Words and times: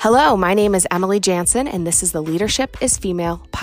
Hello, 0.00 0.36
my 0.36 0.54
name 0.54 0.76
is 0.76 0.86
Emily 0.92 1.18
Jaenson, 1.18 1.68
and 1.68 1.84
this 1.84 2.04
is 2.04 2.12
the 2.12 2.22
Leadership 2.22 2.76
is 2.80 2.96
Female 2.96 3.44
podcast. 3.50 3.57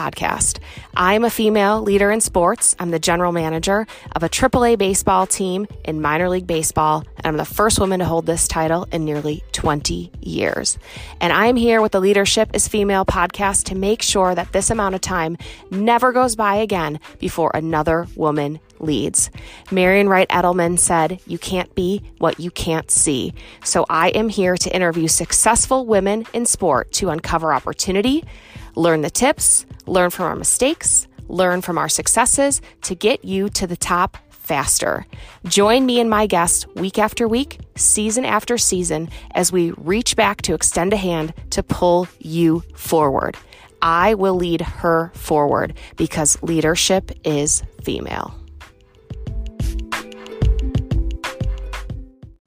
I'm 0.94 1.24
a 1.24 1.30
female 1.30 1.82
leader 1.82 2.12
in 2.12 2.20
sports. 2.20 2.76
I'm 2.80 2.92
the 2.92 3.00
general 3.00 3.32
manager 3.32 3.88
of 4.14 4.24
a 4.24 4.30
AAA 4.30 4.78
baseball 4.78 5.26
team 5.26 5.68
in 5.86 6.02
minor 6.02 6.28
league 6.28 6.46
baseball, 6.46 7.06
and 7.16 7.26
I'm 7.26 7.38
the 7.38 7.46
first 7.46 7.80
woman 7.80 8.00
to 8.00 8.06
hold 8.06 8.26
this 8.26 8.46
title 8.46 8.90
in 8.92 9.06
nearly 9.06 9.42
20 9.54 10.12
years. 10.20 10.78
And 11.22 11.32
I'm 11.32 11.56
here 11.56 11.82
with 11.82 11.94
the 11.94 12.02
Leadership 12.02 12.50
is 12.54 12.68
Female 12.68 13.06
podcast 13.06 13.64
to 13.68 13.76
make 13.76 14.02
sure 14.02 14.36
that 14.36 14.52
this 14.52 14.70
amount 14.70 14.96
of 14.96 15.02
time 15.02 15.38
never 15.72 16.12
goes 16.12 16.36
by 16.36 16.56
again 16.56 17.00
before 17.20 17.52
another 17.54 18.06
woman 18.18 18.60
leads. 18.80 19.30
Marian 19.72 20.10
Wright 20.10 20.28
Edelman 20.28 20.78
said, 20.78 21.22
You 21.26 21.38
can't 21.38 21.74
be 21.74 22.04
what 22.18 22.38
you 22.38 22.52
can't 22.52 22.92
see. 22.92 23.34
So 23.64 23.86
I 23.90 24.10
am 24.10 24.28
here 24.28 24.58
to 24.58 24.76
interview 24.76 25.08
successful 25.08 25.86
women 25.86 26.26
in 26.34 26.46
sport 26.46 26.92
to 26.94 27.12
uncover 27.12 27.54
opportunity, 27.54 28.26
learn 28.76 29.02
the 29.02 29.10
tips, 29.10 29.66
learn 29.86 30.10
from 30.10 30.26
our 30.26 30.36
mistakes, 30.36 31.08
learn 31.28 31.62
from 31.62 31.78
our 31.78 31.90
successes 31.90 32.62
to 32.84 32.96
get 32.96 33.26
you 33.26 33.50
to 33.50 33.68
the 33.68 33.78
top 33.78 34.18
faster. 34.30 35.06
Join 35.46 35.86
me 35.86 36.00
and 36.00 36.10
my 36.10 36.28
guests 36.28 36.68
week 36.76 37.00
after 37.00 37.28
week, 37.28 37.60
season 37.76 38.26
after 38.26 38.58
season, 38.58 39.10
as 39.32 39.52
we 39.52 39.72
reach 39.72 40.16
back 40.16 40.42
to 40.44 40.54
extend 40.54 40.94
a 40.94 40.98
hand 40.98 41.34
to 41.50 41.64
pull 41.64 42.08
you 42.20 42.64
forward. 42.76 43.38
I 43.82 44.14
will 44.14 44.36
lead 44.36 44.62
her 44.62 45.12
forward 45.16 45.74
because 45.96 46.42
leadership 46.42 47.12
is 47.24 47.64
female. 47.84 48.36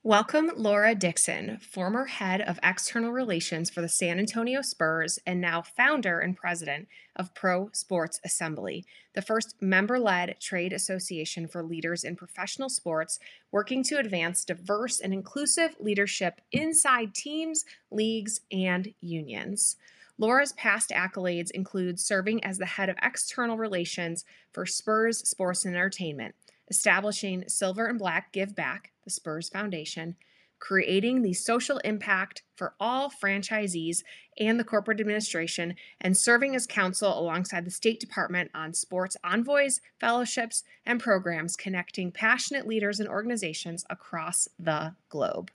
Welcome, 0.08 0.50
Laura 0.56 0.94
Dixon, 0.94 1.58
former 1.58 2.06
head 2.06 2.40
of 2.40 2.58
external 2.62 3.12
relations 3.12 3.68
for 3.68 3.82
the 3.82 3.90
San 3.90 4.18
Antonio 4.18 4.62
Spurs 4.62 5.18
and 5.26 5.38
now 5.38 5.60
founder 5.60 6.18
and 6.18 6.34
president 6.34 6.88
of 7.14 7.34
Pro 7.34 7.68
Sports 7.74 8.18
Assembly, 8.24 8.86
the 9.12 9.20
first 9.20 9.56
member 9.60 9.98
led 9.98 10.40
trade 10.40 10.72
association 10.72 11.46
for 11.46 11.62
leaders 11.62 12.04
in 12.04 12.16
professional 12.16 12.70
sports 12.70 13.18
working 13.52 13.82
to 13.82 13.98
advance 13.98 14.46
diverse 14.46 14.98
and 14.98 15.12
inclusive 15.12 15.76
leadership 15.78 16.40
inside 16.52 17.12
teams, 17.12 17.66
leagues, 17.90 18.40
and 18.50 18.94
unions. 19.02 19.76
Laura's 20.16 20.54
past 20.54 20.88
accolades 20.88 21.50
include 21.50 22.00
serving 22.00 22.42
as 22.42 22.56
the 22.56 22.64
head 22.64 22.88
of 22.88 22.96
external 23.02 23.58
relations 23.58 24.24
for 24.54 24.64
Spurs 24.64 25.18
Sports 25.28 25.66
and 25.66 25.76
Entertainment 25.76 26.34
establishing 26.70 27.44
Silver 27.48 27.86
and 27.86 27.98
Black 27.98 28.32
Give 28.32 28.54
Back, 28.54 28.92
the 29.04 29.10
Spurs 29.10 29.48
Foundation, 29.48 30.16
creating 30.58 31.22
the 31.22 31.32
social 31.32 31.78
impact 31.78 32.42
for 32.56 32.74
all 32.80 33.10
franchisees 33.10 34.02
and 34.38 34.58
the 34.58 34.64
corporate 34.64 35.00
administration, 35.00 35.74
and 36.00 36.16
serving 36.16 36.54
as 36.54 36.66
counsel 36.66 37.18
alongside 37.18 37.64
the 37.64 37.70
State 37.70 38.00
Department 38.00 38.50
on 38.54 38.74
sports 38.74 39.16
envoys, 39.24 39.80
fellowships, 40.00 40.64
and 40.84 41.00
programs 41.00 41.56
connecting 41.56 42.10
passionate 42.10 42.66
leaders 42.66 43.00
and 43.00 43.08
organizations 43.08 43.84
across 43.88 44.48
the 44.58 44.94
globe. 45.08 45.50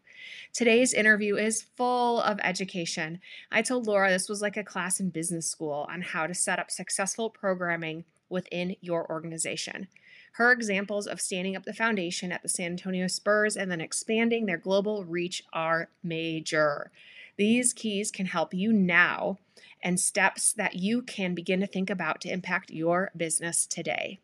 Today's 0.54 0.94
interview 0.94 1.36
is 1.36 1.62
full 1.62 2.22
of 2.22 2.40
education. 2.44 3.20
I 3.52 3.62
told 3.62 3.88
Laura 3.88 4.10
this 4.10 4.30
was 4.30 4.42
like 4.42 4.58
a 4.58 4.64
class 4.64 5.00
in 5.00 5.10
business 5.10 5.48
school 5.50 5.86
on 5.90 6.02
how 6.02 6.28
to 6.28 6.34
set 6.34 6.60
up 6.60 6.72
successful 6.72 7.30
programming 7.30 8.06
within 8.30 8.76
your 8.80 9.10
organization. 9.12 9.88
Her 10.34 10.52
examples 10.52 11.06
of 11.06 11.22
standing 11.22 11.56
up 11.56 11.64
the 11.64 11.74
foundation 11.74 12.32
at 12.32 12.42
the 12.42 12.50
San 12.50 12.72
Antonio 12.72 13.08
Spurs 13.08 13.56
and 13.56 13.70
then 13.70 13.82
expanding 13.82 14.46
their 14.46 14.58
global 14.58 15.06
reach 15.06 15.44
are 15.54 15.90
major. 16.04 16.90
These 17.38 17.74
keys 17.74 18.10
can 18.10 18.26
help 18.26 18.54
you 18.54 18.74
now 18.74 19.38
and 19.84 20.00
steps 20.00 20.52
that 20.54 20.76
you 20.76 21.04
can 21.04 21.36
begin 21.36 21.60
to 21.60 21.68
think 21.68 21.90
about 21.90 22.20
to 22.22 22.32
impact 22.32 22.72
your 22.72 23.12
business 23.16 23.68
today. 23.68 24.20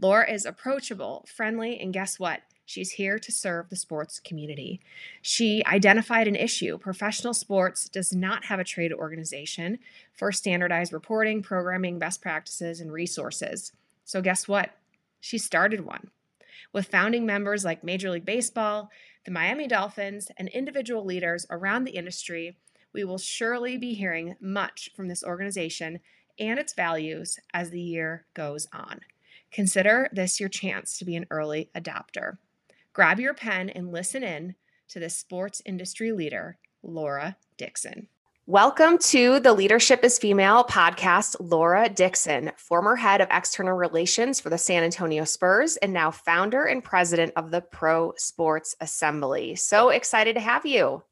Laura 0.00 0.30
is 0.30 0.46
approachable, 0.46 1.26
friendly, 1.28 1.78
and 1.78 1.92
guess 1.92 2.18
what? 2.18 2.40
She's 2.64 2.92
here 2.92 3.18
to 3.18 3.32
serve 3.32 3.68
the 3.68 3.76
sports 3.76 4.18
community. 4.18 4.80
She 5.20 5.62
identified 5.66 6.28
an 6.28 6.36
issue. 6.36 6.78
Professional 6.78 7.34
sports 7.34 7.88
does 7.88 8.14
not 8.14 8.44
have 8.44 8.60
a 8.60 8.64
trade 8.64 8.92
organization 8.92 9.78
for 10.14 10.32
standardized 10.32 10.92
reporting, 10.92 11.42
programming, 11.42 11.98
best 11.98 12.22
practices, 12.22 12.80
and 12.80 12.92
resources. 12.92 13.72
So, 14.04 14.22
guess 14.22 14.46
what? 14.46 14.70
She 15.20 15.38
started 15.38 15.84
one. 15.84 16.10
With 16.72 16.88
founding 16.88 17.26
members 17.26 17.64
like 17.64 17.84
Major 17.84 18.10
League 18.10 18.24
Baseball, 18.24 18.90
the 19.24 19.30
Miami 19.30 19.66
Dolphins, 19.66 20.28
and 20.36 20.48
individual 20.48 21.04
leaders 21.04 21.46
around 21.50 21.84
the 21.84 21.96
industry, 21.96 22.56
we 22.92 23.04
will 23.04 23.18
surely 23.18 23.76
be 23.76 23.94
hearing 23.94 24.36
much 24.40 24.90
from 24.96 25.08
this 25.08 25.22
organization 25.22 26.00
and 26.38 26.58
its 26.58 26.74
values 26.74 27.38
as 27.52 27.70
the 27.70 27.80
year 27.80 28.26
goes 28.34 28.66
on. 28.72 29.00
Consider 29.52 30.08
this 30.12 30.40
your 30.40 30.48
chance 30.48 30.98
to 30.98 31.04
be 31.04 31.16
an 31.16 31.26
early 31.30 31.70
adopter. 31.74 32.38
Grab 32.92 33.20
your 33.20 33.34
pen 33.34 33.68
and 33.68 33.92
listen 33.92 34.22
in 34.22 34.54
to 34.88 34.98
the 34.98 35.10
sports 35.10 35.60
industry 35.64 36.12
leader, 36.12 36.58
Laura 36.82 37.36
Dixon. 37.56 38.08
Welcome 38.50 38.98
to 38.98 39.38
the 39.38 39.52
Leadership 39.52 40.02
is 40.02 40.18
Female 40.18 40.64
podcast. 40.64 41.36
Laura 41.38 41.88
Dixon, 41.88 42.50
former 42.56 42.96
head 42.96 43.20
of 43.20 43.28
external 43.30 43.74
relations 43.74 44.40
for 44.40 44.50
the 44.50 44.58
San 44.58 44.82
Antonio 44.82 45.22
Spurs 45.22 45.76
and 45.76 45.92
now 45.92 46.10
founder 46.10 46.64
and 46.64 46.82
president 46.82 47.32
of 47.36 47.52
the 47.52 47.60
Pro 47.60 48.12
Sports 48.16 48.74
Assembly. 48.80 49.54
So 49.54 49.90
excited 49.90 50.34
to 50.34 50.40
have 50.40 50.66
you. 50.66 51.04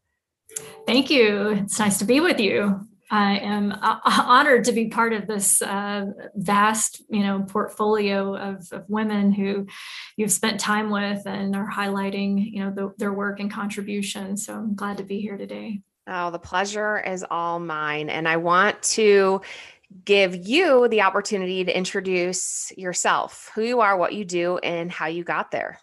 Thank 0.85 1.11
you. 1.11 1.51
It's 1.51 1.79
nice 1.79 2.01
to 2.01 2.05
be 2.05 2.19
with 2.19 2.41
you. 2.41 2.81
I 3.09 3.39
am 3.39 3.71
uh, 3.71 4.01
honored 4.05 4.65
to 4.65 4.73
be 4.73 4.89
part 4.89 5.13
of 5.13 5.29
this 5.29 5.63
uh, 5.63 6.07
vast, 6.35 7.05
you 7.09 7.23
know, 7.23 7.45
portfolio 7.49 8.35
of, 8.35 8.67
of, 8.73 8.85
women 8.89 9.31
who 9.31 9.69
you've 10.17 10.33
spent 10.33 10.59
time 10.59 10.91
with 10.91 11.25
and 11.25 11.55
are 11.55 11.71
highlighting, 11.71 12.51
you 12.51 12.65
know, 12.65 12.73
the, 12.73 12.93
their 12.99 13.13
work 13.13 13.39
and 13.39 13.49
contribution. 13.49 14.37
So 14.37 14.55
I'm 14.55 14.75
glad 14.75 14.97
to 14.97 15.05
be 15.05 15.21
here 15.21 15.37
today. 15.37 15.83
Oh, 16.09 16.31
the 16.31 16.39
pleasure 16.39 16.99
is 16.99 17.25
all 17.31 17.61
mine. 17.61 18.09
And 18.09 18.27
I 18.27 18.39
want 18.39 18.83
to 18.95 19.43
give 20.05 20.49
you 20.49 20.89
the 20.89 21.03
opportunity 21.03 21.65
to 21.65 21.77
introduce 21.77 22.73
yourself, 22.77 23.51
who 23.55 23.63
you 23.63 23.81
are, 23.81 23.97
what 23.97 24.15
you 24.15 24.25
do, 24.25 24.59
and 24.59 24.91
how 24.91 25.07
you 25.07 25.23
got 25.23 25.51
there. 25.51 25.81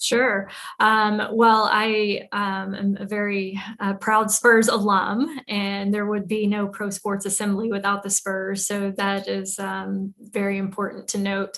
Sure. 0.00 0.50
Um, 0.80 1.28
well, 1.30 1.68
I 1.70 2.28
um, 2.32 2.74
am 2.74 2.96
a 2.98 3.06
very 3.06 3.60
uh, 3.78 3.94
proud 3.94 4.32
Spurs 4.32 4.66
alum, 4.66 5.40
and 5.46 5.94
there 5.94 6.06
would 6.06 6.26
be 6.26 6.48
no 6.48 6.66
pro 6.66 6.90
sports 6.90 7.24
assembly 7.24 7.70
without 7.70 8.02
the 8.02 8.10
Spurs. 8.10 8.66
So 8.66 8.92
that 8.96 9.28
is 9.28 9.60
um, 9.60 10.12
very 10.18 10.58
important 10.58 11.06
to 11.08 11.18
note. 11.18 11.56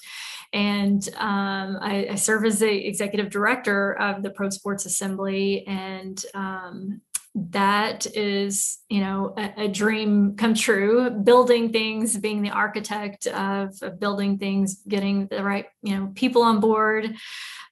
And 0.52 1.08
um, 1.16 1.78
I, 1.80 2.08
I, 2.10 2.14
serve 2.16 2.44
as 2.44 2.60
the 2.60 2.86
executive 2.86 3.28
director 3.28 3.94
of 3.94 4.22
the 4.22 4.30
Pro 4.30 4.50
Sports 4.50 4.84
Assembly, 4.86 5.66
and 5.66 6.22
um, 6.34 7.00
that 7.34 8.06
is 8.16 8.78
you 8.88 9.00
know 9.00 9.34
a, 9.36 9.64
a, 9.64 9.68
dream 9.68 10.36
come 10.36 10.54
true 10.54 11.10
building 11.10 11.72
things 11.72 12.16
being 12.16 12.42
the 12.42 12.50
architect 12.50 13.26
of, 13.26 13.74
of, 13.82 13.98
building 13.98 14.38
things 14.38 14.82
getting 14.86 15.26
the 15.26 15.42
right 15.42 15.66
you 15.82 15.96
know 15.96 16.12
people 16.14 16.42
on 16.42 16.60
board 16.60 17.12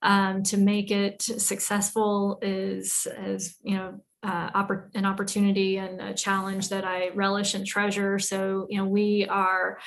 um, 0.02 0.42
to 0.42 0.56
make 0.56 0.90
it 0.90 1.22
successful 1.22 2.40
is 2.42 3.06
as 3.16 3.54
you 3.62 3.76
know 3.76 4.00
uh, 4.22 4.50
oppor- 4.50 4.88
an 4.94 5.04
opportunity 5.04 5.78
and 5.78 6.00
a 6.00 6.14
challenge 6.14 6.68
that 6.68 6.84
I 6.84 7.10
relish 7.14 7.54
and 7.54 7.66
treasure. 7.66 8.18
So, 8.18 8.66
you 8.70 8.78
know, 8.78 8.86
we 8.86 9.26
are 9.28 9.78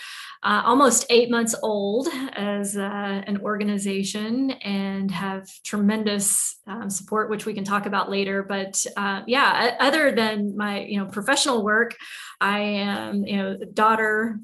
uh, 0.44 0.62
almost 0.66 1.06
eight 1.10 1.30
months 1.30 1.56
old 1.64 2.10
as 2.34 2.76
uh, 2.76 2.82
an 3.28 3.40
organization 3.42 4.52
and 4.52 5.10
have 5.12 5.50
tremendous 5.64 6.60
um, 6.68 6.90
support, 6.90 7.30
which 7.30 7.46
we 7.46 7.54
can 7.54 7.64
talk 7.64 7.86
about 7.86 8.10
later. 8.10 8.44
But 8.44 8.86
uh, 8.98 9.22
yeah, 9.26 9.78
other 9.80 10.12
than 10.12 10.58
my, 10.58 10.82
you 10.82 11.00
know, 11.00 11.06
professional 11.06 11.64
work, 11.64 11.96
I 12.42 12.60
am, 12.60 13.26
you 13.26 13.38
know, 13.38 13.58
daughter, 13.74 14.40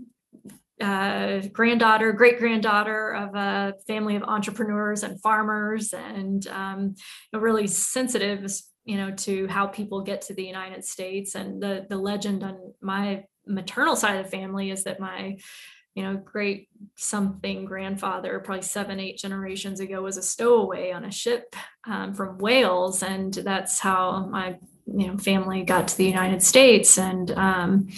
uh, 0.79 1.41
granddaughter, 1.51 2.13
great 2.13 2.39
granddaughter 2.39 3.13
of 3.13 3.35
a 3.35 3.73
family 3.87 4.15
of 4.15 4.23
entrepreneurs 4.23 5.03
and 5.03 5.21
farmers, 5.21 5.93
and 5.93 6.47
um, 6.47 6.95
really 7.33 7.67
sensitive 7.67 8.49
you 8.85 8.97
know 8.97 9.11
to 9.11 9.47
how 9.47 9.67
people 9.67 10.01
get 10.01 10.21
to 10.23 10.33
the 10.33 10.45
united 10.45 10.83
states. 10.85 11.35
And 11.35 11.61
the 11.61 11.85
the 11.89 11.97
legend 11.97 12.43
on 12.43 12.73
my 12.81 13.25
maternal 13.45 13.95
side 13.95 14.17
of 14.17 14.25
the 14.25 14.31
family 14.31 14.71
is 14.71 14.83
that 14.83 14.99
my 14.99 15.37
you 15.95 16.03
know 16.03 16.15
great 16.15 16.69
something 16.95 17.65
grandfather 17.65 18.39
probably 18.39 18.61
seven 18.61 18.99
eight 18.99 19.17
generations 19.17 19.79
ago 19.79 20.01
was 20.01 20.17
a 20.17 20.23
stowaway 20.23 20.91
on 20.91 21.05
a 21.05 21.11
ship 21.11 21.55
um, 21.85 22.13
from 22.13 22.37
wales. 22.37 23.03
And 23.03 23.33
that's 23.33 23.79
how 23.79 24.27
my 24.27 24.57
you 24.85 25.07
know 25.07 25.17
family 25.17 25.63
got 25.63 25.89
to 25.89 25.97
the 25.97 26.05
united 26.05 26.41
states. 26.41 26.97
And 26.97 27.31
um, 27.31 27.89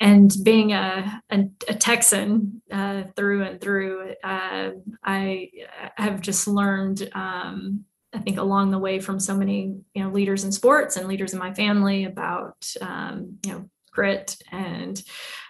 and 0.00 0.34
being 0.42 0.72
a, 0.72 1.22
a, 1.30 1.44
a 1.68 1.74
texan 1.74 2.60
uh, 2.72 3.04
through 3.14 3.44
and 3.44 3.60
through 3.60 4.14
uh, 4.24 4.70
i 5.04 5.48
have 5.96 6.20
just 6.20 6.48
learned 6.48 7.08
um, 7.14 7.84
I 8.14 8.18
think 8.18 8.38
along 8.38 8.70
the 8.70 8.78
way 8.78 9.00
from 9.00 9.18
so 9.18 9.36
many 9.36 9.76
you 9.94 10.02
know 10.02 10.10
leaders 10.10 10.44
in 10.44 10.52
sports 10.52 10.96
and 10.96 11.08
leaders 11.08 11.32
in 11.32 11.38
my 11.38 11.54
family 11.54 12.04
about 12.04 12.66
um, 12.80 13.38
you 13.44 13.52
know 13.52 13.70
grit 13.90 14.36
and 14.50 15.02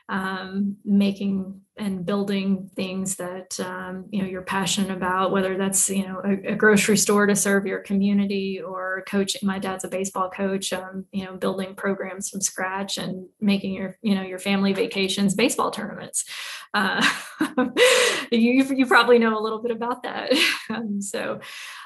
um, 0.08 0.76
making 0.84 1.60
and 1.78 2.04
building 2.04 2.70
things 2.76 3.16
that 3.16 3.58
um, 3.60 4.04
you 4.10 4.20
know 4.20 4.28
you're 4.28 4.42
passionate 4.42 4.90
about 4.90 5.32
whether 5.32 5.56
that's 5.56 5.88
you 5.88 6.06
know 6.06 6.20
a, 6.22 6.52
a, 6.52 6.54
grocery 6.54 6.98
store 6.98 7.26
to 7.26 7.34
serve 7.34 7.64
your 7.66 7.80
community 7.80 8.60
or 8.60 9.02
coaching 9.08 9.40
my 9.42 9.58
dad's 9.58 9.84
a 9.84 9.88
baseball 9.88 10.28
coach 10.28 10.72
um, 10.74 11.06
you 11.12 11.24
know 11.24 11.34
building 11.34 11.74
programs 11.74 12.28
from 12.28 12.42
scratch 12.42 12.98
and 12.98 13.26
making 13.40 13.72
your 13.72 13.96
you 14.02 14.14
know 14.14 14.22
your 14.22 14.38
family 14.38 14.72
vacations 14.74 15.34
baseball 15.34 15.70
tournaments. 15.70 16.24
Uh, 16.74 17.06
you, 18.30 18.64
you 18.64 18.86
probably 18.86 19.18
know 19.18 19.38
a 19.38 19.42
little 19.42 19.62
bit 19.62 19.72
about 19.72 20.02
that. 20.02 20.32
Um, 20.70 21.02
so 21.02 21.40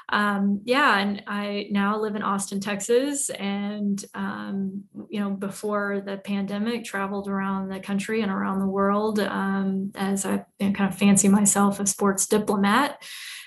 um, 0.09 0.61
yeah, 0.63 0.99
and 0.99 1.23
I 1.27 1.67
now 1.71 1.99
live 1.99 2.15
in 2.15 2.21
Austin, 2.21 2.61
Texas, 2.61 3.29
and 3.29 4.03
um, 4.13 4.85
you 5.09 5.19
know, 5.19 5.31
before 5.31 6.01
the 6.05 6.17
pandemic, 6.17 6.85
traveled 6.85 7.27
around 7.27 7.67
the 7.67 7.81
country 7.81 8.21
and 8.21 8.31
around 8.31 8.59
the 8.59 8.67
world 8.67 9.19
um, 9.19 9.76
as 9.95 10.25
I 10.25 10.45
kind 10.59 10.81
of 10.81 10.97
fancy 10.97 11.27
myself 11.27 11.79
a 11.79 11.85
sports 11.85 12.27
diplomat, 12.27 13.01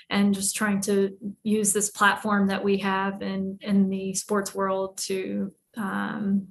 and 0.09 0.33
just 0.33 0.55
trying 0.55 0.81
to 0.81 1.17
use 1.43 1.73
this 1.73 1.89
platform 1.89 2.47
that 2.47 2.63
we 2.63 2.77
have 2.77 3.21
in 3.21 3.57
in 3.61 3.89
the 3.89 4.13
sports 4.13 4.53
world 4.53 4.97
to 4.97 5.53
um, 5.77 6.47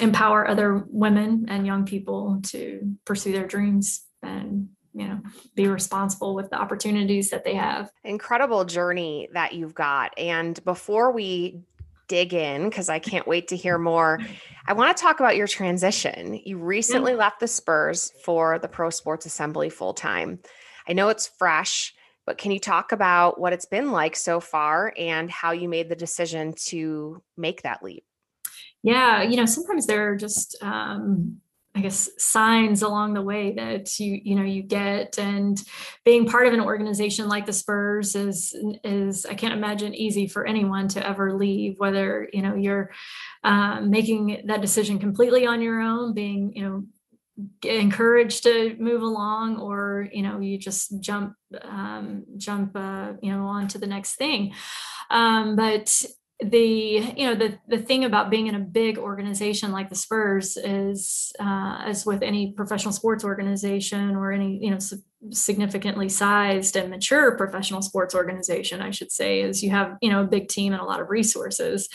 empower 0.00 0.48
other 0.48 0.84
women 0.88 1.46
and 1.48 1.66
young 1.66 1.84
people 1.84 2.40
to 2.44 2.96
pursue 3.04 3.32
their 3.32 3.46
dreams 3.46 4.04
and 4.22 4.68
you 4.94 5.06
know 5.06 5.20
be 5.54 5.66
responsible 5.66 6.34
with 6.34 6.50
the 6.50 6.60
opportunities 6.60 7.30
that 7.30 7.44
they 7.44 7.54
have. 7.54 7.90
Incredible 8.04 8.64
journey 8.64 9.28
that 9.32 9.54
you've 9.54 9.74
got. 9.74 10.12
And 10.18 10.62
before 10.64 11.12
we 11.12 11.60
dig 12.12 12.34
in 12.34 12.68
because 12.68 12.90
i 12.90 12.98
can't 12.98 13.26
wait 13.26 13.48
to 13.48 13.56
hear 13.56 13.78
more. 13.78 14.20
I 14.66 14.74
want 14.74 14.94
to 14.94 15.02
talk 15.02 15.18
about 15.18 15.34
your 15.34 15.48
transition. 15.48 16.40
You 16.44 16.56
recently 16.58 17.16
left 17.16 17.40
the 17.40 17.48
spurs 17.48 18.12
for 18.24 18.60
the 18.60 18.68
pro 18.68 18.90
sports 18.90 19.26
assembly 19.26 19.70
full 19.70 19.92
time. 19.92 20.38
I 20.86 20.92
know 20.92 21.08
it's 21.08 21.26
fresh 21.26 21.94
but 22.24 22.38
can 22.38 22.52
you 22.52 22.60
talk 22.60 22.92
about 22.92 23.40
what 23.40 23.52
it's 23.52 23.66
been 23.66 23.90
like 23.90 24.14
so 24.14 24.38
far 24.38 24.94
and 24.96 25.28
how 25.28 25.50
you 25.50 25.68
made 25.68 25.88
the 25.88 25.96
decision 25.96 26.54
to 26.66 27.20
make 27.36 27.62
that 27.62 27.82
leap? 27.82 28.04
Yeah 28.82 29.22
you 29.22 29.36
know 29.36 29.46
sometimes 29.46 29.86
there 29.86 30.10
are 30.10 30.16
just 30.16 30.56
um, 30.60 31.40
I 31.74 31.80
guess 31.80 32.10
signs 32.18 32.82
along 32.82 33.14
the 33.14 33.22
way 33.22 33.54
that 33.54 33.98
you 33.98 34.20
you 34.22 34.34
know 34.34 34.42
you 34.42 34.62
get. 34.62 35.18
And 35.18 35.60
being 36.04 36.26
part 36.26 36.46
of 36.46 36.52
an 36.52 36.60
organization 36.60 37.28
like 37.28 37.46
the 37.46 37.52
Spurs 37.52 38.14
is 38.14 38.54
is 38.84 39.24
I 39.24 39.34
can't 39.34 39.54
imagine 39.54 39.94
easy 39.94 40.26
for 40.26 40.46
anyone 40.46 40.88
to 40.88 41.06
ever 41.06 41.32
leave 41.32 41.78
whether 41.78 42.28
you 42.32 42.42
know 42.42 42.54
you're 42.54 42.90
um, 43.42 43.90
making 43.90 44.42
that 44.46 44.60
decision 44.60 44.98
completely 44.98 45.46
on 45.46 45.62
your 45.62 45.80
own 45.80 46.12
being 46.12 46.52
you 46.54 46.62
know 46.62 46.84
encouraged 47.64 48.42
to 48.42 48.76
move 48.78 49.02
along 49.02 49.58
or 49.58 50.08
you 50.12 50.22
know 50.22 50.40
you 50.40 50.58
just 50.58 51.00
jump 51.00 51.34
um, 51.62 52.24
jump 52.36 52.76
uh, 52.76 53.12
you 53.22 53.32
know 53.32 53.46
on 53.46 53.66
to 53.68 53.78
the 53.78 53.86
next 53.86 54.16
thing. 54.16 54.52
Um, 55.10 55.56
but 55.56 56.04
the 56.44 57.14
you 57.16 57.26
know 57.26 57.34
the 57.34 57.58
the 57.68 57.78
thing 57.78 58.04
about 58.04 58.30
being 58.30 58.46
in 58.46 58.54
a 58.54 58.60
big 58.60 58.98
organization 58.98 59.72
like 59.72 59.88
the 59.88 59.96
Spurs 59.96 60.56
is 60.56 61.32
uh, 61.40 61.82
as 61.84 62.04
with 62.04 62.22
any 62.22 62.52
professional 62.52 62.92
sports 62.92 63.24
organization 63.24 64.16
or 64.16 64.32
any 64.32 64.58
you 64.62 64.70
know 64.70 64.78
significantly 65.30 66.08
sized 66.08 66.76
and 66.76 66.90
mature 66.90 67.36
professional 67.36 67.80
sports 67.80 68.12
organization 68.12 68.82
i 68.82 68.90
should 68.90 69.12
say 69.12 69.40
is 69.40 69.62
you 69.62 69.70
have 69.70 69.96
you 70.02 70.10
know 70.10 70.22
a 70.22 70.26
big 70.26 70.48
team 70.48 70.72
and 70.72 70.82
a 70.82 70.84
lot 70.84 71.00
of 71.00 71.08
resources. 71.08 71.88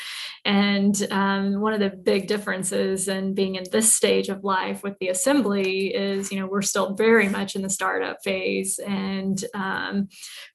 And 0.46 0.96
um, 1.12 1.60
one 1.60 1.74
of 1.74 1.80
the 1.80 1.90
big 1.90 2.28
differences 2.28 3.08
in 3.08 3.34
being 3.34 3.56
in 3.56 3.66
this 3.72 3.94
stage 3.94 4.30
of 4.30 4.44
life 4.44 4.82
with 4.84 4.98
the 5.00 5.10
assembly 5.10 5.94
is 5.94 6.32
you 6.32 6.40
know 6.40 6.48
we're 6.48 6.62
still 6.62 6.94
very 6.94 7.28
much 7.28 7.56
in 7.56 7.62
the 7.62 7.70
startup 7.70 8.24
phase 8.24 8.80
and 8.80 9.44
um, 9.54 10.08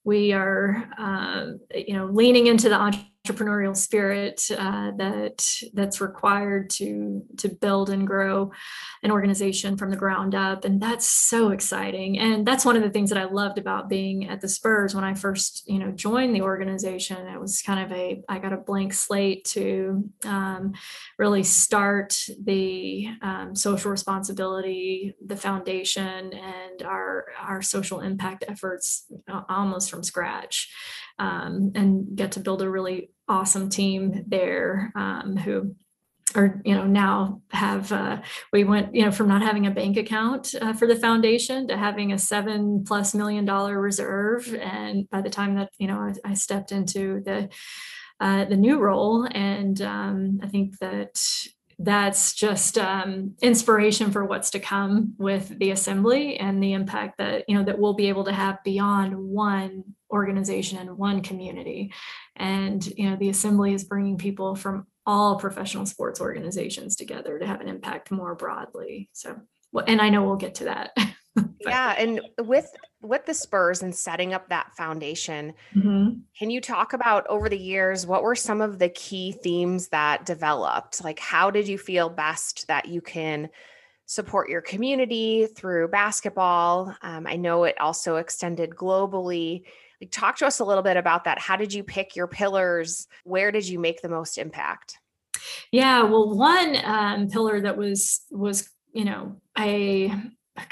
we 0.04 0.32
are 0.32 0.88
um, 0.98 1.60
you 1.74 1.94
know 1.94 2.06
leaning 2.06 2.46
into 2.46 2.68
the 2.68 2.76
entrepreneurial 3.24 3.76
spirit 3.76 4.42
uh, 4.50 4.90
that 4.96 5.46
that's 5.74 6.00
required 6.00 6.68
to 6.68 7.22
to 7.36 7.48
build 7.48 7.88
and 7.88 8.04
grow 8.04 8.50
an 9.04 9.12
organization 9.12 9.76
from 9.76 9.90
the 9.90 9.96
ground 9.96 10.34
up. 10.34 10.64
And 10.64 10.80
that's 10.80 11.06
so 11.06 11.50
exciting. 11.50 12.18
And 12.18 12.44
that's 12.46 12.64
one 12.64 12.76
of 12.76 12.82
the 12.82 12.90
things 12.90 13.10
that 13.10 13.18
i 13.18 13.24
loved 13.24 13.58
about 13.58 13.88
being 13.88 14.28
at 14.28 14.40
the 14.40 14.48
spurs 14.48 14.94
when 14.94 15.04
i 15.04 15.14
first 15.14 15.62
you 15.68 15.78
know 15.78 15.92
joined 15.92 16.34
the 16.34 16.42
organization. 16.42 17.28
It 17.28 17.40
was 17.40 17.62
kind 17.62 17.80
of 17.84 17.96
a 17.96 18.22
i 18.28 18.38
got 18.38 18.52
a 18.52 18.56
blank 18.56 18.92
slate 18.92 19.44
to 19.46 20.08
um, 20.24 20.72
really 21.16 21.44
start 21.44 22.26
the 22.42 23.08
um, 23.22 23.54
social 23.54 23.92
responsibility 23.92 25.14
the 25.24 25.36
foundation 25.36 26.32
and 26.32 26.82
our 26.82 27.26
our 27.38 27.62
social 27.62 28.00
impact 28.00 28.44
efforts 28.48 29.06
uh, 29.28 29.42
almost 29.48 29.90
from 29.90 30.02
scratch 30.02 30.72
um, 31.18 31.72
and 31.74 32.16
get 32.16 32.32
to 32.32 32.40
build 32.40 32.62
a 32.62 32.70
really 32.70 33.10
awesome 33.28 33.68
team 33.70 34.24
there 34.26 34.92
um, 34.94 35.36
who 35.36 35.74
are 36.34 36.60
you 36.64 36.74
know 36.74 36.86
now 36.86 37.40
have 37.50 37.92
uh, 37.92 38.20
we 38.52 38.64
went 38.64 38.94
you 38.94 39.04
know 39.04 39.10
from 39.10 39.28
not 39.28 39.42
having 39.42 39.66
a 39.66 39.70
bank 39.70 39.96
account 39.96 40.54
uh, 40.60 40.72
for 40.72 40.86
the 40.86 40.96
foundation 40.96 41.68
to 41.68 41.76
having 41.76 42.12
a 42.12 42.18
seven 42.18 42.84
plus 42.86 43.14
million 43.14 43.44
dollar 43.44 43.80
reserve. 43.80 44.54
And 44.54 45.08
by 45.10 45.20
the 45.20 45.30
time 45.30 45.56
that 45.56 45.70
you 45.78 45.86
know 45.86 45.98
i, 45.98 46.30
I 46.30 46.34
stepped 46.34 46.72
into 46.72 47.22
the 47.24 47.48
uh, 48.20 48.44
the 48.44 48.56
new 48.56 48.78
role 48.78 49.26
and 49.30 49.80
um, 49.82 50.40
i 50.42 50.48
think 50.48 50.78
that 50.78 51.20
that's 51.84 52.34
just 52.34 52.78
um, 52.78 53.34
inspiration 53.42 54.10
for 54.10 54.24
what's 54.24 54.50
to 54.50 54.60
come 54.60 55.14
with 55.18 55.58
the 55.58 55.70
assembly 55.70 56.36
and 56.38 56.62
the 56.62 56.72
impact 56.72 57.18
that 57.18 57.44
you 57.48 57.56
know 57.56 57.64
that 57.64 57.78
we'll 57.78 57.94
be 57.94 58.08
able 58.08 58.24
to 58.24 58.32
have 58.32 58.62
beyond 58.64 59.16
one 59.16 59.84
organization 60.10 60.78
and 60.78 60.96
one 60.96 61.22
community. 61.22 61.92
And 62.36 62.84
you 62.96 63.10
know 63.10 63.16
the 63.16 63.28
assembly 63.28 63.74
is 63.74 63.84
bringing 63.84 64.18
people 64.18 64.54
from 64.54 64.86
all 65.04 65.38
professional 65.38 65.86
sports 65.86 66.20
organizations 66.20 66.96
together 66.96 67.38
to 67.38 67.46
have 67.46 67.60
an 67.60 67.68
impact 67.68 68.10
more 68.10 68.34
broadly. 68.34 69.10
So 69.12 69.40
and 69.86 70.00
i 70.00 70.08
know 70.08 70.24
we'll 70.24 70.36
get 70.36 70.56
to 70.56 70.64
that 70.64 70.96
yeah 71.60 71.94
and 71.98 72.20
with 72.40 72.70
with 73.00 73.24
the 73.26 73.34
spurs 73.34 73.82
and 73.82 73.94
setting 73.94 74.34
up 74.34 74.48
that 74.48 74.72
foundation 74.76 75.54
mm-hmm. 75.74 76.10
can 76.38 76.50
you 76.50 76.60
talk 76.60 76.92
about 76.92 77.26
over 77.26 77.48
the 77.48 77.58
years 77.58 78.06
what 78.06 78.22
were 78.22 78.34
some 78.34 78.60
of 78.60 78.78
the 78.78 78.88
key 78.88 79.32
themes 79.32 79.88
that 79.88 80.26
developed? 80.26 81.02
Like 81.04 81.18
how 81.18 81.50
did 81.50 81.68
you 81.68 81.78
feel 81.78 82.08
best 82.08 82.66
that 82.68 82.86
you 82.86 83.00
can 83.00 83.48
support 84.06 84.50
your 84.50 84.60
community 84.60 85.46
through 85.46 85.88
basketball? 85.88 86.94
Um, 87.02 87.26
i 87.26 87.36
know 87.36 87.64
it 87.64 87.80
also 87.80 88.16
extended 88.16 88.70
globally. 88.70 89.62
Like 90.00 90.10
talk 90.10 90.36
to 90.38 90.46
us 90.46 90.58
a 90.58 90.64
little 90.64 90.82
bit 90.82 90.96
about 90.96 91.24
that. 91.24 91.38
How 91.38 91.56
did 91.56 91.72
you 91.72 91.84
pick 91.84 92.16
your 92.16 92.26
pillars? 92.26 93.06
Where 93.24 93.52
did 93.52 93.68
you 93.68 93.78
make 93.78 94.02
the 94.02 94.08
most 94.08 94.36
impact? 94.36 94.98
Yeah 95.70 96.02
well 96.02 96.34
one 96.34 96.76
um, 96.84 97.28
pillar 97.28 97.60
that 97.60 97.76
was 97.76 98.22
was 98.30 98.68
you 98.92 99.04
know 99.04 99.40
a 99.58 100.12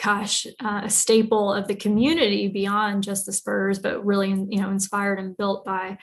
gosh, 0.03 0.47
uh, 0.63 0.83
a 0.85 0.91
staple 0.91 1.53
of 1.53 1.67
the 1.67 1.75
community 1.75 2.49
beyond 2.49 3.03
just 3.03 3.27
the 3.27 3.33
Spurs, 3.33 3.79
but 3.79 4.05
really, 4.05 4.29
you 4.29 4.61
know, 4.61 4.71
inspired 4.71 5.19
and 5.19 5.37
built 5.37 5.65
by 5.65 5.99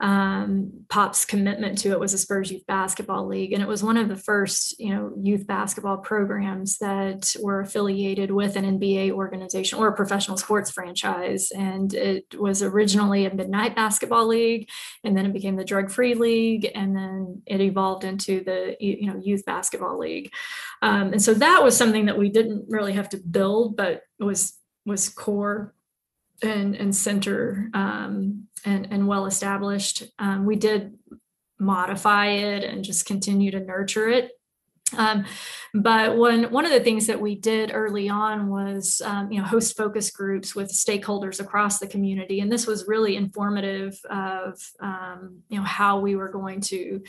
um, 0.00 0.84
Pop's 0.90 1.24
commitment 1.24 1.78
to 1.78 1.90
it 1.90 2.00
was 2.00 2.12
a 2.12 2.18
Spurs 2.18 2.50
Youth 2.50 2.66
Basketball 2.66 3.26
League, 3.26 3.54
and 3.54 3.62
it 3.62 3.68
was 3.68 3.82
one 3.82 3.96
of 3.96 4.08
the 4.08 4.16
first, 4.16 4.78
you 4.78 4.94
know, 4.94 5.12
youth 5.18 5.46
basketball 5.46 5.96
programs 5.96 6.78
that 6.78 7.34
were 7.40 7.60
affiliated 7.60 8.30
with 8.30 8.56
an 8.56 8.78
NBA 8.78 9.12
organization 9.12 9.78
or 9.78 9.88
a 9.88 9.96
professional 9.96 10.36
sports 10.36 10.70
franchise. 10.70 11.50
And 11.50 11.94
it 11.94 12.38
was 12.38 12.62
originally 12.62 13.24
a 13.24 13.34
midnight 13.34 13.74
basketball 13.74 14.26
league, 14.26 14.68
and 15.02 15.16
then 15.16 15.24
it 15.24 15.32
became 15.32 15.56
the 15.56 15.64
Drug 15.64 15.90
Free 15.90 16.14
League, 16.14 16.70
and 16.74 16.94
then 16.94 17.42
it 17.46 17.62
evolved 17.62 18.04
into 18.04 18.44
the 18.44 18.76
you 18.78 19.06
know 19.06 19.18
youth 19.22 19.46
basketball 19.46 19.98
league. 19.98 20.30
Um, 20.82 21.12
and 21.12 21.22
so 21.22 21.32
that 21.34 21.64
was 21.64 21.74
something 21.74 22.06
that 22.06 22.18
we 22.18 22.28
didn't 22.28 22.66
really 22.68 22.92
have 22.92 23.08
to 23.10 23.16
build, 23.16 23.76
but 23.76 24.02
was 24.18 24.58
was 24.84 25.08
core 25.08 25.74
and 26.42 26.74
and 26.74 26.94
center 26.94 27.70
um, 27.74 28.46
and 28.64 28.88
and 28.90 29.06
well 29.06 29.26
established. 29.26 30.04
Um, 30.18 30.46
we 30.46 30.56
did 30.56 30.98
modify 31.58 32.28
it 32.28 32.64
and 32.64 32.84
just 32.84 33.06
continue 33.06 33.50
to 33.50 33.60
nurture 33.60 34.08
it 34.08 34.32
um, 34.96 35.24
but 35.74 36.16
one 36.16 36.44
one 36.44 36.64
of 36.64 36.70
the 36.70 36.80
things 36.80 37.08
that 37.08 37.20
we 37.20 37.34
did 37.34 37.72
early 37.74 38.08
on 38.08 38.48
was 38.48 39.02
um, 39.04 39.32
you 39.32 39.40
know 39.40 39.46
host 39.46 39.76
focus 39.76 40.10
groups 40.10 40.54
with 40.54 40.70
stakeholders 40.70 41.40
across 41.40 41.78
the 41.78 41.88
community, 41.88 42.40
and 42.40 42.50
this 42.50 42.66
was 42.66 42.86
really 42.86 43.16
informative 43.16 43.98
of 44.08 44.60
um, 44.80 45.42
you 45.48 45.58
know 45.58 45.64
how 45.64 45.98
we 45.98 46.14
were 46.14 46.28
going 46.28 46.60
to 46.60 47.02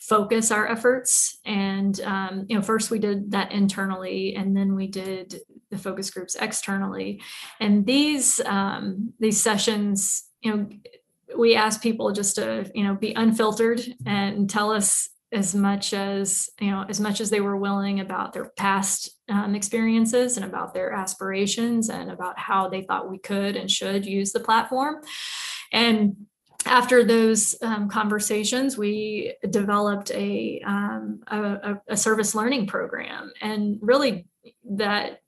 focus 0.00 0.52
our 0.52 0.66
efforts. 0.66 1.38
And 1.44 2.00
um, 2.02 2.46
you 2.48 2.56
know 2.56 2.62
first 2.62 2.90
we 2.90 3.00
did 3.00 3.32
that 3.32 3.50
internally, 3.50 4.36
and 4.36 4.56
then 4.56 4.76
we 4.76 4.86
did 4.86 5.40
the 5.74 5.82
focus 5.82 6.10
groups 6.10 6.36
externally. 6.36 7.20
And 7.60 7.84
these 7.84 8.40
um, 8.46 9.12
these 9.20 9.40
sessions, 9.40 10.24
you 10.42 10.54
know 10.54 10.68
we 11.36 11.54
asked 11.54 11.82
people 11.82 12.12
just 12.12 12.36
to 12.36 12.70
you 12.74 12.84
know 12.84 12.94
be 12.94 13.12
unfiltered 13.14 13.82
and 14.06 14.48
tell 14.48 14.70
us 14.70 15.08
as 15.32 15.54
much 15.54 15.92
as 15.92 16.48
you 16.60 16.70
know 16.70 16.84
as 16.88 17.00
much 17.00 17.20
as 17.20 17.30
they 17.30 17.40
were 17.40 17.56
willing 17.56 18.00
about 18.00 18.32
their 18.32 18.50
past 18.56 19.10
um, 19.28 19.54
experiences 19.54 20.36
and 20.36 20.46
about 20.46 20.74
their 20.74 20.92
aspirations 20.92 21.90
and 21.90 22.10
about 22.10 22.38
how 22.38 22.68
they 22.68 22.82
thought 22.82 23.10
we 23.10 23.18
could 23.18 23.56
and 23.56 23.70
should 23.70 24.06
use 24.06 24.32
the 24.32 24.40
platform 24.40 24.96
and 25.72 26.16
after 26.66 27.04
those 27.04 27.54
um, 27.60 27.90
conversations, 27.90 28.78
we 28.78 29.34
developed 29.50 30.10
a, 30.12 30.62
um, 30.64 31.20
a, 31.26 31.74
a, 31.88 31.94
service 31.94 32.34
learning 32.34 32.66
program, 32.66 33.30
and 33.42 33.78
really 33.82 34.26
that 34.70 35.20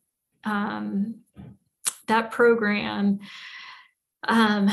um, 0.46 1.16
that 2.06 2.30
program 2.30 3.20
um, 4.28 4.70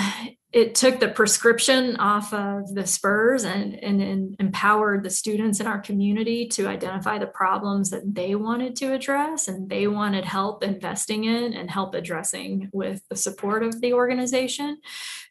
it 0.54 0.76
took 0.76 1.00
the 1.00 1.08
prescription 1.08 1.96
off 1.98 2.32
of 2.32 2.74
the 2.76 2.86
spurs 2.86 3.44
and, 3.44 3.74
and, 3.74 4.02
and, 4.02 4.36
empowered 4.40 5.04
the 5.04 5.10
students 5.10 5.60
in 5.60 5.66
our 5.66 5.80
community 5.80 6.48
to 6.48 6.68
identify 6.68 7.18
the 7.18 7.26
problems 7.26 7.90
that 7.90 8.14
they 8.14 8.36
wanted 8.36 8.76
to 8.76 8.94
address 8.94 9.48
and 9.48 9.68
they 9.68 9.88
wanted 9.88 10.26
help 10.26 10.64
investing 10.64 11.24
in 11.24 11.54
and 11.54 11.72
help 11.72 11.96
addressing 11.96 12.70
with 12.72 13.02
the 13.10 13.16
support 13.16 13.64
of 13.64 13.82
the 13.82 13.94
organization. 13.94 14.78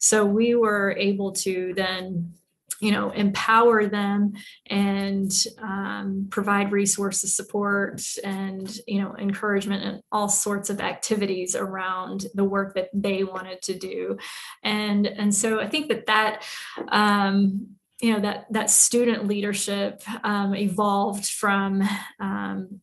So 0.00 0.26
we 0.26 0.56
were 0.56 0.96
able 0.98 1.32
to 1.32 1.72
then 1.76 2.34
you 2.82 2.90
know 2.90 3.10
empower 3.10 3.86
them 3.86 4.32
and 4.66 5.32
um, 5.62 6.26
provide 6.30 6.72
resources 6.72 7.34
support 7.34 8.02
and 8.24 8.76
you 8.88 9.00
know 9.00 9.14
encouragement 9.16 9.84
and 9.84 10.02
all 10.10 10.28
sorts 10.28 10.68
of 10.68 10.80
activities 10.80 11.54
around 11.54 12.26
the 12.34 12.44
work 12.44 12.74
that 12.74 12.88
they 12.92 13.22
wanted 13.22 13.62
to 13.62 13.78
do. 13.78 14.18
And 14.64 15.06
and 15.06 15.32
so 15.34 15.60
i 15.60 15.68
think 15.68 15.88
that 15.88 16.06
that 16.06 16.44
um, 16.88 17.68
you 18.00 18.12
know 18.12 18.20
that 18.20 18.46
that 18.50 18.68
student 18.68 19.28
leadership 19.28 20.02
um, 20.24 20.54
evolved 20.56 21.26
from 21.26 21.82
um, 22.18 22.80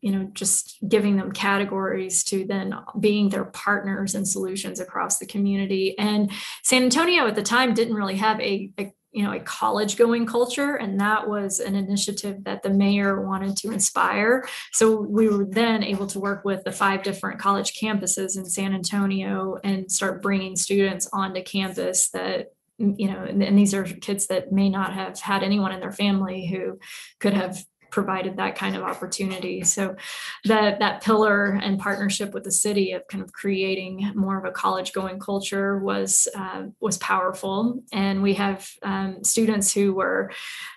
you 0.00 0.10
know 0.12 0.28
just 0.32 0.76
giving 0.88 1.16
them 1.16 1.30
categories 1.30 2.24
to 2.24 2.44
then 2.44 2.74
being 2.98 3.28
their 3.28 3.44
partners 3.44 4.14
and 4.16 4.26
solutions 4.26 4.80
across 4.80 5.18
the 5.18 5.26
community. 5.26 5.96
And 5.98 6.30
san 6.62 6.82
antonio 6.82 7.26
at 7.26 7.36
the 7.36 7.42
time 7.42 7.74
didn't 7.74 7.94
really 7.94 8.16
have 8.16 8.40
a, 8.40 8.72
a 8.78 8.92
you 9.16 9.22
know 9.22 9.32
a 9.32 9.40
college 9.40 9.96
going 9.96 10.26
culture 10.26 10.76
and 10.76 11.00
that 11.00 11.26
was 11.26 11.58
an 11.58 11.74
initiative 11.74 12.44
that 12.44 12.62
the 12.62 12.68
mayor 12.68 13.26
wanted 13.26 13.56
to 13.56 13.70
inspire. 13.70 14.46
So 14.72 15.00
we 15.00 15.26
were 15.30 15.46
then 15.46 15.82
able 15.82 16.06
to 16.08 16.20
work 16.20 16.44
with 16.44 16.64
the 16.64 16.70
five 16.70 17.02
different 17.02 17.40
college 17.40 17.72
campuses 17.80 18.36
in 18.36 18.44
san 18.44 18.74
antonio 18.74 19.58
and 19.64 19.90
start 19.90 20.20
bringing 20.20 20.54
students 20.54 21.08
onto 21.14 21.42
campus 21.42 22.10
that 22.10 22.52
you 22.76 23.08
know 23.10 23.24
and, 23.24 23.42
and 23.42 23.58
these 23.58 23.72
are 23.72 23.84
kids 23.84 24.26
that 24.26 24.52
may 24.52 24.68
not 24.68 24.92
have 24.92 25.18
had 25.18 25.42
anyone 25.42 25.72
in 25.72 25.80
their 25.80 25.92
family 25.92 26.46
who 26.46 26.78
could 27.18 27.32
have 27.32 27.64
provided 27.90 28.36
that 28.36 28.56
kind 28.56 28.76
of 28.76 28.82
opportunity. 28.82 29.62
So 29.64 29.96
that 30.44 30.78
that 30.80 31.02
pillar 31.02 31.58
and 31.62 31.78
partnership 31.78 32.34
with 32.34 32.44
the 32.44 32.50
city 32.50 32.92
of 32.92 33.06
kind 33.08 33.22
of 33.22 33.32
creating 33.32 34.12
more 34.14 34.38
of 34.38 34.44
a 34.44 34.50
college 34.50 34.92
going 34.92 35.18
culture 35.18 35.78
was 35.78 36.28
uh, 36.34 36.64
was 36.80 36.98
powerful. 36.98 37.82
And 37.92 38.22
we 38.22 38.34
have 38.34 38.68
um, 38.82 39.24
students 39.24 39.72
who 39.72 39.94
were 39.94 40.32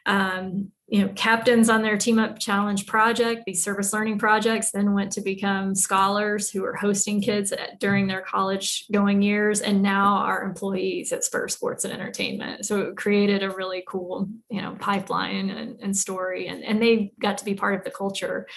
um, 0.05 0.71
you 0.89 1.05
know 1.05 1.11
captains 1.15 1.69
on 1.69 1.83
their 1.83 1.97
team 1.97 2.17
up 2.17 2.39
challenge 2.39 2.87
project 2.87 3.43
these 3.45 3.63
service 3.63 3.93
learning 3.93 4.17
projects 4.17 4.71
then 4.71 4.93
went 4.93 5.11
to 5.11 5.21
become 5.21 5.75
scholars 5.75 6.49
who 6.49 6.65
are 6.65 6.75
hosting 6.75 7.21
kids 7.21 7.51
at, 7.51 7.79
during 7.79 8.07
their 8.07 8.21
college 8.21 8.85
going 8.91 9.21
years 9.21 9.61
and 9.61 9.81
now 9.81 10.17
are 10.17 10.43
employees 10.43 11.11
at 11.11 11.23
spur 11.23 11.47
sports 11.47 11.83
and 11.83 11.93
entertainment. 11.93 12.65
So 12.65 12.81
it 12.81 12.97
created 12.97 13.43
a 13.43 13.51
really 13.51 13.83
cool 13.87 14.29
you 14.49 14.61
know 14.61 14.75
pipeline 14.79 15.49
and, 15.49 15.79
and 15.79 15.95
story 15.95 16.47
and, 16.47 16.63
and 16.63 16.81
they 16.81 17.13
got 17.21 17.37
to 17.37 17.45
be 17.45 17.53
part 17.53 17.75
of 17.75 17.83
the 17.83 17.91
culture 17.91 18.47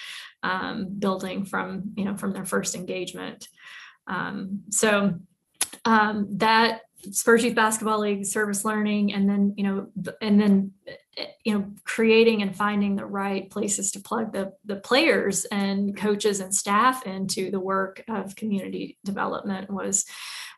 um, 0.41 0.87
building 0.97 1.45
from 1.45 1.93
you 1.95 2.05
know 2.05 2.17
from 2.17 2.33
their 2.33 2.45
first 2.45 2.75
engagement. 2.75 3.47
Um, 4.07 4.63
so 4.69 5.19
um, 5.85 6.27
that 6.37 6.81
Spurs 7.11 7.43
Youth 7.43 7.55
Basketball 7.55 7.99
League, 7.99 8.25
service 8.25 8.63
learning, 8.63 9.13
and 9.13 9.29
then 9.29 9.53
you 9.57 9.63
know, 9.63 10.13
and 10.21 10.39
then 10.39 10.71
you 11.43 11.53
know, 11.53 11.65
creating 11.83 12.41
and 12.41 12.55
finding 12.55 12.95
the 12.95 13.05
right 13.05 13.49
places 13.49 13.91
to 13.91 13.99
plug 13.99 14.33
the 14.33 14.53
the 14.65 14.77
players 14.77 15.45
and 15.45 15.95
coaches 15.95 16.39
and 16.39 16.53
staff 16.53 17.05
into 17.05 17.51
the 17.51 17.59
work 17.59 18.03
of 18.07 18.35
community 18.35 18.97
development 19.03 19.69
was 19.69 20.05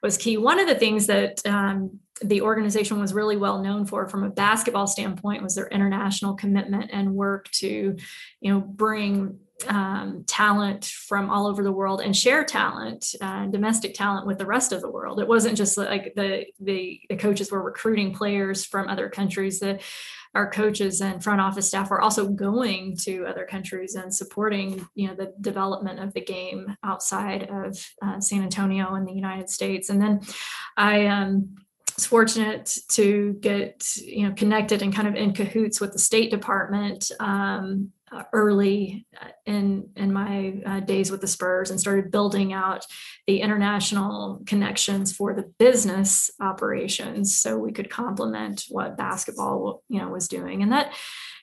was 0.01 0.17
key. 0.17 0.38
One 0.38 0.59
of 0.59 0.67
the 0.67 0.75
things 0.75 1.07
that 1.07 1.45
um, 1.45 2.00
the 2.21 2.41
organization 2.41 3.00
was 3.00 3.13
really 3.13 3.38
well 3.38 3.62
known 3.62 3.85
for 3.85 4.07
from 4.07 4.24
a 4.24 4.29
basketball 4.29 4.88
standpoint 4.88 5.43
was 5.43 5.55
their 5.55 5.67
international 5.67 6.35
commitment 6.35 6.91
and 6.93 7.13
work 7.13 7.50
to, 7.51 7.97
you 8.39 8.53
know, 8.53 8.62
bring 8.62 9.39
um, 9.67 10.24
talent 10.27 10.85
from 10.85 11.29
all 11.29 11.47
over 11.47 11.63
the 11.63 11.71
world 11.71 12.01
and 12.01 12.15
share 12.15 12.43
talent, 12.43 13.15
uh, 13.21 13.45
domestic 13.47 13.93
talent 13.93 14.27
with 14.27 14.38
the 14.38 14.45
rest 14.45 14.71
of 14.71 14.81
the 14.81 14.89
world. 14.89 15.19
It 15.19 15.27
wasn't 15.27 15.57
just 15.57 15.77
like 15.77 16.13
the, 16.15 16.45
the, 16.59 17.01
the 17.09 17.15
coaches 17.15 17.51
were 17.51 17.63
recruiting 17.63 18.13
players 18.13 18.65
from 18.65 18.88
other 18.88 19.09
countries. 19.09 19.59
The 19.59 19.79
our 20.35 20.49
coaches 20.49 21.01
and 21.01 21.23
front 21.23 21.41
office 21.41 21.67
staff 21.67 21.89
are 21.91 22.01
also 22.01 22.27
going 22.27 22.95
to 22.97 23.25
other 23.25 23.45
countries 23.45 23.95
and 23.95 24.13
supporting 24.13 24.85
you 24.93 25.07
know 25.07 25.15
the 25.15 25.33
development 25.41 25.99
of 25.99 26.13
the 26.13 26.21
game 26.21 26.75
outside 26.83 27.49
of 27.49 27.77
uh, 28.01 28.19
San 28.19 28.43
Antonio 28.43 28.95
in 28.95 29.05
the 29.05 29.13
United 29.13 29.49
States. 29.49 29.89
And 29.89 30.01
then 30.01 30.21
I 30.75 31.07
um, 31.07 31.55
was 31.95 32.05
fortunate 32.05 32.77
to 32.89 33.37
get 33.39 33.95
you 33.97 34.27
know 34.27 34.35
connected 34.35 34.81
and 34.81 34.93
kind 34.93 35.07
of 35.07 35.15
in 35.15 35.33
cahoots 35.33 35.79
with 35.79 35.93
the 35.93 35.99
State 35.99 36.31
Department 36.31 37.09
um, 37.19 37.91
uh, 38.12 38.24
early 38.33 39.07
uh, 39.19 39.29
in 39.45 39.89
in 39.95 40.13
my 40.13 40.53
uh, 40.65 40.79
days 40.79 41.09
with 41.09 41.21
the 41.21 41.27
Spurs 41.27 41.71
and 41.71 41.79
started 41.79 42.12
building 42.12 42.53
out 42.53 42.85
the 43.27 43.41
international 43.41 44.41
connections 44.45 45.12
for 45.12 45.33
the 45.33 45.51
business 45.57 46.29
operations 46.39 47.35
so 47.35 47.57
we 47.57 47.71
could 47.71 47.89
complement 47.89 48.65
what 48.69 48.97
basketball 48.97 49.83
you 49.89 50.00
know 50.00 50.09
was 50.09 50.27
doing. 50.27 50.62
And 50.62 50.71
that 50.71 50.93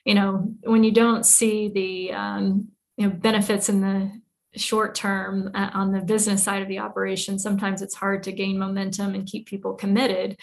you 0.05 0.15
know 0.15 0.53
when 0.63 0.83
you 0.83 0.91
don't 0.91 1.25
see 1.25 1.69
the 1.69 2.13
um, 2.13 2.69
you 2.97 3.07
know 3.07 3.13
benefits 3.13 3.69
in 3.69 3.81
the 3.81 4.11
short 4.55 4.95
term 4.95 5.51
uh, 5.55 5.69
on 5.73 5.91
the 5.91 6.01
business 6.01 6.43
side 6.43 6.61
of 6.61 6.67
the 6.67 6.77
operation 6.77 7.39
sometimes 7.39 7.81
it's 7.81 7.95
hard 7.95 8.21
to 8.21 8.31
gain 8.31 8.59
momentum 8.59 9.15
and 9.15 9.25
keep 9.25 9.47
people 9.47 9.73
committed 9.73 10.37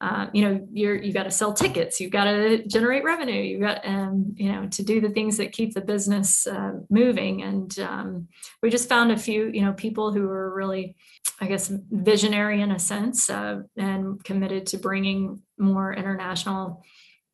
um, 0.00 0.30
you 0.32 0.44
know 0.44 0.66
you're 0.72 0.96
you 0.96 1.12
got 1.12 1.22
to 1.22 1.30
sell 1.30 1.52
tickets 1.52 2.00
you've 2.00 2.10
got 2.10 2.24
to 2.24 2.66
generate 2.66 3.04
revenue 3.04 3.40
you've 3.40 3.60
got 3.60 3.86
um, 3.86 4.34
you 4.36 4.50
know 4.50 4.66
to 4.68 4.82
do 4.82 5.00
the 5.00 5.08
things 5.08 5.36
that 5.36 5.52
keep 5.52 5.74
the 5.74 5.80
business 5.80 6.46
uh, 6.46 6.72
moving. 6.90 7.42
And 7.42 7.78
um, 7.78 8.28
we 8.62 8.70
just 8.70 8.88
found 8.88 9.12
a 9.12 9.16
few 9.16 9.50
you 9.52 9.62
know 9.62 9.72
people 9.72 10.12
who 10.12 10.22
were 10.22 10.54
really 10.54 10.96
i 11.40 11.46
guess 11.46 11.72
visionary 11.90 12.60
in 12.60 12.70
a 12.70 12.78
sense 12.78 13.30
uh, 13.30 13.62
and 13.76 14.22
committed 14.24 14.66
to 14.66 14.78
bringing 14.78 15.40
more 15.58 15.92
international 15.94 16.84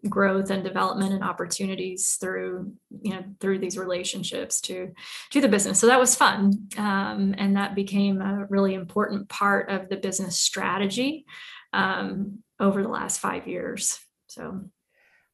growth 0.08 0.50
and 0.50 0.64
development 0.64 1.12
and 1.12 1.22
opportunities 1.22 2.16
through 2.20 2.72
you 3.02 3.12
know 3.12 3.24
through 3.40 3.58
these 3.58 3.76
relationships 3.76 4.60
to 4.62 4.92
to 5.30 5.40
the 5.40 5.48
business. 5.48 5.78
So 5.78 5.86
that 5.88 6.00
was 6.00 6.14
fun. 6.14 6.68
Um, 6.78 7.34
and 7.36 7.56
that 7.56 7.74
became 7.74 8.20
a 8.20 8.46
really 8.48 8.74
important 8.74 9.28
part 9.28 9.68
of 9.68 9.88
the 9.88 9.96
business 9.96 10.38
strategy. 10.38 11.26
Um, 11.72 12.42
over 12.60 12.82
the 12.82 12.88
last 12.88 13.18
five 13.18 13.46
years 13.48 14.00
so. 14.26 14.60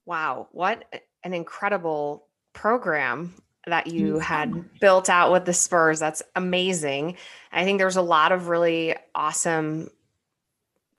Wow 0.05 0.49
what 0.53 0.85
an 1.25 1.35
incredible 1.35 2.29
program 2.53 3.35
that 3.67 3.89
you 3.89 4.21
had 4.21 4.79
built 4.81 5.11
out 5.11 5.33
with 5.33 5.45
the 5.45 5.53
spurs 5.53 5.99
that's 5.99 6.23
amazing. 6.37 7.17
I 7.51 7.65
think 7.65 7.79
there's 7.79 7.97
a 7.97 8.03
lot 8.03 8.31
of 8.31 8.49
really 8.49 8.95
awesome 9.15 9.91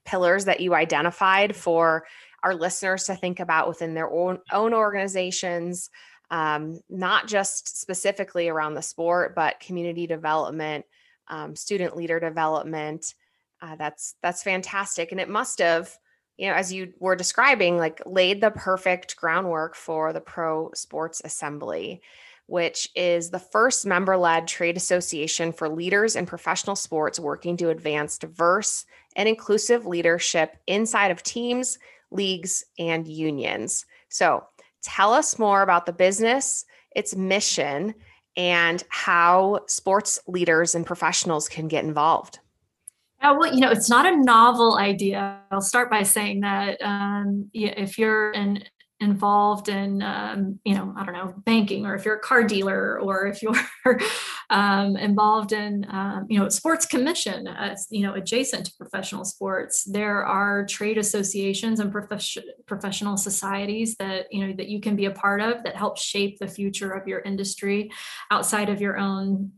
pillars 0.04 0.46
that 0.46 0.60
you 0.60 0.76
identified 0.76 1.56
for 1.56 2.06
our 2.44 2.56
listeners 2.56 3.06
to 3.06 3.16
think 3.16 3.40
about 3.40 3.68
within 3.68 3.94
their 3.94 4.10
own, 4.10 4.40
own 4.52 4.74
organizations, 4.74 5.90
um, 6.32 6.80
not 6.90 7.28
just 7.28 7.80
specifically 7.80 8.48
around 8.48 8.74
the 8.74 8.82
sport, 8.82 9.36
but 9.36 9.60
community 9.60 10.08
development, 10.08 10.86
um, 11.28 11.56
student 11.56 11.96
leader 11.96 12.20
development. 12.20 13.14
Uh, 13.62 13.76
that's 13.76 14.16
that's 14.22 14.44
fantastic, 14.44 15.12
and 15.12 15.20
it 15.20 15.30
must 15.30 15.60
have, 15.60 15.98
you 16.38 16.48
know, 16.48 16.54
as 16.54 16.72
you 16.72 16.94
were 17.00 17.16
describing, 17.16 17.78
like 17.78 18.02
laid 18.06 18.42
the 18.42 18.52
perfect 18.52 19.16
groundwork 19.18 19.76
for 19.76 20.14
the 20.14 20.22
Pro 20.22 20.72
Sports 20.74 21.22
Assembly 21.24 22.02
which 22.48 22.90
is 22.96 23.30
the 23.30 23.40
first 23.40 23.86
member 23.86 24.18
led 24.18 24.48
trade 24.48 24.78
association 24.78 25.52
for 25.52 25.70
leaders 25.70 26.16
in 26.16 26.26
professional 26.26 26.76
sports 26.76 27.20
working 27.20 27.56
to 27.58 27.70
advance 27.70 28.18
diverse 28.18 28.86
and 29.16 29.30
inclusive 29.30 29.86
leadership 29.86 30.58
inside 30.66 31.12
of 31.12 31.22
teams, 31.24 31.78
leagues, 32.10 32.64
and 32.80 33.08
unions. 33.08 33.86
So, 34.10 34.46
tell 34.82 35.14
us 35.14 35.38
more 35.38 35.62
about 35.62 35.86
the 35.86 35.94
business, 35.94 36.66
its 36.96 37.16
mission, 37.16 37.94
and 38.38 38.84
how 38.90 39.62
sports 39.68 40.20
leaders 40.28 40.74
and 40.74 40.86
professionals 40.86 41.50
can 41.50 41.68
get 41.68 41.84
involved. 41.84 42.40
Uh, 43.22 43.36
well, 43.38 43.54
you 43.54 43.60
know, 43.60 43.72
it's 43.72 43.90
not 43.90 44.06
a 44.06 44.16
novel 44.16 44.78
idea. 44.78 45.40
I'll 45.52 45.62
start 45.62 45.90
by 45.90 46.04
saying 46.04 46.42
that 46.42 46.82
um, 46.82 47.50
if 47.54 47.98
you're 47.98 48.32
an 48.32 48.64
involved 49.00 49.70
in 49.70 50.02
um, 50.02 50.60
you 50.66 50.74
know 50.74 50.92
i 50.98 51.06
don't 51.06 51.14
know 51.14 51.32
banking 51.46 51.86
or 51.86 51.94
if 51.94 52.04
you're 52.04 52.16
a 52.16 52.20
car 52.20 52.44
dealer 52.44 53.00
or 53.00 53.28
if 53.28 53.44
you're 53.44 53.54
um, 54.50 54.98
involved 54.98 55.52
in 55.52 55.86
um, 55.90 56.26
you 56.30 56.40
know 56.40 56.50
sports 56.50 56.86
commission 56.86 57.48
uh, 57.48 57.76
you 57.92 58.02
know 58.02 58.16
adjacent 58.16 58.66
to 58.66 58.72
professional 58.76 59.24
sports 59.24 59.84
there 59.84 60.26
are 60.26 60.66
trade 60.66 60.98
associations 60.98 61.80
and 61.80 61.92
prof- 61.92 62.38
professional 62.66 63.18
societies 63.18 63.96
that 63.98 64.26
you 64.32 64.46
know 64.46 64.54
that 64.58 64.68
you 64.68 64.82
can 64.82 64.96
be 64.96 65.06
a 65.06 65.12
part 65.12 65.42
of 65.42 65.64
that 65.64 65.76
help 65.76 65.98
shape 66.00 66.40
the 66.40 66.48
future 66.48 66.92
of 66.92 67.08
your 67.08 67.20
industry 67.20 67.92
outside 68.32 68.68
of 68.68 68.82
your 68.82 68.98
own 68.98 69.52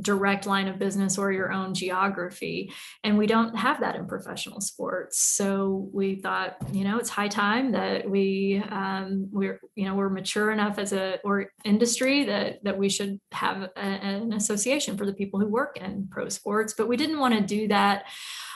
direct 0.00 0.46
line 0.46 0.68
of 0.68 0.78
business 0.78 1.16
or 1.16 1.32
your 1.32 1.50
own 1.50 1.72
geography 1.72 2.70
and 3.04 3.16
we 3.16 3.26
don't 3.26 3.56
have 3.56 3.80
that 3.80 3.96
in 3.96 4.06
professional 4.06 4.60
sports. 4.60 5.18
So 5.18 5.88
we 5.92 6.16
thought 6.16 6.56
you 6.72 6.84
know 6.84 6.98
it's 6.98 7.08
high 7.08 7.28
time 7.28 7.72
that 7.72 8.08
we 8.08 8.62
um, 8.68 9.28
we're 9.32 9.60
you 9.74 9.86
know 9.86 9.94
we're 9.94 10.10
mature 10.10 10.50
enough 10.50 10.78
as 10.78 10.92
a 10.92 11.18
or 11.24 11.50
industry 11.64 12.24
that 12.24 12.62
that 12.64 12.76
we 12.76 12.88
should 12.88 13.18
have 13.32 13.62
a, 13.62 13.78
an 13.78 14.32
association 14.32 14.96
for 14.96 15.06
the 15.06 15.14
people 15.14 15.40
who 15.40 15.46
work 15.46 15.78
in 15.78 16.08
pro 16.10 16.28
sports 16.28 16.74
but 16.76 16.88
we 16.88 16.96
didn't 16.96 17.18
want 17.18 17.34
to 17.34 17.40
do 17.40 17.68
that 17.68 18.04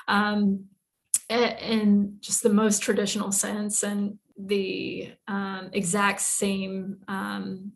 um, 0.08 0.64
in 1.28 2.18
just 2.20 2.42
the 2.42 2.48
most 2.48 2.82
traditional 2.82 3.32
sense 3.32 3.82
and 3.82 4.18
the 4.38 5.12
um, 5.28 5.70
exact 5.72 6.20
same 6.20 6.98
um, 7.08 7.72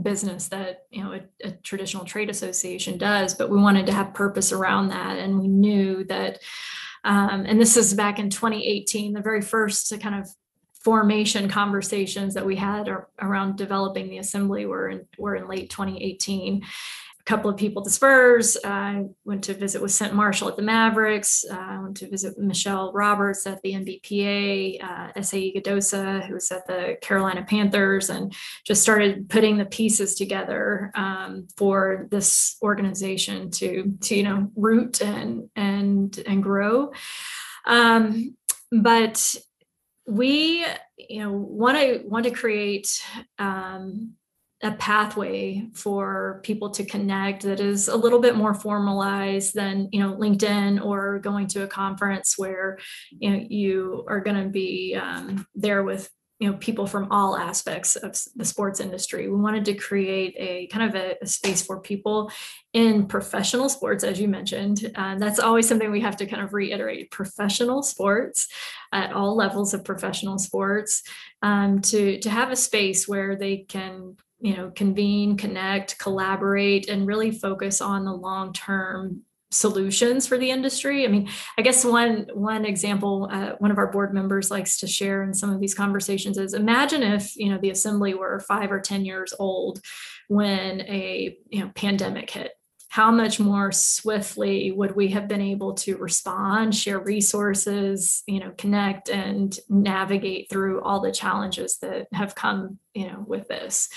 business 0.00 0.48
that 0.48 0.86
you 0.90 1.02
know 1.02 1.12
a, 1.12 1.48
a, 1.48 1.50
traditional 1.50 2.04
trade 2.04 2.30
association 2.30 2.96
does 2.96 3.34
but 3.34 3.50
we 3.50 3.58
wanted 3.58 3.84
to 3.86 3.92
have 3.92 4.14
purpose 4.14 4.52
around 4.52 4.88
that. 4.88 5.18
And 5.18 5.38
we 5.38 5.48
knew 5.48 6.04
that 6.04 6.38
um, 7.04 7.44
and 7.46 7.60
this 7.60 7.76
is 7.76 7.94
back 7.94 8.18
in 8.18 8.30
2018 8.30 9.12
the 9.12 9.20
very 9.20 9.42
first 9.42 9.92
kind 10.00 10.14
of 10.14 10.28
formation 10.82 11.48
conversations 11.48 12.34
that 12.34 12.44
we 12.44 12.56
had 12.56 12.88
around 13.20 13.56
developing 13.56 14.08
the 14.08 14.18
assembly 14.18 14.66
were 14.66 14.88
in, 14.88 15.06
were 15.16 15.36
in 15.36 15.46
late 15.46 15.70
2018 15.70 16.62
a 17.24 17.30
couple 17.30 17.48
of 17.48 17.56
people 17.56 17.82
at 17.82 17.84
the 17.84 17.90
Spurs. 17.90 18.56
I 18.64 19.04
went 19.24 19.44
to 19.44 19.54
visit 19.54 19.80
with 19.80 19.92
Cynt 19.92 20.14
Marshall 20.14 20.48
at 20.48 20.56
the 20.56 20.62
Mavericks. 20.62 21.44
I 21.50 21.78
went 21.80 21.96
to 21.98 22.08
visit 22.08 22.36
Michele 22.36 22.92
Roberts 22.92 23.46
at 23.46 23.62
the 23.62 23.74
NBPA, 23.74 24.82
uh, 24.82 25.12
S.A. 25.16 25.52
Iguodala, 25.52 26.26
who 26.26 26.34
was 26.34 26.50
at 26.50 26.66
the 26.66 26.96
Carolina 27.00 27.44
Panthers, 27.44 28.10
and 28.10 28.34
just 28.66 28.82
started 28.82 29.28
putting 29.28 29.56
the 29.56 29.64
pieces 29.64 30.16
together 30.16 30.90
um, 30.94 31.46
for 31.56 32.08
this 32.10 32.56
organization 32.62 33.50
to, 33.52 33.96
to 34.00 34.16
you 34.16 34.24
know 34.24 34.50
root 34.56 35.00
and 35.00 35.48
and 35.54 36.18
and 36.26 36.42
grow. 36.42 36.92
Um, 37.66 38.36
but 38.72 39.36
we 40.08 40.66
you 40.96 41.20
know 41.20 41.30
want 41.32 41.78
to 41.78 42.02
want 42.04 42.24
to 42.24 42.32
create 42.32 43.00
um, 43.38 44.14
a 44.62 44.72
pathway 44.72 45.66
for 45.74 46.40
people 46.44 46.70
to 46.70 46.84
connect 46.84 47.42
that 47.42 47.58
is 47.58 47.88
a 47.88 47.96
little 47.96 48.20
bit 48.20 48.36
more 48.36 48.54
formalized 48.54 49.54
than 49.54 49.88
you 49.90 50.00
know 50.00 50.14
linkedin 50.14 50.84
or 50.84 51.18
going 51.18 51.48
to 51.48 51.64
a 51.64 51.66
conference 51.66 52.38
where 52.38 52.78
you 53.10 53.30
know 53.30 53.44
you 53.48 54.04
are 54.08 54.20
going 54.20 54.40
to 54.40 54.48
be 54.48 54.94
um, 54.94 55.44
there 55.54 55.82
with 55.82 56.08
you 56.42 56.50
know 56.50 56.56
people 56.56 56.88
from 56.88 57.06
all 57.12 57.36
aspects 57.36 57.94
of 57.94 58.18
the 58.34 58.44
sports 58.44 58.80
industry. 58.80 59.28
We 59.28 59.40
wanted 59.40 59.64
to 59.66 59.74
create 59.74 60.34
a 60.36 60.66
kind 60.66 60.88
of 60.88 61.00
a, 61.00 61.16
a 61.22 61.26
space 61.26 61.64
for 61.64 61.78
people 61.78 62.32
in 62.72 63.06
professional 63.06 63.68
sports 63.68 64.02
as 64.02 64.18
you 64.18 64.26
mentioned. 64.26 64.90
Uh, 64.96 65.14
that's 65.18 65.38
always 65.38 65.68
something 65.68 65.88
we 65.92 66.00
have 66.00 66.16
to 66.16 66.26
kind 66.26 66.42
of 66.42 66.52
reiterate 66.52 67.12
professional 67.12 67.84
sports 67.84 68.48
at 68.90 69.12
all 69.12 69.36
levels 69.36 69.72
of 69.72 69.84
professional 69.84 70.36
sports 70.36 71.04
um, 71.42 71.80
to 71.82 72.18
to 72.18 72.28
have 72.28 72.50
a 72.50 72.56
space 72.56 73.06
where 73.06 73.36
they 73.36 73.58
can 73.58 74.16
you 74.42 74.56
know 74.56 74.70
convene 74.74 75.36
connect 75.36 75.98
collaborate 75.98 76.88
and 76.88 77.06
really 77.06 77.30
focus 77.30 77.80
on 77.80 78.04
the 78.04 78.12
long 78.12 78.52
term 78.52 79.22
solutions 79.50 80.26
for 80.26 80.38
the 80.38 80.50
industry. 80.50 81.04
I 81.04 81.08
mean 81.08 81.28
i 81.56 81.62
guess 81.62 81.84
one 81.84 82.26
one 82.34 82.64
example 82.64 83.28
uh, 83.30 83.52
one 83.58 83.70
of 83.70 83.78
our 83.78 83.90
board 83.90 84.12
members 84.12 84.50
likes 84.50 84.78
to 84.78 84.86
share 84.86 85.22
in 85.22 85.32
some 85.32 85.50
of 85.50 85.60
these 85.60 85.74
conversations 85.74 86.38
is 86.38 86.54
imagine 86.54 87.02
if 87.02 87.36
you 87.36 87.50
know 87.50 87.58
the 87.58 87.70
assembly 87.70 88.14
were 88.14 88.40
five 88.40 88.72
or 88.72 88.80
ten 88.80 89.04
years 89.04 89.32
old 89.38 89.80
when 90.28 90.80
a 90.82 91.36
you 91.48 91.60
know 91.60 91.70
pandemic 91.74 92.30
hit. 92.30 92.52
How 92.88 93.10
much 93.10 93.40
more 93.40 93.72
swiftly 93.72 94.70
would 94.70 94.94
we 94.94 95.08
have 95.08 95.26
been 95.26 95.40
able 95.40 95.72
to 95.74 95.96
respond 95.96 96.74
share 96.74 96.98
resources 96.98 98.22
you 98.26 98.40
know 98.40 98.52
connect 98.58 99.08
and 99.08 99.56
navigate 99.68 100.50
through 100.50 100.82
all 100.82 101.00
the 101.00 101.12
challenges 101.12 101.78
that 101.78 102.08
have 102.12 102.34
come 102.34 102.78
you 102.94 103.06
know 103.06 103.24
with 103.26 103.48
this 103.48 103.88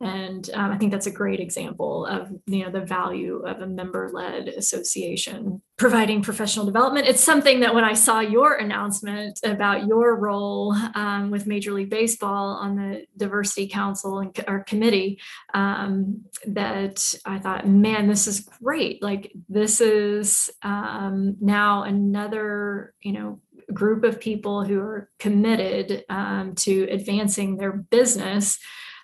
and 0.00 0.50
um, 0.52 0.72
I 0.72 0.76
think 0.76 0.92
that's 0.92 1.06
a 1.06 1.10
great 1.10 1.40
example 1.40 2.04
of 2.04 2.30
you 2.46 2.64
know 2.64 2.70
the 2.70 2.82
value 2.82 3.38
of 3.46 3.62
a 3.62 3.66
member-led 3.66 4.48
association 4.48 5.62
providing 5.78 6.20
professional 6.20 6.66
development. 6.66 7.06
It's 7.06 7.22
something 7.22 7.60
that 7.60 7.74
when 7.74 7.84
I 7.84 7.94
saw 7.94 8.20
your 8.20 8.56
announcement 8.56 9.40
about 9.42 9.86
your 9.86 10.16
role 10.16 10.74
um, 10.94 11.30
with 11.30 11.46
Major 11.46 11.72
League 11.72 11.88
Baseball 11.88 12.56
on 12.56 12.76
the 12.76 13.06
Diversity 13.16 13.68
Council 13.68 14.18
and 14.18 14.38
or 14.46 14.64
committee, 14.64 15.18
um, 15.54 16.24
that 16.46 17.14
I 17.24 17.38
thought, 17.38 17.66
man, 17.66 18.06
this 18.06 18.26
is 18.26 18.40
great. 18.40 19.02
Like 19.02 19.32
this 19.48 19.80
is 19.80 20.50
um, 20.62 21.36
now 21.40 21.84
another 21.84 22.92
you 23.00 23.12
know 23.12 23.40
group 23.72 24.04
of 24.04 24.20
people 24.20 24.64
who 24.64 24.80
are 24.80 25.10
committed 25.18 26.04
um, 26.08 26.54
to 26.54 26.84
advancing 26.90 27.56
their 27.56 27.72
business 27.72 28.58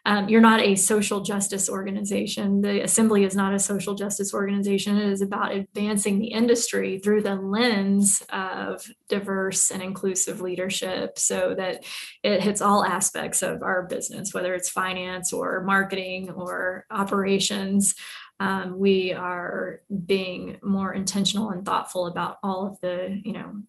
um, 0.05 0.29
you're 0.29 0.41
not 0.41 0.61
a 0.61 0.75
social 0.75 1.21
justice 1.21 1.69
organization. 1.69 2.61
The 2.61 2.83
assembly 2.83 3.23
is 3.23 3.37
not 3.37 3.55
a 3.55 3.59
social 3.61 3.95
justice 3.95 4.35
organization. 4.35 4.99
It 4.99 5.09
is 5.09 5.23
about 5.23 5.53
advancing 5.53 6.19
the 6.19 6.33
industry 6.33 6.99
through 6.99 7.23
the 7.23 7.37
lens 7.37 8.23
of 8.31 8.85
diverse 9.09 9.71
and 9.71 9.81
inclusive 9.81 10.41
leadership 10.41 11.21
so 11.21 11.55
that 11.57 11.85
it 12.25 12.43
hits 12.43 12.61
all 12.61 12.85
aspects 12.85 13.43
of 13.43 13.63
our 13.63 13.85
business, 13.85 14.35
whether 14.35 14.55
it's 14.55 14.69
finance 14.69 15.33
or 15.33 15.63
marketing 15.63 16.31
or 16.31 16.85
operations. 16.91 17.95
Um, 18.41 18.81
we 18.81 19.13
are 19.13 19.83
being 20.05 20.59
more 20.65 20.93
intentional 20.93 21.51
and 21.51 21.65
thoughtful 21.65 22.09
about 22.09 22.39
all 22.43 22.67
of 22.67 22.81
the, 22.81 23.21
you 23.23 23.35
know, 23.35 23.63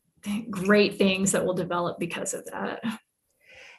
great 0.49 0.97
things 0.97 1.31
that 1.31 1.45
will 1.45 1.53
develop 1.53 1.99
because 1.99 2.33
of 2.33 2.45
that. 2.45 2.81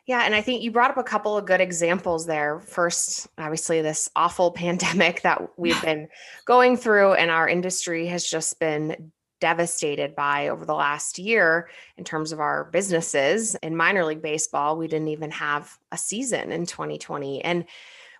Yeah, 0.06 0.20
and 0.20 0.34
I 0.34 0.42
think 0.42 0.62
you 0.62 0.70
brought 0.70 0.90
up 0.90 0.98
a 0.98 1.02
couple 1.02 1.36
of 1.36 1.46
good 1.46 1.62
examples 1.62 2.26
there. 2.26 2.60
First, 2.60 3.26
obviously, 3.38 3.80
this 3.80 4.10
awful 4.14 4.50
pandemic 4.52 5.22
that 5.22 5.58
we've 5.58 5.80
been 5.82 6.08
going 6.44 6.76
through, 6.76 7.14
and 7.14 7.30
our 7.30 7.48
industry 7.48 8.06
has 8.08 8.24
just 8.24 8.60
been 8.60 9.12
devastated 9.40 10.14
by 10.14 10.48
over 10.48 10.64
the 10.64 10.74
last 10.74 11.18
year 11.18 11.68
in 11.96 12.04
terms 12.04 12.32
of 12.32 12.40
our 12.40 12.64
businesses. 12.64 13.54
In 13.56 13.76
minor 13.76 14.04
league 14.04 14.22
baseball, 14.22 14.76
we 14.76 14.88
didn't 14.88 15.08
even 15.08 15.30
have 15.32 15.78
a 15.92 15.98
season 15.98 16.52
in 16.52 16.66
2020. 16.66 17.42
And 17.44 17.64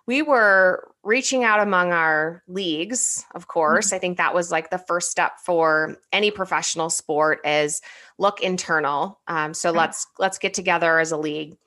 we 0.07 0.21
were 0.21 0.91
reaching 1.03 1.43
out 1.43 1.59
among 1.59 1.91
our 1.91 2.43
leagues 2.47 3.25
of 3.33 3.47
course 3.47 3.87
mm-hmm. 3.87 3.95
i 3.95 3.99
think 3.99 4.17
that 4.17 4.35
was 4.35 4.51
like 4.51 4.69
the 4.69 4.77
first 4.77 5.11
step 5.11 5.39
for 5.43 5.97
any 6.11 6.31
professional 6.31 6.89
sport 6.89 7.39
is 7.45 7.81
look 8.17 8.41
internal 8.41 9.19
um, 9.27 9.53
so 9.53 9.71
let's 9.71 10.07
let's 10.19 10.37
get 10.37 10.53
together 10.53 10.99
as 10.99 11.11
a 11.11 11.17
league 11.17 11.57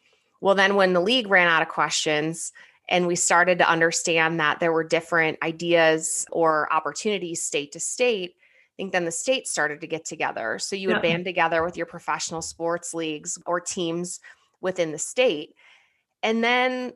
well, 0.41 0.55
then 0.55 0.77
when 0.77 0.93
the 0.93 1.01
league 1.01 1.29
ran 1.29 1.49
out 1.49 1.63
of 1.63 1.69
questions, 1.69 2.53
and 2.89 3.07
we 3.07 3.17
started 3.17 3.59
to 3.59 3.69
understand 3.69 4.41
that 4.41 4.61
there 4.61 4.73
were 4.73 4.85
different 4.85 5.39
ideas 5.43 6.25
or 6.33 6.73
opportunities 6.73 7.43
state 7.43 7.73
to 7.73 7.81
state, 7.81 8.35
I 8.39 8.75
think 8.77 8.93
then 8.93 9.05
the 9.05 9.11
states 9.11 9.51
started 9.51 9.81
to 9.83 9.87
get 9.87 10.05
together. 10.05 10.59
So 10.59 10.75
you 10.75 10.89
would 10.89 10.99
yeah. 10.99 11.03
band 11.03 11.25
together 11.25 11.63
with 11.65 11.77
your 11.77 11.87
professional 11.87 12.41
sports 12.41 12.95
leagues 12.95 13.39
or 13.45 13.61
teams 13.61 14.21
within 14.61 14.93
the 14.93 14.99
state. 14.99 15.55
And 16.23 16.43
then 16.43 16.93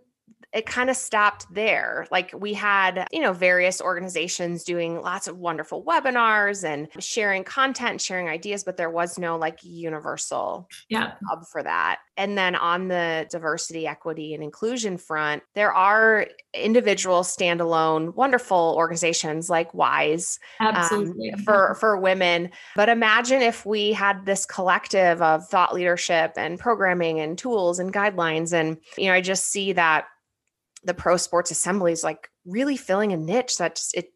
it 0.53 0.67
kind 0.67 0.91
of 0.91 0.97
stopped 0.97 1.47
there. 1.53 2.07
Like 2.11 2.35
we 2.37 2.53
had, 2.53 3.07
you 3.11 3.21
know, 3.21 3.33
various 3.33 3.81
organizations 3.81 4.65
doing 4.65 5.01
lots 5.01 5.27
of 5.27 5.39
wonderful 5.39 5.83
webinars 5.83 6.63
and 6.63 6.89
sharing 7.03 7.43
content, 7.43 8.01
sharing 8.03 8.29
ideas, 8.29 8.63
but 8.63 8.77
there 8.77 8.91
was 8.91 9.19
no 9.19 9.39
like 9.39 9.59
universal 9.63 10.69
yeah. 10.91 11.13
hub 11.29 11.47
for 11.51 11.63
that. 11.63 12.01
And 12.19 12.37
then 12.37 12.55
on 12.55 12.89
the 12.89 13.27
diversity, 13.31 13.87
equity, 13.87 14.35
and 14.35 14.43
inclusion 14.43 14.99
front, 14.99 15.43
there 15.55 15.73
are 15.73 16.27
individual 16.53 17.23
standalone 17.23 18.15
wonderful 18.15 18.75
organizations 18.77 19.49
like 19.49 19.73
WISE 19.73 20.39
um, 20.61 21.15
for, 21.45 21.75
for 21.77 21.97
women. 21.97 22.51
But 22.77 22.91
imagine 22.91 23.41
if 23.41 23.65
we 23.65 23.93
had 23.93 24.27
this 24.27 24.45
collective 24.45 25.23
of 25.23 25.49
thought 25.49 25.73
leadership 25.73 26.33
and 26.37 26.59
programming 26.59 27.21
and 27.21 27.39
tools 27.39 27.79
and 27.79 27.91
guidelines. 27.91 28.53
And, 28.53 28.77
you 28.99 29.07
know, 29.07 29.15
I 29.15 29.23
just 29.23 29.47
see 29.47 29.73
that 29.73 30.05
the 30.85 30.95
pro 30.95 31.17
sports 31.17 31.51
assemblies 31.51 32.03
like 32.03 32.31
really 32.45 32.77
filling 32.77 33.13
a 33.13 33.17
niche 33.17 33.59
that 33.59 33.81
it 33.95 34.13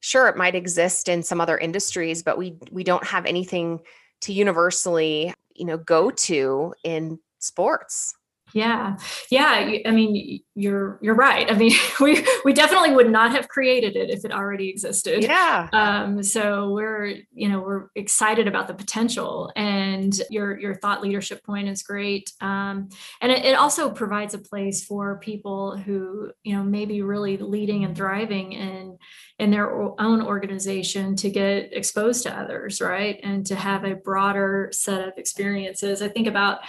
sure 0.00 0.28
it 0.28 0.36
might 0.36 0.54
exist 0.54 1.08
in 1.08 1.22
some 1.22 1.40
other 1.40 1.58
industries, 1.58 2.22
but 2.22 2.38
we 2.38 2.56
we 2.70 2.84
don't 2.84 3.04
have 3.04 3.26
anything 3.26 3.80
to 4.22 4.32
universally, 4.32 5.32
you 5.54 5.64
know, 5.64 5.76
go 5.78 6.10
to 6.10 6.74
in 6.84 7.18
sports. 7.38 8.14
Yeah. 8.52 8.96
Yeah, 9.30 9.78
I 9.84 9.90
mean 9.90 10.40
you're 10.54 10.98
you're 11.02 11.14
right. 11.14 11.50
I 11.50 11.54
mean 11.54 11.72
we 12.00 12.26
we 12.44 12.52
definitely 12.52 12.92
would 12.94 13.10
not 13.10 13.32
have 13.32 13.48
created 13.48 13.96
it 13.96 14.10
if 14.10 14.24
it 14.24 14.32
already 14.32 14.68
existed. 14.68 15.22
Yeah. 15.22 15.68
Um 15.72 16.22
so 16.22 16.70
we're 16.70 17.14
you 17.32 17.48
know 17.48 17.60
we're 17.60 17.86
excited 17.94 18.48
about 18.48 18.68
the 18.68 18.74
potential 18.74 19.52
and 19.56 20.18
your 20.30 20.58
your 20.58 20.74
thought 20.74 21.02
leadership 21.02 21.44
point 21.44 21.68
is 21.68 21.82
great. 21.82 22.32
Um 22.40 22.88
and 23.20 23.32
it, 23.32 23.44
it 23.44 23.56
also 23.56 23.90
provides 23.90 24.34
a 24.34 24.38
place 24.38 24.84
for 24.84 25.18
people 25.18 25.76
who 25.76 26.32
you 26.42 26.56
know 26.56 26.62
maybe 26.62 27.02
really 27.02 27.36
leading 27.36 27.84
and 27.84 27.96
thriving 27.96 28.52
in 28.52 28.98
in 29.38 29.50
their 29.50 29.70
own 30.00 30.20
organization 30.22 31.14
to 31.16 31.30
get 31.30 31.72
exposed 31.72 32.24
to 32.24 32.36
others, 32.36 32.80
right? 32.80 33.20
And 33.22 33.46
to 33.46 33.54
have 33.54 33.84
a 33.84 33.94
broader 33.94 34.70
set 34.72 35.06
of 35.06 35.14
experiences. 35.16 36.02
I 36.02 36.08
think 36.08 36.26
about 36.26 36.60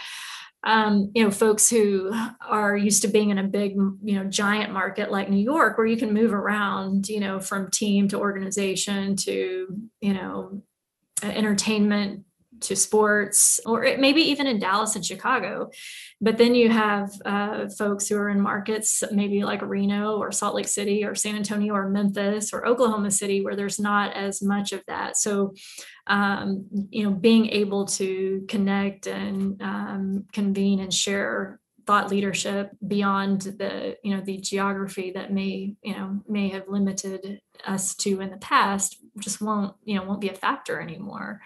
um, 0.64 1.12
you 1.16 1.24
know, 1.24 1.32
folks 1.32 1.70
who 1.70 2.12
are 2.48 2.76
used 2.76 3.02
to 3.04 3.08
being 3.08 3.30
in 3.30 3.38
a 3.38 3.44
big, 3.44 3.76
you 3.76 4.16
know, 4.16 4.26
giant 4.26 4.74
market 4.74 5.12
like 5.12 5.30
New 5.30 5.38
York, 5.38 5.78
where 5.78 5.88
you 5.88 5.98
can 5.98 6.14
move 6.14 6.34
around, 6.34 7.08
you 7.08 7.20
know, 7.20 7.40
from 7.40 7.72
team 7.72 8.08
to 8.10 8.20
organization 8.20 9.16
to, 9.18 9.68
you 10.02 10.14
know, 10.14 10.62
entertainment 11.24 12.26
to 12.62 12.76
sports, 12.76 13.60
or 13.66 13.96
maybe 13.98 14.22
even 14.22 14.48
in 14.48 14.60
Dallas 14.60 14.96
and 14.96 15.06
Chicago. 15.06 15.70
But 16.22 16.38
then 16.38 16.56
you 16.56 16.70
have 16.70 17.12
uh, 17.26 17.70
folks 17.70 18.08
who 18.08 18.18
are 18.18 18.30
in 18.30 18.42
markets 18.42 19.04
maybe 19.12 19.44
like 19.44 19.62
Reno 19.62 20.18
or 20.18 20.32
Salt 20.32 20.56
Lake 20.56 20.68
City 20.68 21.06
or 21.06 21.16
San 21.16 21.36
Antonio 21.36 21.74
or 21.74 21.90
Memphis 21.90 22.54
or 22.54 22.68
Oklahoma 22.68 23.12
City 23.12 23.42
where 23.42 23.56
there's 23.56 23.80
not 23.80 24.14
as 24.14 24.42
much 24.42 24.74
of 24.74 24.84
that. 24.88 25.18
So, 25.18 25.54
um, 26.08 26.66
you 26.90 27.04
know, 27.04 27.12
being 27.12 27.50
able 27.50 27.86
to 27.86 28.46
connect 28.48 29.08
and 29.08 29.62
um, 29.62 30.26
convene 30.34 30.80
and 30.80 30.94
share 30.94 31.60
thought 31.90 32.12
leadership 32.12 32.70
beyond 32.88 33.42
the 33.42 33.98
you 34.04 34.16
know 34.16 34.22
the 34.22 34.38
geography 34.38 35.10
that 35.10 35.34
may 35.34 35.74
you 35.82 35.94
know 35.94 36.22
may 36.28 36.50
have 36.50 36.68
limited 36.68 37.42
us 37.66 37.96
to 37.96 38.22
in 38.22 38.30
the 38.30 38.38
past 38.38 38.98
just 39.18 39.42
won't 39.42 39.74
you 39.84 39.96
know 39.96 40.04
won't 40.04 40.22
be 40.22 40.30
a 40.30 40.34
factor 40.36 40.80
anymore 40.80 41.42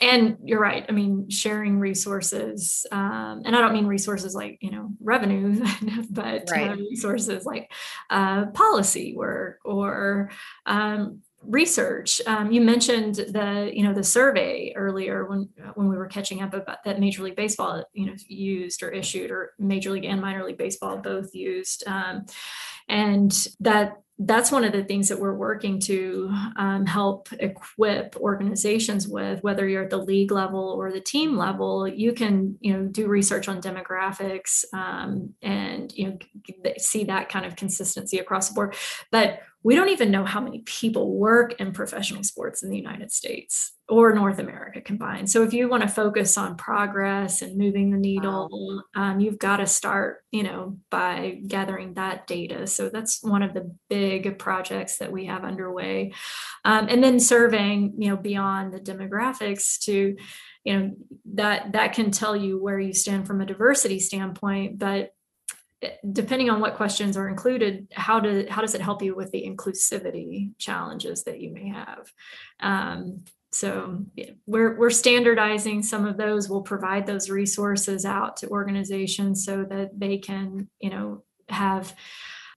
and 0.00 0.38
you're 0.44 0.60
right. 0.60 0.84
I 0.88 0.92
mean 0.92 1.28
sharing 1.30 1.78
resources 1.78 2.86
um, 2.92 3.42
and 3.44 3.54
i 3.54 3.60
don't 3.60 3.72
mean 3.72 3.86
resources 3.86 4.34
like 4.34 4.58
you 4.60 4.70
know 4.70 4.90
revenue 5.00 5.64
but 6.10 6.48
right. 6.50 6.70
uh, 6.70 6.76
resources 6.76 7.44
like 7.44 7.70
uh, 8.10 8.46
policy 8.46 9.14
work 9.16 9.58
or 9.64 10.30
um, 10.66 11.22
research. 11.42 12.20
Um, 12.26 12.50
you 12.50 12.60
mentioned 12.60 13.16
the 13.16 13.70
you 13.72 13.82
know 13.82 13.94
the 13.94 14.04
survey 14.04 14.72
earlier 14.76 15.26
when 15.26 15.48
when 15.74 15.88
we 15.88 15.96
were 15.96 16.06
catching 16.06 16.42
up 16.42 16.54
about 16.54 16.84
that 16.84 17.00
major 17.00 17.22
league 17.22 17.36
baseball 17.36 17.84
you 17.92 18.06
know 18.06 18.14
used 18.26 18.82
or 18.82 18.90
issued 18.90 19.30
or 19.30 19.52
major 19.58 19.90
league 19.90 20.04
and 20.04 20.20
minor 20.20 20.44
league 20.44 20.58
baseball 20.58 20.98
both 20.98 21.34
used. 21.34 21.84
Um, 21.86 22.26
and 22.88 23.48
that 23.60 23.94
that's 24.20 24.50
one 24.50 24.64
of 24.64 24.72
the 24.72 24.82
things 24.82 25.08
that 25.08 25.20
we're 25.20 25.34
working 25.34 25.78
to 25.78 26.28
um, 26.56 26.84
help 26.86 27.28
equip 27.38 28.16
organizations 28.16 29.06
with 29.06 29.42
whether 29.44 29.68
you're 29.68 29.84
at 29.84 29.90
the 29.90 29.96
league 29.96 30.32
level 30.32 30.74
or 30.76 30.90
the 30.90 31.00
team 31.00 31.36
level 31.36 31.86
you 31.86 32.12
can 32.12 32.56
you 32.60 32.72
know 32.72 32.84
do 32.86 33.06
research 33.06 33.48
on 33.48 33.62
demographics 33.62 34.64
um, 34.74 35.32
and 35.42 35.92
you 35.94 36.08
know 36.08 36.18
see 36.78 37.04
that 37.04 37.28
kind 37.28 37.46
of 37.46 37.56
consistency 37.56 38.18
across 38.18 38.48
the 38.48 38.54
board. 38.54 38.74
But 39.10 39.40
we 39.62 39.74
don't 39.74 39.88
even 39.88 40.10
know 40.10 40.24
how 40.24 40.40
many 40.40 40.60
people 40.60 41.16
work 41.16 41.60
in 41.60 41.72
professional 41.72 42.22
sports 42.22 42.62
in 42.62 42.70
the 42.70 42.76
United 42.76 43.10
States 43.10 43.72
or 43.88 44.14
North 44.14 44.38
America 44.38 44.80
combined. 44.80 45.28
So 45.30 45.42
if 45.42 45.52
you 45.52 45.68
want 45.68 45.82
to 45.82 45.88
focus 45.88 46.36
on 46.38 46.56
progress 46.56 47.42
and 47.42 47.56
moving 47.56 47.90
the 47.90 47.96
needle, 47.96 48.84
um, 48.94 49.18
you've 49.18 49.38
got 49.38 49.56
to 49.56 49.66
start, 49.66 50.18
you 50.30 50.42
know, 50.42 50.78
by 50.90 51.40
gathering 51.46 51.94
that 51.94 52.26
data. 52.26 52.66
So 52.66 52.88
that's 52.88 53.22
one 53.22 53.42
of 53.42 53.54
the 53.54 53.74
big 53.88 54.38
projects 54.38 54.98
that 54.98 55.10
we 55.10 55.26
have 55.26 55.42
underway, 55.42 56.12
um, 56.64 56.86
and 56.88 57.02
then 57.02 57.18
surveying, 57.18 57.94
you 57.98 58.10
know, 58.10 58.16
beyond 58.16 58.72
the 58.72 58.80
demographics 58.80 59.78
to, 59.84 60.16
you 60.64 60.78
know, 60.78 60.92
that 61.34 61.72
that 61.72 61.94
can 61.94 62.10
tell 62.10 62.36
you 62.36 62.62
where 62.62 62.78
you 62.78 62.92
stand 62.92 63.26
from 63.26 63.40
a 63.40 63.46
diversity 63.46 63.98
standpoint, 63.98 64.78
but 64.78 65.12
depending 66.12 66.50
on 66.50 66.60
what 66.60 66.74
questions 66.74 67.16
are 67.16 67.28
included 67.28 67.86
how 67.94 68.18
do 68.18 68.46
how 68.50 68.60
does 68.60 68.74
it 68.74 68.80
help 68.80 69.02
you 69.02 69.14
with 69.14 69.30
the 69.30 69.44
inclusivity 69.46 70.50
challenges 70.58 71.24
that 71.24 71.40
you 71.40 71.50
may 71.50 71.68
have? 71.68 72.12
Um, 72.60 73.24
so 73.52 74.04
we're 74.46 74.76
we're 74.76 74.90
standardizing 74.90 75.82
some 75.82 76.04
of 76.04 76.16
those. 76.16 76.48
We'll 76.48 76.62
provide 76.62 77.06
those 77.06 77.30
resources 77.30 78.04
out 78.04 78.36
to 78.38 78.48
organizations 78.48 79.44
so 79.44 79.64
that 79.64 79.98
they 79.98 80.18
can 80.18 80.68
you 80.80 80.90
know 80.90 81.22
have 81.48 81.94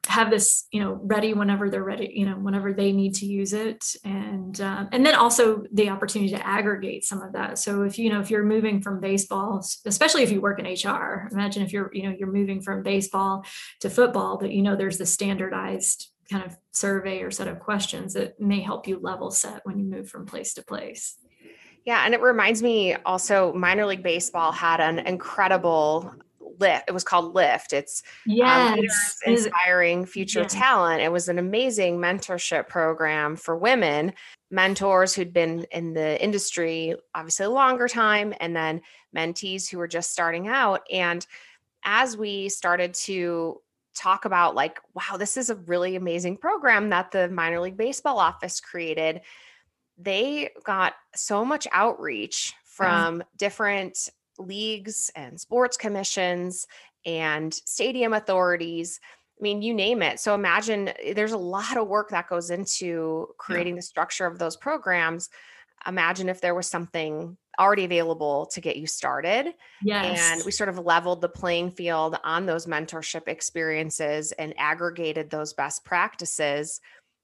have 0.08 0.32
this 0.32 0.66
you 0.72 0.82
know 0.82 1.00
ready 1.04 1.34
whenever 1.34 1.70
they're 1.70 1.84
ready 1.84 2.12
you 2.16 2.26
know 2.26 2.36
whenever 2.36 2.74
they 2.74 2.92
need 2.92 3.14
to 3.16 3.26
use 3.26 3.54
it. 3.54 3.96
And 4.04 4.60
um, 4.62 4.90
and 4.92 5.06
then 5.06 5.16
also 5.16 5.64
the 5.72 5.90
opportunity 5.90 6.34
to 6.36 6.48
aggregate 6.48 7.06
some 7.06 7.22
of 7.22 7.34
that. 7.34 7.60
So 7.60 7.84
if 7.84 8.00
you 8.00 8.10
know 8.10 8.20
if 8.20 8.30
you're 8.32 8.44
moving 8.44 8.82
from 8.82 9.00
baseball 9.00 9.64
especially 9.86 10.24
if 10.24 10.32
you 10.32 10.42
work 10.42 10.60
in 10.60 10.66
hr 10.66 11.30
imagine 11.32 11.64
if 11.64 11.72
you're 11.72 11.90
you 11.94 12.04
know 12.04 12.16
you're 12.18 12.32
moving 12.32 12.62
from 12.62 12.84
baseball 12.84 13.46
to 13.80 13.90
football 13.90 14.38
but 14.38 14.52
you 14.52 14.62
know 14.62 14.76
there's 14.76 14.98
the 14.98 15.06
standardized 15.06 16.12
kind 16.32 16.44
of 16.46 16.58
survey 16.72 17.22
or 17.22 17.30
set 17.30 17.48
of 17.48 17.60
questions 17.60 18.14
that 18.14 18.40
may 18.40 18.62
help 18.62 18.88
you 18.88 18.98
level 19.00 19.30
set 19.30 19.62
when 19.66 19.78
you 19.78 19.86
move 19.86 20.10
from 20.10 20.26
place 20.26 20.54
to 20.54 20.64
place. 20.64 21.18
Yeah, 21.86 22.06
and 22.06 22.14
it 22.14 22.22
reminds 22.22 22.62
me 22.62 22.96
also 22.96 23.54
minor 23.54 23.86
league 23.86 24.04
baseball 24.04 24.52
had 24.52 24.80
an 24.80 25.00
incredible 25.00 26.14
lift 26.62 26.86
it 26.88 26.94
was 26.94 27.04
called 27.04 27.34
lift 27.34 27.74
it's 27.74 28.04
um, 28.30 28.36
yes. 28.36 29.18
Um, 29.26 29.34
inspiring 29.34 30.06
future 30.06 30.46
talent 30.46 31.02
it 31.02 31.12
was 31.12 31.28
an 31.28 31.40
amazing 31.40 31.98
mentorship 31.98 32.70
program 32.70 33.36
for 33.36 33.58
women 33.58 34.14
mentors 34.50 35.14
who'd 35.14 35.34
been 35.34 35.66
in 35.72 35.94
the 35.94 36.22
industry 36.24 36.96
obviously 37.16 37.46
a 37.46 37.50
longer 37.50 37.88
time 37.88 38.34
and 38.40 38.56
then 38.56 38.82
mentees 39.16 39.70
who 39.70 39.78
were 39.78 39.88
just 39.88 40.12
starting 40.12 40.48
out 40.48 40.82
and 40.92 41.28
as 41.84 42.16
we 42.16 42.48
started 42.48 42.94
to 42.94 43.60
talk 43.94 44.26
about 44.26 44.56
like 44.56 44.80
wow 44.94 45.18
this 45.18 45.36
is 45.36 45.50
a 45.50 45.56
really 45.56 45.96
amazing 45.96 46.38
program 46.38 46.90
that 46.90 47.12
the 47.12 47.28
minor 47.30 47.60
league 47.60 47.78
baseball 47.78 48.20
office 48.20 48.62
created 48.62 49.22
they 49.98 50.50
got 50.64 50.94
so 51.16 51.44
much 51.44 51.68
outreach 51.72 52.54
from 52.64 53.18
yeah. 53.18 53.24
different 53.38 54.10
leagues 54.42 55.12
and 55.16 55.40
sports 55.40 55.78
commissions 55.78 56.68
and 57.06 57.54
stadium 57.54 58.14
authorities. 58.14 59.00
I 59.40 59.42
mean, 59.42 59.62
you 59.62 59.74
name 59.74 60.02
it. 60.02 60.20
So 60.20 60.36
imagine 60.36 60.90
eh, 61.00 61.14
there's 61.14 61.32
a 61.32 61.38
lot 61.38 61.78
of 61.78 61.88
work 61.88 62.10
that 62.10 62.30
goes 62.30 62.50
into 62.50 63.28
creating 63.38 63.74
yeah. 63.74 63.80
the 63.80 63.84
structure 63.84 64.26
of 64.26 64.38
those 64.38 64.56
programs. 64.56 65.30
Imagine 65.88 66.30
if 66.30 66.42
there 66.42 66.54
was 66.54 66.68
something 66.68 67.38
already 67.60 67.86
available 67.86 68.46
to 68.48 68.62
get 68.62 68.78
you 68.78 68.88
started. 68.88 69.54
Yes. 69.84 70.20
And 70.20 70.46
we 70.46 70.52
sort 70.52 70.70
of 70.70 70.78
leveled 70.80 71.22
the 71.22 71.30
playing 71.30 71.72
field 71.72 72.18
on 72.24 72.46
those 72.46 72.66
mentorship 72.66 73.28
experiences 73.28 74.32
and 74.34 74.54
aggregated 74.58 75.30
those 75.30 75.54
best 75.54 75.84
practices. 75.84 76.80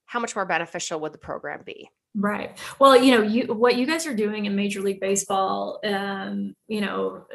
How 0.05 0.19
much 0.19 0.35
more 0.35 0.45
beneficial 0.45 0.99
would 1.01 1.13
the 1.13 1.19
program 1.19 1.61
be? 1.65 1.89
Right. 2.19 2.57
Well, 2.79 2.97
you 2.97 3.11
know, 3.11 3.21
you 3.21 3.53
what 3.53 3.77
you 3.77 3.85
guys 3.85 4.07
are 4.07 4.15
doing 4.15 4.45
in 4.45 4.55
Major 4.55 4.81
League 4.81 4.99
Baseball, 4.99 5.79
um, 5.83 6.55
you 6.67 6.81
know, 6.81 7.27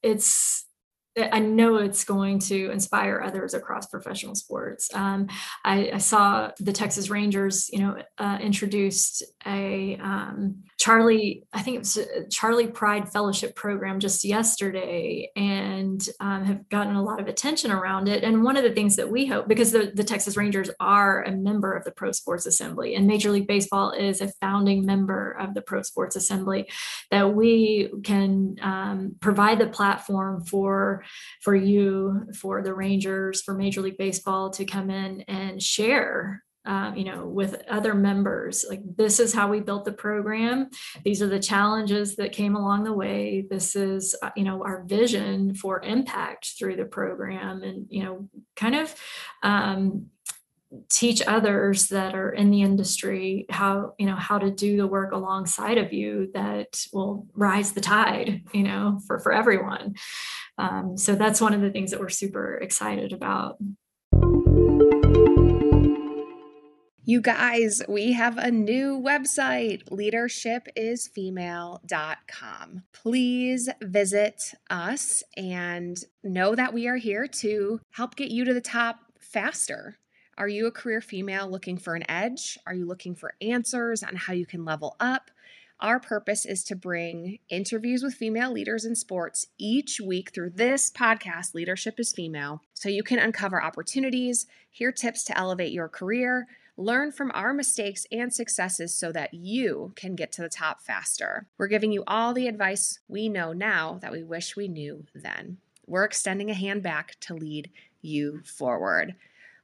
it's 0.00 0.67
I 1.16 1.38
know 1.40 1.76
it's 1.76 2.04
going 2.04 2.38
to 2.40 2.70
inspire 2.70 3.20
others 3.24 3.54
across 3.54 3.86
professional 3.86 4.34
sports. 4.34 4.92
Um, 4.94 5.28
I, 5.64 5.90
I, 5.94 5.98
saw 5.98 6.52
the 6.58 6.72
Texas 6.72 7.10
Rangers, 7.10 7.68
you 7.72 7.80
know, 7.80 8.02
uh, 8.18 8.38
introduced 8.40 9.24
a 9.44 9.96
um, 9.96 10.62
Charlie, 10.78 11.44
I 11.52 11.62
think 11.62 11.74
it 11.76 11.78
was 11.80 11.98
Charley 12.30 12.68
Pride 12.68 13.10
Fellowship 13.10 13.56
program 13.56 13.98
just 13.98 14.24
yesterday, 14.24 15.30
and 15.34 16.06
um, 16.20 16.44
have 16.44 16.68
gotten 16.68 16.94
a 16.94 17.02
lot 17.02 17.20
of 17.20 17.26
attention 17.26 17.72
around 17.72 18.08
it. 18.08 18.22
And 18.22 18.44
one 18.44 18.56
of 18.56 18.62
the 18.62 18.72
things 18.72 18.94
that 18.96 19.10
we 19.10 19.26
hope, 19.26 19.48
because 19.48 19.72
the, 19.72 19.90
the 19.92 20.04
Texas 20.04 20.36
Rangers 20.36 20.70
are 20.78 21.24
a 21.24 21.32
member 21.32 21.74
of 21.74 21.84
the 21.84 21.90
Pro 21.90 22.12
Sports 22.12 22.46
Assembly, 22.46 22.94
and 22.94 23.08
Major 23.08 23.32
League 23.32 23.48
Baseball 23.48 23.90
is 23.90 24.20
a 24.20 24.32
founding 24.40 24.86
member 24.86 25.32
of 25.32 25.54
the 25.54 25.62
Pro 25.62 25.82
Sports 25.82 26.14
Assembly, 26.14 26.68
that 27.10 27.34
we 27.34 27.90
can 28.04 28.56
um, 28.62 29.16
provide 29.20 29.58
the 29.58 29.66
platform 29.66 30.44
for 30.44 30.97
for 31.42 31.54
you, 31.54 32.26
for 32.34 32.62
the 32.62 32.74
Rangers, 32.74 33.42
for 33.42 33.54
Major 33.54 33.80
League 33.80 33.98
Baseball 33.98 34.50
to 34.50 34.64
come 34.64 34.90
in 34.90 35.22
and 35.22 35.62
share 35.62 36.42
um, 36.68 36.96
you 36.96 37.04
know, 37.04 37.24
with 37.24 37.62
other 37.68 37.94
members. 37.94 38.64
Like, 38.68 38.82
this 38.96 39.20
is 39.20 39.32
how 39.32 39.48
we 39.48 39.60
built 39.60 39.86
the 39.86 39.92
program. 39.92 40.68
These 41.02 41.22
are 41.22 41.26
the 41.26 41.40
challenges 41.40 42.16
that 42.16 42.32
came 42.32 42.54
along 42.54 42.84
the 42.84 42.92
way. 42.92 43.46
This 43.48 43.74
is, 43.74 44.14
uh, 44.22 44.30
you 44.36 44.44
know, 44.44 44.62
our 44.62 44.84
vision 44.84 45.54
for 45.54 45.80
impact 45.82 46.52
through 46.58 46.76
the 46.76 46.84
program, 46.84 47.62
and 47.62 47.86
you 47.88 48.04
know, 48.04 48.28
kind 48.54 48.74
of 48.74 48.94
um, 49.42 50.08
teach 50.90 51.22
others 51.26 51.88
that 51.88 52.14
are 52.14 52.30
in 52.30 52.50
the 52.50 52.60
industry 52.60 53.46
how 53.48 53.94
you 53.98 54.06
know 54.06 54.16
how 54.16 54.38
to 54.38 54.50
do 54.50 54.76
the 54.76 54.86
work 54.86 55.12
alongside 55.12 55.78
of 55.78 55.92
you 55.92 56.30
that 56.34 56.84
will 56.92 57.26
rise 57.34 57.72
the 57.72 57.80
tide 57.80 58.42
you 58.52 58.62
know 58.62 59.00
for 59.06 59.18
for 59.18 59.32
everyone 59.32 59.94
um, 60.58 60.98
so 60.98 61.14
that's 61.14 61.40
one 61.40 61.54
of 61.54 61.62
the 61.62 61.70
things 61.70 61.90
that 61.90 62.00
we're 62.00 62.10
super 62.10 62.56
excited 62.56 63.12
about 63.12 63.56
you 67.08 67.20
guys, 67.22 67.80
we 67.88 68.12
have 68.12 68.36
a 68.36 68.50
new 68.50 69.02
website, 69.02 69.90
leadership.isfemale.com. 69.90 72.82
Please 72.92 73.70
visit 73.80 74.52
us 74.68 75.22
and 75.34 75.96
know 76.22 76.54
that 76.54 76.74
we 76.74 76.86
are 76.86 76.98
here 76.98 77.26
to 77.26 77.80
help 77.92 78.14
get 78.14 78.30
you 78.30 78.44
to 78.44 78.52
the 78.52 78.60
top 78.60 78.98
faster. 79.18 79.96
Are 80.38 80.48
you 80.48 80.66
a 80.66 80.70
career 80.70 81.00
female 81.00 81.50
looking 81.50 81.76
for 81.76 81.96
an 81.96 82.08
edge? 82.08 82.58
Are 82.64 82.72
you 82.72 82.86
looking 82.86 83.14
for 83.14 83.34
answers 83.42 84.02
on 84.02 84.16
how 84.16 84.32
you 84.32 84.46
can 84.46 84.64
level 84.64 84.96
up? 85.00 85.30
Our 85.80 86.00
purpose 86.00 86.46
is 86.46 86.64
to 86.64 86.76
bring 86.76 87.40
interviews 87.50 88.02
with 88.02 88.14
female 88.14 88.52
leaders 88.52 88.84
in 88.84 88.94
sports 88.94 89.48
each 89.58 90.00
week 90.00 90.32
through 90.32 90.50
this 90.50 90.90
podcast, 90.90 91.54
Leadership 91.54 92.00
is 92.00 92.12
Female, 92.12 92.62
so 92.72 92.88
you 92.88 93.02
can 93.02 93.18
uncover 93.18 93.62
opportunities, 93.62 94.46
hear 94.70 94.92
tips 94.92 95.24
to 95.24 95.36
elevate 95.36 95.72
your 95.72 95.88
career 95.88 96.46
Learn 96.80 97.10
from 97.10 97.32
our 97.34 97.52
mistakes 97.52 98.06
and 98.12 98.32
successes 98.32 98.94
so 98.94 99.10
that 99.10 99.34
you 99.34 99.92
can 99.96 100.14
get 100.14 100.30
to 100.30 100.42
the 100.42 100.48
top 100.48 100.80
faster. 100.80 101.48
We're 101.58 101.66
giving 101.66 101.90
you 101.90 102.04
all 102.06 102.32
the 102.32 102.46
advice 102.46 103.00
we 103.08 103.28
know 103.28 103.52
now 103.52 103.98
that 104.00 104.12
we 104.12 104.22
wish 104.22 104.54
we 104.54 104.68
knew 104.68 105.04
then. 105.12 105.56
We're 105.88 106.04
extending 106.04 106.50
a 106.50 106.54
hand 106.54 106.84
back 106.84 107.16
to 107.22 107.34
lead 107.34 107.70
you 108.00 108.42
forward. 108.44 109.16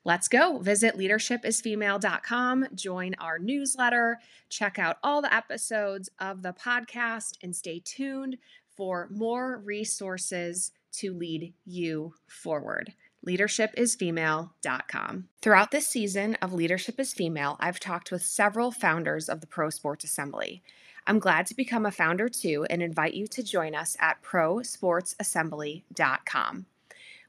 Let's 0.04 0.28
go. 0.28 0.58
Visit 0.58 0.96
leadership.isfemale.com, 0.96 2.66
join 2.74 3.14
our 3.18 3.38
newsletter, 3.38 4.18
check 4.50 4.78
out 4.78 4.98
all 5.02 5.22
the 5.22 5.34
episodes 5.34 6.10
of 6.18 6.42
the 6.42 6.52
podcast, 6.52 7.38
and 7.42 7.56
stay 7.56 7.80
tuned 7.82 8.36
for 8.76 9.08
more 9.10 9.62
resources 9.64 10.72
to 10.92 11.14
lead 11.14 11.54
you 11.64 12.12
forward 12.28 12.92
leadership.isfemale.com. 13.26 15.28
Throughout 15.40 15.70
this 15.70 15.88
season 15.88 16.34
of 16.36 16.52
Leadership 16.52 17.00
is 17.00 17.14
Female, 17.14 17.56
I've 17.58 17.80
talked 17.80 18.12
with 18.12 18.22
several 18.22 18.70
founders 18.70 19.30
of 19.30 19.40
the 19.40 19.46
Pro 19.46 19.70
Sports 19.70 20.04
Assembly. 20.04 20.62
I'm 21.06 21.18
glad 21.18 21.46
to 21.46 21.54
become 21.54 21.86
a 21.86 21.90
founder 21.90 22.28
too 22.28 22.66
and 22.70 22.82
invite 22.82 23.14
you 23.14 23.26
to 23.28 23.42
join 23.42 23.74
us 23.74 23.96
at 24.00 24.22
prosportsassembly.com. 24.22 26.66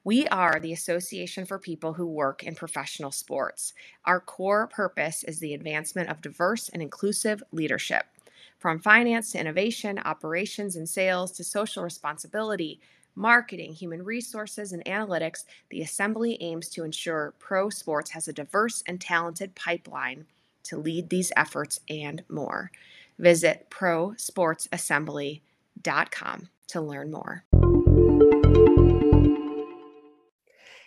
We 0.05 0.25
are 0.27 0.57
the 0.59 0.71
association 0.71 1.45
for 1.47 1.57
people 1.57 1.93
who 1.93 2.05
work 2.05 2.43
in 2.43 2.53
professional 2.53 3.11
sports. 3.11 3.73
Our 4.05 4.19
core 4.19 4.67
purpose 4.67 5.23
is 5.23 5.39
the 5.39 5.55
advancement 5.55 6.11
of 6.11 6.21
diverse 6.21 6.69
and 6.69 6.83
inclusive 6.83 7.41
leadership. 7.51 8.05
From 8.59 8.79
finance 8.79 9.31
to 9.31 9.39
innovation, 9.39 9.99
operations 10.05 10.75
and 10.75 10.87
sales 10.87 11.31
to 11.31 11.43
social 11.43 11.83
responsibility, 11.83 12.79
marketing, 13.15 13.73
human 13.73 14.05
resources, 14.05 14.73
and 14.73 14.85
analytics, 14.85 15.45
the 15.71 15.81
Assembly 15.81 16.37
aims 16.39 16.69
to 16.69 16.83
ensure 16.83 17.33
pro 17.39 17.71
sports 17.71 18.11
has 18.11 18.27
a 18.27 18.33
diverse 18.33 18.83
and 18.85 19.01
talented 19.01 19.55
pipeline 19.55 20.27
to 20.65 20.77
lead 20.77 21.09
these 21.09 21.31
efforts 21.35 21.79
and 21.89 22.23
more. 22.29 22.69
Visit 23.17 23.71
prosportsassembly.com 23.71 26.49
to 26.67 26.81
learn 26.81 27.11
more. 27.11 27.43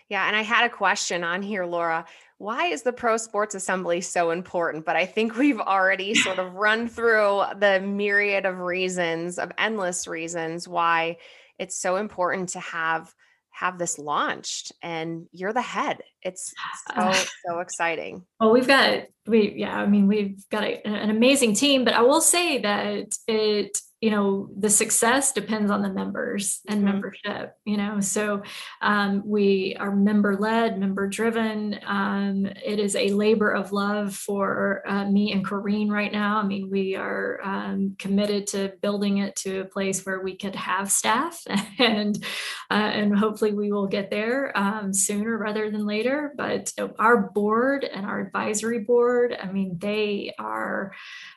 Yeah, 0.08 0.26
and 0.26 0.34
I 0.34 0.42
had 0.42 0.64
a 0.64 0.70
question 0.70 1.22
on 1.22 1.42
here, 1.42 1.66
Laura. 1.66 2.06
Why 2.38 2.66
is 2.66 2.82
the 2.82 2.92
Pro 2.92 3.16
Sports 3.16 3.54
Assembly 3.54 4.00
so 4.00 4.30
important? 4.30 4.84
But 4.84 4.96
I 4.96 5.04
think 5.04 5.36
we've 5.36 5.60
already 5.60 6.14
sort 6.14 6.38
of 6.38 6.54
run 6.54 6.88
through 6.88 7.42
the 7.58 7.80
myriad 7.84 8.46
of 8.46 8.58
reasons, 8.58 9.38
of 9.38 9.52
endless 9.58 10.06
reasons 10.06 10.66
why 10.66 11.18
it's 11.58 11.76
so 11.76 11.96
important 11.96 12.50
to 12.50 12.60
have 12.60 13.12
have 13.50 13.76
this 13.76 13.98
launched 13.98 14.72
and 14.84 15.26
you're 15.32 15.52
the 15.52 15.60
head 15.60 15.98
it's 16.22 16.54
so 16.94 17.12
so 17.46 17.58
exciting 17.58 18.24
well 18.38 18.52
we've 18.52 18.68
got 18.68 19.02
we 19.26 19.52
yeah 19.56 19.76
i 19.76 19.84
mean 19.84 20.06
we've 20.06 20.48
got 20.48 20.62
a, 20.62 20.86
an 20.86 21.10
amazing 21.10 21.54
team 21.54 21.84
but 21.84 21.92
i 21.92 22.00
will 22.00 22.20
say 22.20 22.58
that 22.58 23.12
it 23.26 23.76
you 24.00 24.10
know 24.10 24.48
the 24.56 24.70
success 24.70 25.32
depends 25.32 25.70
on 25.70 25.82
the 25.82 25.88
members 25.88 26.60
and 26.68 26.78
mm-hmm. 26.78 26.92
membership 26.92 27.54
you 27.64 27.76
know 27.76 28.00
so 28.00 28.42
um, 28.80 29.22
we 29.24 29.76
are 29.78 29.94
member 29.94 30.36
led 30.36 30.78
member 30.78 31.08
driven 31.08 31.78
um, 31.86 32.46
it 32.46 32.78
is 32.78 32.94
a 32.94 33.10
labor 33.10 33.50
of 33.50 33.72
love 33.72 34.14
for 34.14 34.82
uh, 34.86 35.04
me 35.10 35.32
and 35.32 35.44
Corrine 35.44 35.90
right 35.90 36.12
now. 36.12 36.38
I 36.38 36.44
mean 36.44 36.70
we 36.70 36.94
are 36.94 37.40
um, 37.42 37.96
committed 37.98 38.46
to 38.48 38.72
building 38.82 39.18
it 39.18 39.36
to 39.36 39.60
a 39.60 39.64
place 39.64 40.04
where 40.04 40.20
we 40.20 40.36
could 40.36 40.54
have 40.54 40.90
staff 40.90 41.42
and 41.78 42.22
uh, 42.70 42.74
and 42.74 43.16
hopefully 43.16 43.52
we 43.52 43.72
will 43.72 43.86
get 43.86 44.10
there 44.10 44.56
um, 44.56 44.92
sooner 44.92 45.36
rather 45.36 45.70
than 45.70 45.86
later. 45.86 46.32
But 46.36 46.72
our 46.98 47.30
board 47.30 47.84
and 47.84 48.06
our 48.06 48.20
advisory 48.20 48.80
board 48.80 49.36
i 49.40 49.50
mean 49.50 49.78
they 49.78 50.34
are 50.38 50.92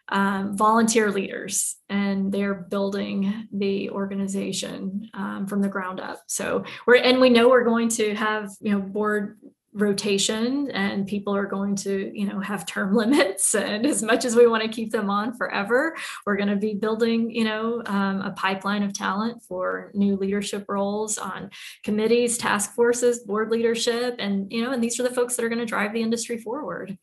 um, 0.10 0.58
volunteer 0.58 1.12
leaders 1.12 1.78
and 1.92 2.32
they're 2.32 2.56
building 2.56 3.48
the 3.52 3.90
organization 3.90 5.10
um, 5.14 5.46
from 5.46 5.62
the 5.62 5.68
ground 5.68 6.00
up. 6.00 6.24
So 6.28 6.64
we're 6.88 6.96
and 6.96 7.20
we 7.20 7.30
know 7.30 7.50
we're 7.50 7.66
going 7.66 7.90
to 7.90 8.16
have 8.16 8.50
you 8.62 8.72
know 8.72 8.80
board 8.80 9.38
rotation 9.74 10.70
and 10.72 11.08
people 11.08 11.34
are 11.34 11.46
going 11.46 11.76
to 11.78 12.12
you 12.14 12.26
know 12.28 12.40
have 12.40 12.66
term 12.66 12.96
limits. 13.02 13.54
And 13.54 13.86
as 13.86 14.02
much 14.02 14.24
as 14.24 14.36
we 14.36 14.48
want 14.48 14.64
to 14.64 14.70
keep 14.70 14.92
them 14.92 15.10
on 15.10 15.36
forever 15.36 15.96
we're 16.26 16.38
going 16.38 16.50
to 16.50 16.56
be 16.56 16.74
building 16.74 17.30
you 17.30 17.44
know 17.44 17.84
um, 17.86 18.22
a 18.22 18.32
pipeline 18.32 18.84
of 18.84 18.94
talent 18.94 19.44
for 19.44 19.92
new 19.94 20.16
leadership 20.16 20.66
roles 20.70 21.18
on 21.18 21.50
committees 21.84 22.38
task 22.38 22.74
forces 22.74 23.20
board 23.20 23.52
leadership 23.52 24.16
and 24.20 24.52
you 24.52 24.64
know 24.64 24.72
and 24.72 24.84
these 24.84 25.00
are 25.00 25.04
the 25.04 25.14
folks 25.14 25.36
that 25.36 25.44
are 25.44 25.50
going 25.50 25.60
to 25.60 25.66
drive 25.66 25.94
the 25.94 26.02
industry 26.02 26.38
forward 26.38 26.98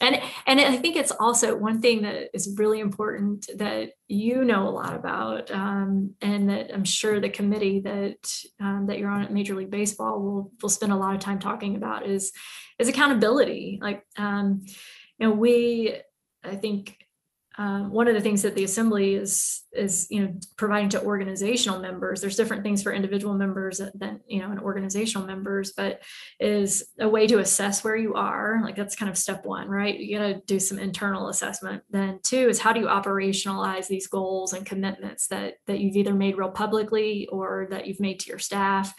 and 0.00 0.20
and 0.46 0.60
i 0.60 0.76
think 0.76 0.96
it's 0.96 1.12
also 1.12 1.56
one 1.56 1.80
thing 1.80 2.02
that 2.02 2.30
is 2.34 2.54
really 2.58 2.80
important 2.80 3.48
that 3.56 3.90
you 4.08 4.44
know 4.44 4.68
a 4.68 4.70
lot 4.70 4.94
about 4.94 5.50
um, 5.50 6.14
and 6.20 6.48
that 6.48 6.72
i'm 6.72 6.84
sure 6.84 7.20
the 7.20 7.28
committee 7.28 7.80
that 7.80 8.32
um, 8.60 8.86
that 8.86 8.98
you're 8.98 9.10
on 9.10 9.22
at 9.22 9.32
major 9.32 9.54
league 9.54 9.70
baseball 9.70 10.20
will 10.20 10.52
will 10.62 10.68
spend 10.68 10.92
a 10.92 10.96
lot 10.96 11.14
of 11.14 11.20
time 11.20 11.38
talking 11.38 11.76
about 11.76 12.06
is 12.06 12.32
is 12.80 12.88
accountability. 12.88 13.78
Like 13.80 14.04
um, 14.16 14.62
you 15.18 15.28
know 15.28 15.32
we 15.32 15.96
i 16.42 16.56
think 16.56 16.96
um, 17.58 17.90
one 17.90 18.08
of 18.08 18.14
the 18.14 18.20
things 18.22 18.42
that 18.42 18.54
the 18.54 18.64
assembly 18.64 19.14
is 19.14 19.62
is 19.72 20.06
you 20.10 20.22
know 20.24 20.34
providing 20.56 20.88
to 20.90 21.02
organizational 21.02 21.80
members. 21.80 22.20
There's 22.20 22.36
different 22.36 22.62
things 22.62 22.82
for 22.82 22.92
individual 22.92 23.34
members 23.34 23.80
than 23.94 24.20
you 24.26 24.40
know 24.40 24.50
and 24.50 24.60
organizational 24.60 25.26
members 25.26 25.72
but 25.76 26.02
is 26.38 26.84
a 26.98 27.08
way 27.08 27.26
to 27.26 27.38
assess 27.38 27.84
where 27.84 27.96
you 27.96 28.14
are. 28.14 28.60
Like 28.62 28.76
that's 28.76 28.96
kind 28.96 29.10
of 29.10 29.18
step 29.18 29.44
one 29.44 29.68
right? 29.68 29.98
You 29.98 30.18
got 30.18 30.26
to 30.26 30.40
do 30.46 30.58
some 30.58 30.78
internal 30.78 31.28
assessment. 31.28 31.82
Then 31.90 32.20
two 32.22 32.48
is 32.48 32.58
how 32.58 32.72
do 32.72 32.80
you 32.80 32.86
operationalize 32.86 33.86
these 33.86 34.06
goals 34.06 34.52
and 34.52 34.66
commitments 34.66 35.28
that 35.28 35.54
that 35.66 35.80
you've 35.80 35.96
either 35.96 36.14
made 36.14 36.36
real 36.36 36.50
publicly 36.50 37.28
or 37.30 37.68
that 37.70 37.86
you've 37.86 38.00
made 38.00 38.20
to 38.20 38.28
your 38.28 38.38
staff? 38.38 38.94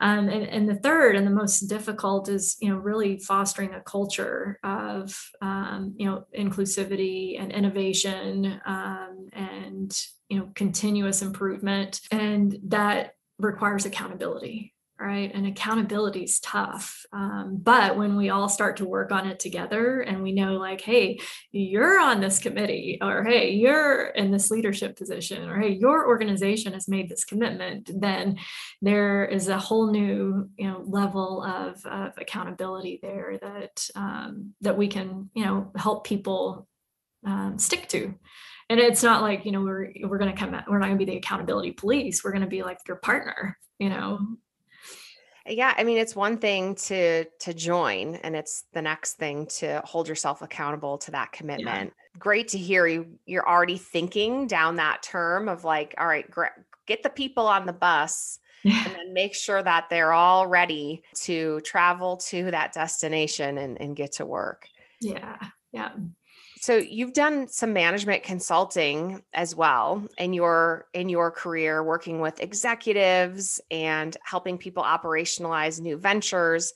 Um, 0.00 0.28
and, 0.28 0.44
and 0.48 0.68
the 0.68 0.74
third 0.74 1.16
and 1.16 1.26
the 1.26 1.30
most 1.30 1.60
difficult 1.60 2.28
is 2.28 2.56
you 2.60 2.68
know 2.68 2.76
really 2.76 3.18
fostering 3.18 3.74
a 3.74 3.80
culture 3.80 4.58
of 4.64 5.30
um, 5.40 5.94
you 5.96 6.06
know 6.06 6.26
inclusivity 6.36 7.40
and 7.40 7.52
innovation 7.52 8.60
um, 8.66 9.28
and 9.32 9.96
you 10.28 10.38
know 10.38 10.50
continuous 10.54 11.22
improvement 11.22 12.00
and 12.10 12.58
that 12.64 13.14
requires 13.38 13.84
accountability 13.84 14.74
right? 15.00 15.32
And 15.34 15.46
accountability 15.46 16.22
is 16.22 16.38
tough 16.38 17.04
um, 17.12 17.58
but 17.60 17.96
when 17.96 18.16
we 18.16 18.30
all 18.30 18.48
start 18.48 18.76
to 18.76 18.84
work 18.84 19.10
on 19.10 19.26
it 19.26 19.40
together 19.40 20.00
and 20.00 20.22
we 20.22 20.32
know 20.32 20.54
like 20.54 20.80
hey 20.80 21.18
you're 21.50 21.98
on 21.98 22.20
this 22.20 22.38
committee 22.38 22.98
or 23.00 23.24
hey 23.24 23.50
you're 23.50 24.06
in 24.06 24.30
this 24.30 24.50
leadership 24.50 24.96
position 24.96 25.48
or 25.48 25.58
hey 25.58 25.70
your 25.70 26.06
organization 26.06 26.74
has 26.74 26.88
made 26.88 27.08
this 27.08 27.24
commitment 27.24 27.90
then 28.00 28.38
there 28.82 29.24
is 29.24 29.48
a 29.48 29.58
whole 29.58 29.90
new 29.90 30.48
you 30.56 30.68
know 30.68 30.82
level 30.86 31.42
of, 31.42 31.84
of 31.86 32.12
accountability 32.16 33.00
there 33.02 33.38
that 33.42 33.88
um, 33.96 34.54
that 34.60 34.78
we 34.78 34.86
can 34.86 35.28
you 35.34 35.44
know 35.44 35.72
help 35.74 36.06
people 36.06 36.68
um, 37.26 37.58
stick 37.58 37.88
to 37.88 38.14
and 38.70 38.80
it's 38.80 39.02
not 39.02 39.22
like 39.22 39.44
you 39.44 39.52
know 39.52 39.60
we're 39.60 39.92
we're 40.04 40.18
going 40.18 40.32
to 40.32 40.38
come 40.38 40.50
we're 40.68 40.78
not 40.78 40.86
going 40.86 40.98
to 40.98 41.04
be 41.04 41.10
the 41.10 41.16
accountability 41.16 41.72
police 41.72 42.24
we're 42.24 42.32
going 42.32 42.42
to 42.42 42.48
be 42.48 42.62
like 42.62 42.78
your 42.86 42.96
partner 42.96 43.56
you 43.78 43.88
know 43.88 44.18
yeah 45.46 45.74
i 45.76 45.84
mean 45.84 45.98
it's 45.98 46.16
one 46.16 46.38
thing 46.38 46.74
to 46.74 47.24
to 47.40 47.52
join 47.52 48.16
and 48.16 48.34
it's 48.34 48.64
the 48.72 48.82
next 48.82 49.14
thing 49.14 49.46
to 49.46 49.80
hold 49.84 50.08
yourself 50.08 50.42
accountable 50.42 50.98
to 50.98 51.10
that 51.10 51.32
commitment 51.32 51.92
yeah. 51.94 52.18
great 52.18 52.48
to 52.48 52.58
hear 52.58 52.86
you 52.86 53.06
you're 53.26 53.48
already 53.48 53.76
thinking 53.76 54.46
down 54.46 54.76
that 54.76 55.02
term 55.02 55.48
of 55.48 55.64
like 55.64 55.94
all 55.98 56.06
right 56.06 56.26
get 56.86 57.02
the 57.02 57.10
people 57.10 57.46
on 57.46 57.66
the 57.66 57.72
bus 57.72 58.38
and 58.64 58.72
then 58.96 59.12
make 59.12 59.34
sure 59.34 59.62
that 59.62 59.86
they're 59.90 60.12
all 60.12 60.46
ready 60.46 61.02
to 61.14 61.60
travel 61.60 62.16
to 62.16 62.50
that 62.50 62.72
destination 62.72 63.58
and, 63.58 63.80
and 63.80 63.96
get 63.96 64.12
to 64.12 64.26
work. 64.26 64.66
Yeah. 65.00 65.36
Yeah. 65.72 65.90
So 66.64 66.78
you've 66.78 67.12
done 67.12 67.46
some 67.48 67.74
management 67.74 68.22
consulting 68.22 69.22
as 69.34 69.54
well 69.54 70.02
in 70.16 70.32
your 70.32 70.86
in 70.94 71.10
your 71.10 71.30
career 71.30 71.84
working 71.84 72.20
with 72.20 72.40
executives 72.40 73.60
and 73.70 74.16
helping 74.24 74.56
people 74.56 74.82
operationalize 74.82 75.78
new 75.78 75.98
ventures. 75.98 76.72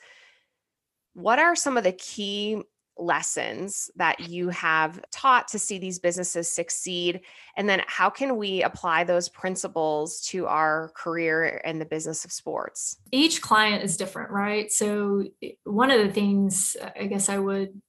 What 1.15 1.39
are 1.39 1.57
some 1.57 1.79
of 1.79 1.85
the 1.85 1.93
key 1.93 2.61
lessons 2.99 3.91
that 3.97 4.29
you 4.29 4.51
have 4.51 5.01
taught 5.11 5.49
to 5.49 5.59
see 5.59 5.79
these 5.79 5.99
businesses 5.99 6.51
succeed? 6.51 7.23
And 7.57 7.67
then 7.67 7.81
how 7.87 8.11
can 8.11 8.37
we 8.37 8.63
apply 8.63 9.05
those 9.05 9.31
principles 9.31 10.21
to 10.33 10.49
our 10.49 10.93
career 10.97 11.63
in 11.65 11.79
the 11.79 11.87
business 11.87 12.27
of 12.27 12.33
sports? 12.33 12.99
Each 13.11 13.41
client 13.41 13.83
is 13.83 13.97
different 13.97 14.33
right? 14.33 14.71
So 14.71 15.25
eh, 15.43 15.53
one 15.65 15.91
of 15.91 16.07
the 16.07 16.13
things 16.13 16.77
i 16.95 17.07
guess 17.07 17.31
i 17.31 17.39
would 17.39 17.81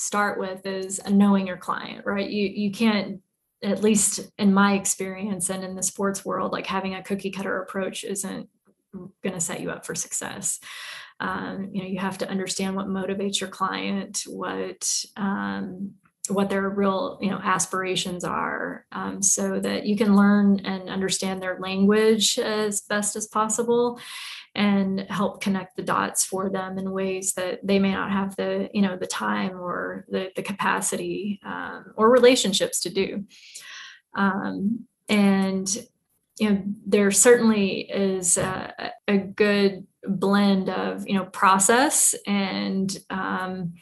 start 0.00 0.38
with 0.38 0.66
is 0.66 1.00
knowing 1.08 1.46
your 1.46 1.56
client, 1.56 2.06
right? 2.06 2.28
You 2.28 2.46
you 2.48 2.70
can't 2.70 3.20
at 3.62 3.82
least 3.82 4.20
in 4.38 4.54
my 4.54 4.74
experience 4.74 5.50
and 5.50 5.62
in 5.62 5.74
the 5.74 5.82
sports 5.82 6.24
world, 6.24 6.52
like 6.52 6.66
having 6.66 6.94
a 6.94 7.02
cookie 7.02 7.30
cutter 7.30 7.60
approach 7.60 8.04
isn't 8.04 8.48
going 8.94 9.34
to 9.34 9.40
set 9.40 9.60
you 9.60 9.70
up 9.70 9.84
for 9.84 9.94
success. 9.94 10.60
Um, 11.20 11.68
you 11.72 11.82
know, 11.82 11.88
you 11.88 11.98
have 11.98 12.16
to 12.18 12.28
understand 12.28 12.74
what 12.74 12.86
motivates 12.86 13.40
your 13.40 13.50
client, 13.50 14.22
what 14.26 14.90
um, 15.16 15.92
what 16.30 16.50
their 16.50 16.68
real 16.68 17.18
you 17.20 17.30
know 17.30 17.40
aspirations 17.42 18.24
are, 18.24 18.86
um, 18.92 19.22
so 19.22 19.60
that 19.60 19.86
you 19.86 19.96
can 19.96 20.16
learn 20.16 20.60
and 20.64 20.88
understand 20.88 21.42
their 21.42 21.58
language 21.58 22.38
as 22.38 22.80
best 22.82 23.16
as 23.16 23.26
possible, 23.26 24.00
and 24.54 25.00
help 25.08 25.40
connect 25.40 25.76
the 25.76 25.82
dots 25.82 26.24
for 26.24 26.50
them 26.50 26.78
in 26.78 26.90
ways 26.90 27.34
that 27.34 27.66
they 27.66 27.78
may 27.78 27.92
not 27.92 28.10
have 28.10 28.36
the 28.36 28.68
you 28.72 28.82
know 28.82 28.96
the 28.96 29.06
time 29.06 29.60
or 29.60 30.04
the, 30.08 30.30
the 30.36 30.42
capacity 30.42 31.40
um, 31.44 31.92
or 31.96 32.10
relationships 32.10 32.80
to 32.80 32.90
do. 32.90 33.24
Um, 34.14 34.86
and 35.08 35.68
you 36.38 36.50
know 36.50 36.62
there 36.86 37.10
certainly 37.10 37.80
is 37.90 38.38
a, 38.38 38.92
a, 39.06 39.18
good 39.18 39.86
blend 40.04 40.70
of 40.70 41.06
you 41.06 41.14
know 41.14 41.26
process 41.26 42.14
and 42.26 42.96
um, 43.10 43.74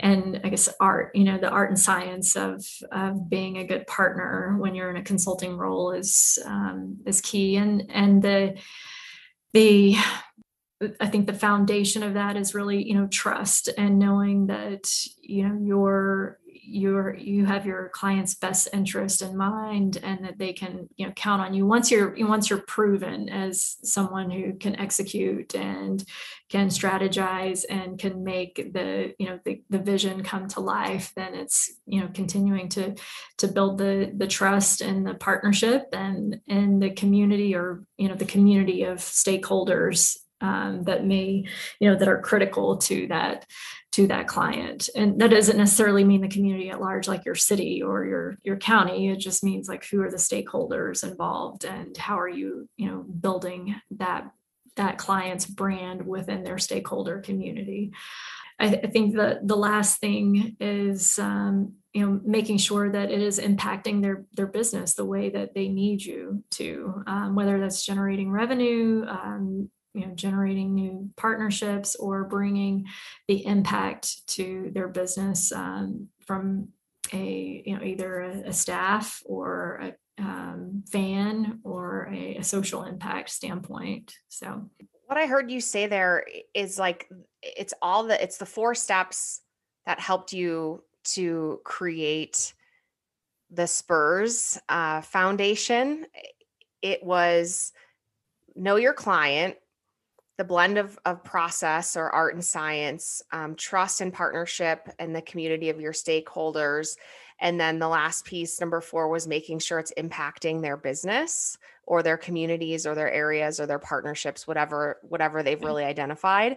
and 0.00 0.40
I 0.44 0.48
guess 0.48 0.68
art, 0.80 1.14
you 1.14 1.24
know, 1.24 1.38
the 1.38 1.50
art 1.50 1.70
and 1.70 1.78
science 1.78 2.36
of, 2.36 2.64
of 2.92 3.28
being 3.28 3.58
a 3.58 3.66
good 3.66 3.86
partner 3.86 4.56
when 4.58 4.74
you're 4.74 4.90
in 4.90 4.96
a 4.96 5.02
consulting 5.02 5.56
role 5.56 5.92
is 5.92 6.38
um, 6.44 6.98
is 7.06 7.20
key, 7.20 7.56
and 7.56 7.90
and 7.90 8.22
the 8.22 8.58
the 9.52 9.96
I 11.00 11.06
think 11.08 11.26
the 11.26 11.32
foundation 11.32 12.02
of 12.02 12.14
that 12.14 12.36
is 12.36 12.54
really, 12.54 12.86
you 12.86 12.94
know, 12.94 13.08
trust 13.08 13.68
and 13.76 13.98
knowing 13.98 14.46
that, 14.46 14.88
you 15.20 15.48
know, 15.48 15.58
you're 15.60 16.38
you're 16.68 17.14
you 17.14 17.46
have 17.46 17.64
your 17.64 17.90
client's 17.94 18.34
best 18.34 18.68
interest 18.72 19.22
in 19.22 19.36
mind 19.36 19.98
and 20.02 20.24
that 20.24 20.38
they 20.38 20.52
can, 20.52 20.88
you 20.96 21.06
know, 21.06 21.12
count 21.12 21.40
on 21.40 21.54
you 21.54 21.66
once 21.66 21.90
you're 21.90 22.14
once 22.26 22.50
you're 22.50 22.60
proven 22.60 23.28
as 23.28 23.76
someone 23.82 24.30
who 24.30 24.52
can 24.54 24.76
execute 24.76 25.54
and 25.54 26.04
can 26.50 26.68
strategize 26.68 27.64
and 27.68 27.98
can 27.98 28.22
make 28.22 28.72
the, 28.72 29.14
you 29.18 29.26
know, 29.26 29.38
the, 29.44 29.62
the 29.70 29.78
vision 29.78 30.22
come 30.22 30.46
to 30.48 30.60
life, 30.60 31.12
then 31.16 31.34
it's, 31.34 31.72
you 31.86 32.00
know, 32.00 32.08
continuing 32.12 32.68
to 32.68 32.94
to 33.38 33.48
build 33.48 33.78
the 33.78 34.12
the 34.16 34.26
trust 34.26 34.82
and 34.82 35.06
the 35.06 35.14
partnership 35.14 35.88
and 35.92 36.40
and 36.48 36.82
the 36.82 36.90
community 36.90 37.54
or, 37.54 37.82
you 37.96 38.08
know, 38.08 38.14
the 38.14 38.24
community 38.24 38.82
of 38.82 38.98
stakeholders 38.98 40.16
um, 40.40 40.82
that 40.84 41.04
may 41.04 41.44
you 41.80 41.90
know 41.90 41.96
that 41.96 42.08
are 42.08 42.20
critical 42.20 42.76
to 42.78 43.06
that 43.08 43.46
to 43.92 44.06
that 44.06 44.28
client. 44.28 44.88
And 44.94 45.20
that 45.20 45.30
doesn't 45.30 45.56
necessarily 45.56 46.04
mean 46.04 46.20
the 46.20 46.28
community 46.28 46.70
at 46.70 46.80
large 46.80 47.08
like 47.08 47.24
your 47.24 47.34
city 47.34 47.82
or 47.82 48.04
your 48.04 48.38
your 48.42 48.56
county. 48.56 49.08
It 49.08 49.18
just 49.18 49.42
means 49.42 49.68
like 49.68 49.84
who 49.86 50.02
are 50.02 50.10
the 50.10 50.16
stakeholders 50.16 51.02
involved 51.02 51.64
and 51.64 51.96
how 51.96 52.18
are 52.18 52.28
you 52.28 52.68
you 52.76 52.86
know 52.86 52.98
building 52.98 53.74
that 53.92 54.30
that 54.76 54.98
client's 54.98 55.46
brand 55.46 56.06
within 56.06 56.44
their 56.44 56.58
stakeholder 56.58 57.20
community. 57.20 57.92
I, 58.60 58.68
th- 58.68 58.84
I 58.84 58.86
think 58.88 59.14
the 59.14 59.40
the 59.42 59.56
last 59.56 59.98
thing 59.98 60.56
is 60.60 61.18
um, 61.18 61.74
you 61.92 62.04
know 62.04 62.20
making 62.24 62.58
sure 62.58 62.90
that 62.90 63.10
it 63.10 63.22
is 63.22 63.40
impacting 63.40 64.02
their 64.02 64.24
their 64.34 64.46
business 64.46 64.94
the 64.94 65.04
way 65.04 65.30
that 65.30 65.54
they 65.54 65.68
need 65.68 66.02
you 66.02 66.44
to 66.52 67.02
um, 67.06 67.34
whether 67.34 67.58
that's 67.58 67.84
generating 67.84 68.30
revenue 68.30 69.04
um, 69.08 69.70
you 69.94 70.06
know 70.06 70.14
generating 70.14 70.74
new 70.74 71.10
partnerships 71.16 71.96
or 71.96 72.24
bringing 72.24 72.86
the 73.26 73.44
impact 73.46 74.26
to 74.28 74.70
their 74.74 74.88
business 74.88 75.52
um, 75.52 76.08
from 76.20 76.68
a 77.12 77.62
you 77.64 77.76
know 77.76 77.82
either 77.82 78.20
a, 78.20 78.48
a 78.48 78.52
staff 78.52 79.22
or 79.24 79.80
a 79.82 80.22
um, 80.22 80.82
fan 80.90 81.60
or 81.62 82.08
a, 82.12 82.36
a 82.36 82.44
social 82.44 82.84
impact 82.84 83.30
standpoint 83.30 84.14
so. 84.28 84.68
What 85.06 85.16
i 85.16 85.24
heard 85.24 85.50
you 85.50 85.62
say 85.62 85.86
there 85.86 86.26
is 86.52 86.78
like 86.78 87.08
it's 87.42 87.72
all 87.80 88.04
the 88.04 88.22
it's 88.22 88.36
the 88.36 88.44
four 88.44 88.74
steps 88.74 89.40
that 89.86 90.00
helped 90.00 90.34
you 90.34 90.82
to 91.04 91.60
create 91.64 92.52
the 93.50 93.66
spurs 93.66 94.58
uh, 94.68 95.00
foundation. 95.00 96.06
It 96.82 97.02
was 97.02 97.72
know 98.54 98.76
your 98.76 98.92
client 98.92 99.56
the 100.38 100.44
blend 100.44 100.78
of, 100.78 100.98
of 101.04 101.22
process 101.24 101.96
or 101.96 102.08
art 102.10 102.34
and 102.34 102.44
science, 102.44 103.22
um, 103.32 103.56
trust 103.56 104.00
and 104.00 104.12
partnership, 104.12 104.88
and 104.98 105.14
the 105.14 105.22
community 105.22 105.68
of 105.68 105.80
your 105.80 105.92
stakeholders. 105.92 106.96
And 107.40 107.60
then 107.60 107.78
the 107.78 107.88
last 107.88 108.24
piece, 108.24 108.60
number 108.60 108.80
four, 108.80 109.08
was 109.08 109.26
making 109.26 109.58
sure 109.58 109.78
it's 109.78 109.92
impacting 109.98 110.62
their 110.62 110.76
business 110.76 111.58
or 111.86 112.02
their 112.02 112.16
communities 112.16 112.86
or 112.86 112.94
their 112.94 113.10
areas 113.10 113.58
or 113.58 113.66
their 113.66 113.78
partnerships, 113.78 114.46
whatever, 114.46 114.98
whatever 115.02 115.42
they've 115.42 115.62
really 115.62 115.84
identified. 115.84 116.56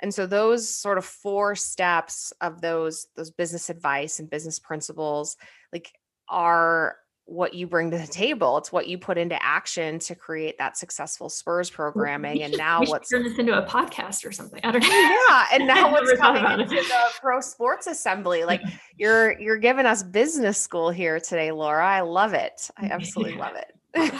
And 0.00 0.12
so 0.12 0.26
those 0.26 0.68
sort 0.68 0.98
of 0.98 1.04
four 1.04 1.54
steps 1.54 2.32
of 2.40 2.60
those 2.60 3.06
those 3.16 3.30
business 3.30 3.70
advice 3.70 4.18
and 4.18 4.30
business 4.30 4.58
principles 4.58 5.36
like 5.72 5.92
are 6.28 6.96
what 7.30 7.54
you 7.54 7.64
bring 7.66 7.92
to 7.92 7.98
the 7.98 8.06
table. 8.08 8.58
It's 8.58 8.72
what 8.72 8.88
you 8.88 8.98
put 8.98 9.16
into 9.16 9.40
action 9.40 10.00
to 10.00 10.16
create 10.16 10.58
that 10.58 10.76
successful 10.76 11.28
Spurs 11.28 11.70
programming. 11.70 12.42
And 12.42 12.56
now 12.56 12.82
what's 12.82 13.08
turn 13.08 13.22
this 13.22 13.38
into 13.38 13.56
a 13.56 13.64
podcast 13.64 14.26
or 14.26 14.32
something. 14.32 14.60
I 14.64 14.72
don't 14.72 14.82
know. 14.82 14.88
Yeah. 14.88 15.46
And 15.52 15.66
now 15.66 15.92
what's 15.92 16.12
coming 16.18 16.44
into 16.44 16.74
it. 16.74 16.88
the 16.88 17.00
pro 17.20 17.40
sports 17.40 17.86
assembly. 17.86 18.44
Like 18.50 18.62
you're 18.96 19.38
you're 19.38 19.58
giving 19.58 19.86
us 19.86 20.02
business 20.02 20.58
school 20.58 20.90
here 20.90 21.20
today, 21.20 21.52
Laura. 21.52 21.86
I 21.86 22.00
love 22.00 22.34
it. 22.34 22.68
I 22.76 22.86
absolutely 22.90 23.36
love 23.36 23.54
it. 23.54 24.12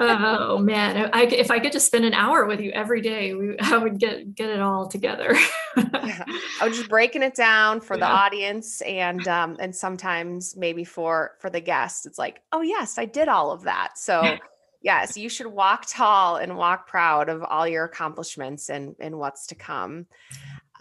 Oh 0.00 0.58
man, 0.58 1.10
I, 1.12 1.22
if 1.24 1.50
I 1.50 1.58
could 1.58 1.72
just 1.72 1.86
spend 1.86 2.04
an 2.04 2.14
hour 2.14 2.46
with 2.46 2.60
you 2.60 2.70
every 2.72 3.00
day, 3.00 3.34
we, 3.34 3.58
I 3.60 3.76
would 3.76 3.98
get 3.98 4.34
get 4.34 4.50
it 4.50 4.60
all 4.60 4.88
together. 4.88 5.34
yeah. 5.76 6.24
I 6.60 6.68
was 6.68 6.76
just 6.76 6.88
breaking 6.88 7.22
it 7.22 7.34
down 7.34 7.80
for 7.80 7.96
yeah. 7.96 8.00
the 8.00 8.06
audience, 8.06 8.80
and 8.82 9.26
um, 9.28 9.56
and 9.60 9.74
sometimes 9.74 10.56
maybe 10.56 10.84
for 10.84 11.32
for 11.40 11.50
the 11.50 11.60
guests, 11.60 12.06
it's 12.06 12.18
like, 12.18 12.42
oh 12.52 12.62
yes, 12.62 12.98
I 12.98 13.04
did 13.04 13.28
all 13.28 13.50
of 13.50 13.62
that. 13.62 13.98
So 13.98 14.36
yes, 14.82 15.16
you 15.16 15.28
should 15.28 15.46
walk 15.46 15.86
tall 15.88 16.36
and 16.36 16.56
walk 16.56 16.86
proud 16.86 17.28
of 17.28 17.42
all 17.42 17.66
your 17.66 17.84
accomplishments 17.84 18.70
and 18.70 18.94
and 19.00 19.18
what's 19.18 19.46
to 19.48 19.54
come. 19.54 20.06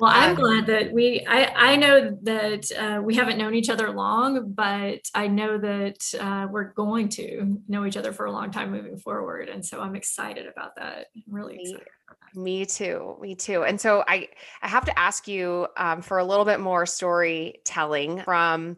Well, 0.03 0.11
I'm 0.13 0.35
glad 0.35 0.65
that 0.65 0.91
we, 0.91 1.25
I, 1.29 1.71
I 1.71 1.75
know 1.77 2.17
that 2.23 2.69
uh, 2.77 3.01
we 3.01 3.15
haven't 3.15 3.37
known 3.37 3.55
each 3.55 3.69
other 3.69 3.89
long, 3.89 4.51
but 4.51 4.99
I 5.15 5.27
know 5.27 5.57
that 5.57 6.13
uh, 6.19 6.45
we're 6.51 6.73
going 6.73 7.07
to 7.09 7.57
know 7.69 7.85
each 7.85 7.95
other 7.95 8.11
for 8.11 8.25
a 8.25 8.31
long 8.33 8.51
time 8.51 8.69
moving 8.69 8.97
forward. 8.97 9.47
And 9.47 9.65
so 9.65 9.79
I'm 9.79 9.95
excited 9.95 10.45
about 10.45 10.75
that. 10.75 11.05
I'm 11.15 11.33
really 11.33 11.55
excited. 11.57 11.87
Me 12.35 12.65
too. 12.65 13.15
Me 13.21 13.33
too. 13.33 13.63
And 13.63 13.79
so 13.79 14.03
I, 14.05 14.27
I 14.61 14.67
have 14.67 14.83
to 14.85 14.99
ask 14.99 15.25
you 15.25 15.67
um, 15.77 16.01
for 16.01 16.17
a 16.17 16.25
little 16.25 16.43
bit 16.43 16.59
more 16.59 16.85
storytelling 16.85 18.23
from 18.23 18.75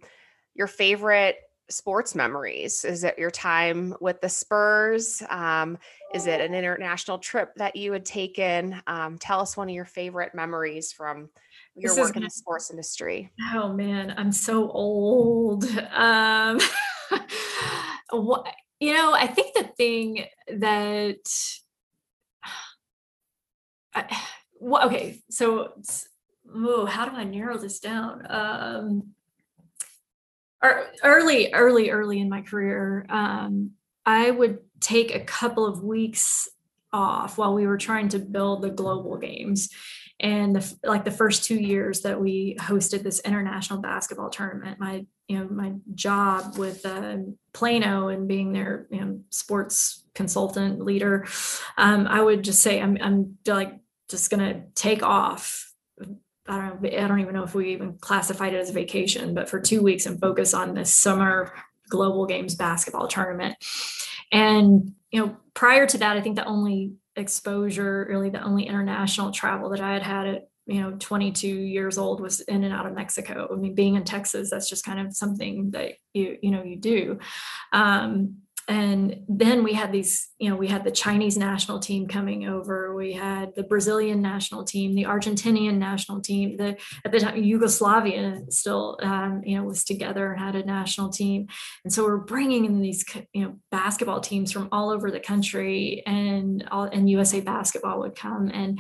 your 0.54 0.68
favorite 0.68 1.38
sports 1.70 2.16
memories? 2.16 2.86
Is 2.86 3.04
it 3.04 3.18
your 3.18 3.32
time 3.32 3.96
with 4.00 4.22
the 4.22 4.30
Spurs? 4.30 5.24
Um, 5.30 5.78
is 6.14 6.28
it 6.28 6.42
an 6.42 6.54
international 6.54 7.18
trip 7.18 7.54
that 7.56 7.76
you 7.76 7.92
had 7.92 8.06
taken? 8.06 8.82
Um, 8.88 9.18
tell 9.18 9.40
us 9.40 9.58
one 9.58 9.70
of 9.70 9.76
your 9.76 9.86
favorite 9.86 10.36
memories 10.36 10.92
from 10.92 11.30
your 11.76 11.94
this 11.94 12.00
work 12.00 12.16
in 12.16 12.24
the 12.24 12.30
sports 12.30 12.70
industry. 12.70 13.32
Oh 13.54 13.74
man, 13.74 14.14
I'm 14.18 14.32
so 14.32 14.70
old. 14.70 15.66
Um, 15.92 16.60
what, 18.12 18.48
you 18.80 18.94
know, 18.94 19.14
I 19.14 19.28
think 19.28 19.56
the 19.56 19.64
thing 19.64 20.26
that, 20.48 21.18
I, 23.94 24.18
well, 24.60 24.88
okay, 24.88 25.22
so, 25.30 25.74
oh, 26.54 26.86
how 26.86 27.06
do 27.06 27.16
I 27.16 27.24
narrow 27.24 27.58
this 27.58 27.80
down? 27.80 28.26
Um, 28.30 29.16
early, 31.04 31.54
early, 31.54 31.90
early 31.92 32.20
in 32.20 32.30
my 32.30 32.42
career, 32.42 33.06
um, 33.10 33.72
I 34.06 34.32
would 34.32 34.60
take 34.80 35.14
a 35.14 35.20
couple 35.20 35.66
of 35.66 35.84
weeks 35.84 36.48
off 36.94 37.38
while 37.38 37.54
we 37.54 37.68
were 37.68 37.78
trying 37.78 38.10
to 38.10 38.20
build 38.20 38.62
the 38.62 38.70
global 38.70 39.18
games. 39.18 39.70
And 40.20 40.56
the, 40.56 40.78
like 40.84 41.04
the 41.04 41.12
first 41.12 41.44
two 41.44 41.56
years 41.56 42.02
that 42.02 42.22
we 42.22 42.56
hosted 42.60 43.04
this 43.04 43.20
international 43.20 43.82
basketball 43.82 44.30
tournament 44.30 44.80
my 44.80 45.06
you 45.28 45.40
know 45.40 45.48
my 45.50 45.74
job 45.94 46.58
with 46.58 46.86
uh, 46.86 47.18
plano 47.54 48.10
and 48.10 48.28
being 48.28 48.54
their 48.54 48.88
you 48.92 49.02
know 49.02 49.20
sports 49.30 50.06
consultant 50.14 50.82
leader 50.82 51.28
um, 51.78 52.08
i 52.08 52.22
would 52.22 52.44
just 52.44 52.62
say 52.62 52.82
i'm, 52.82 52.98
I'm 53.02 53.38
like 53.46 53.74
just 54.10 54.30
gonna 54.30 54.64
take 54.76 55.04
off 55.04 55.65
I 56.48 56.58
don't 56.58 56.82
know, 56.82 56.90
I 56.90 57.08
don't 57.08 57.20
even 57.20 57.34
know 57.34 57.44
if 57.44 57.56
we 57.56 57.74
even 57.74 57.98
classified 57.98 58.54
it 58.54 58.60
as 58.60 58.70
a 58.70 58.74
vacation, 58.74 59.34
but 59.34 59.50
for 59.50 59.60
two 59.60 59.82
weeks 59.82 60.06
and 60.06 60.20
focus 60.20 60.54
on 60.54 60.76
this 60.76 60.94
summer 60.94 61.54
global 61.90 62.26
games 62.26 62.56
basketball 62.56 63.08
tournament. 63.08 63.56
And 64.32 64.94
you 65.12 65.26
know, 65.26 65.38
prior 65.54 65.88
to 65.88 65.98
that, 66.00 66.18
I 66.18 66.22
think 66.22 66.36
the 66.36 66.46
only 66.46 66.94
exposure, 67.16 68.06
really 68.10 68.30
the 68.30 68.44
only 68.44 68.68
international 68.68 69.32
travel 69.32 69.70
that 69.70 69.80
I 69.80 69.94
had 69.94 70.04
had 70.04 70.28
at 70.28 70.50
you 70.68 70.82
know 70.82 70.96
22 70.98 71.48
years 71.48 71.98
old 71.98 72.20
was 72.20 72.42
in 72.42 72.64
and 72.64 72.74
out 72.74 72.86
of 72.86 72.94
Mexico. 72.94 73.48
I 73.52 73.56
mean, 73.56 73.76
being 73.76 73.96
in 73.96 74.04
Texas, 74.04 74.50
that's 74.50 74.70
just 74.70 74.86
kind 74.86 75.00
of 75.00 75.16
something 75.16 75.72
that 75.72 75.94
you 76.14 76.38
you 76.42 76.52
know 76.52 76.64
you 76.64 76.76
do. 76.76 77.20
Um, 77.72 78.38
and 78.68 79.24
then 79.28 79.64
we 79.64 79.74
had 79.74 79.92
these 79.92 80.30
you 80.40 80.50
know 80.50 80.56
we 80.56 80.68
had 80.68 80.84
the 80.84 80.92
chinese 80.92 81.38
national 81.38 81.80
team 81.80 82.08
coming 82.08 82.48
over. 82.48 82.96
We 82.96 83.14
had 83.14 83.54
the 83.56 83.64
brazilian 83.64 84.22
national 84.22 84.64
team 84.64 84.96
the 84.96 85.04
argentinian 85.04 85.78
national 85.78 86.22
team 86.22 86.58
the 86.58 86.78
at 87.04 87.12
the 87.12 87.20
time 87.20 87.44
yugoslavia 87.44 88.42
still 88.50 88.98
um, 89.02 89.42
you 89.46 89.58
know 89.58 89.64
was 89.64 89.84
together 89.84 90.32
and 90.32 90.42
had 90.42 90.56
a 90.56 90.66
national 90.66 91.10
team. 91.10 91.48
And 91.84 91.94
so 91.94 92.04
we're 92.04 92.18
bringing 92.18 92.66
in 92.66 92.82
these 92.82 93.06
you 93.34 93.44
know 93.44 93.56
basketball 93.72 94.22
teams 94.22 94.52
from 94.52 94.70
all 94.72 94.90
over 94.90 95.12
the 95.12 95.20
country 95.20 96.04
and 96.06 96.68
all 96.72 96.86
and 96.86 97.10
usa 97.10 97.42
basketball 97.42 98.00
would 98.00 98.16
come. 98.16 98.50
And 98.54 98.80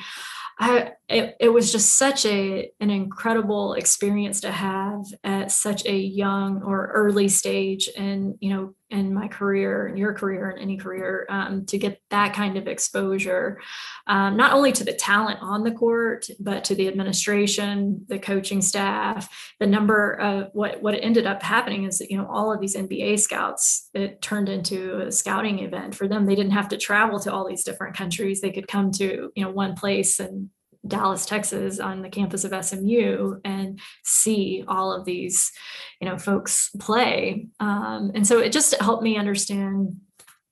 I 0.60 0.94
it, 1.10 1.36
it 1.40 1.50
was 1.50 1.72
just 1.72 1.96
such 1.96 2.26
a 2.26 2.72
an 2.80 2.90
incredible 2.90 3.74
experience 3.74 4.42
to 4.42 4.52
have 4.52 5.02
at 5.24 5.52
such 5.52 5.86
a 5.86 5.96
young 5.96 6.64
or 6.64 6.88
early 6.94 7.28
stage 7.28 7.90
and 7.98 8.36
you 8.40 8.50
know 8.54 8.74
in 8.96 9.14
my 9.14 9.28
career 9.28 9.88
in 9.88 9.98
your 9.98 10.14
career 10.14 10.50
in 10.50 10.60
any 10.60 10.78
career 10.78 11.26
um, 11.30 11.66
to 11.66 11.78
get 11.78 12.02
that 12.10 12.34
kind 12.34 12.58
of 12.58 12.68
exposure 12.68 13.60
um, 14.08 14.36
not 14.36 14.54
only 14.54 14.72
to 14.72 14.84
the 14.84 14.94
talent 14.94 15.40
on 15.42 15.64
the 15.64 15.72
court 15.72 16.28
but 16.40 16.64
to 16.64 16.76
the 16.76 16.88
administration 16.88 18.06
the 18.08 18.20
coaching 18.20 18.62
staff 18.62 19.54
the 19.60 19.68
number 19.68 20.14
of 20.14 20.50
what 20.54 20.82
what 20.82 20.96
ended 21.02 21.26
up 21.26 21.44
happening 21.44 21.84
is 21.84 22.00
that 22.00 22.10
you 22.10 22.18
know 22.18 22.28
all 22.28 22.52
of 22.52 22.60
these 22.60 22.76
nba 22.76 23.20
scouts 23.20 23.90
it 23.94 24.22
turned 24.22 24.50
into 24.50 25.00
a 25.02 25.12
scouting 25.12 25.60
event 25.60 25.96
for 25.96 26.08
them. 26.08 26.26
They 26.26 26.36
didn't 26.36 26.52
have 26.52 26.70
to 26.70 26.78
travel 26.78 27.20
to 27.22 27.34
all 27.34 27.48
these 27.48 27.64
different 27.64 27.96
countries. 27.96 28.42
They 28.42 28.52
could 28.52 28.68
come 28.68 28.92
to 28.94 29.32
you 29.36 29.44
know 29.44 29.52
one 29.52 29.76
place 29.76 30.20
and 30.20 30.50
Dallas, 30.88 31.26
Texas, 31.26 31.80
on 31.80 32.02
the 32.02 32.10
campus 32.10 32.44
of 32.44 32.66
SMU 32.66 33.40
and 33.44 33.80
see 34.04 34.64
all 34.68 34.92
of 34.92 35.06
these, 35.06 35.52
you 36.00 36.08
know, 36.08 36.18
folks 36.18 36.70
play. 36.80 37.48
Um, 37.60 38.12
and 38.16 38.26
so 38.26 38.40
it 38.40 38.52
just 38.52 38.80
helped 38.82 39.04
me 39.04 39.18
understand, 39.18 40.00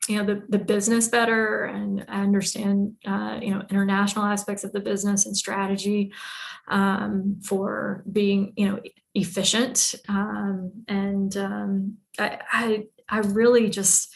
you 0.08 0.18
know, 0.18 0.26
the, 0.26 0.44
the 0.50 0.60
business 0.60 1.08
better 1.08 1.66
and 1.66 2.06
I 2.08 2.22
understand, 2.22 2.96
uh, 3.06 3.40
you 3.42 3.52
know, 3.52 3.64
international 3.70 4.26
aspects 4.26 4.64
of 4.64 4.74
the 4.74 4.80
business 4.80 5.26
and 5.26 5.36
strategy 5.38 6.12
um, 6.68 7.40
for 7.44 8.04
being, 8.12 8.54
you 8.56 8.68
know, 8.68 8.80
efficient. 9.16 9.96
Um, 10.10 10.72
and 10.88 11.36
um, 11.38 11.98
I, 12.18 12.40
I, 12.52 12.84
I 13.10 13.20
really 13.20 13.70
just 13.70 14.14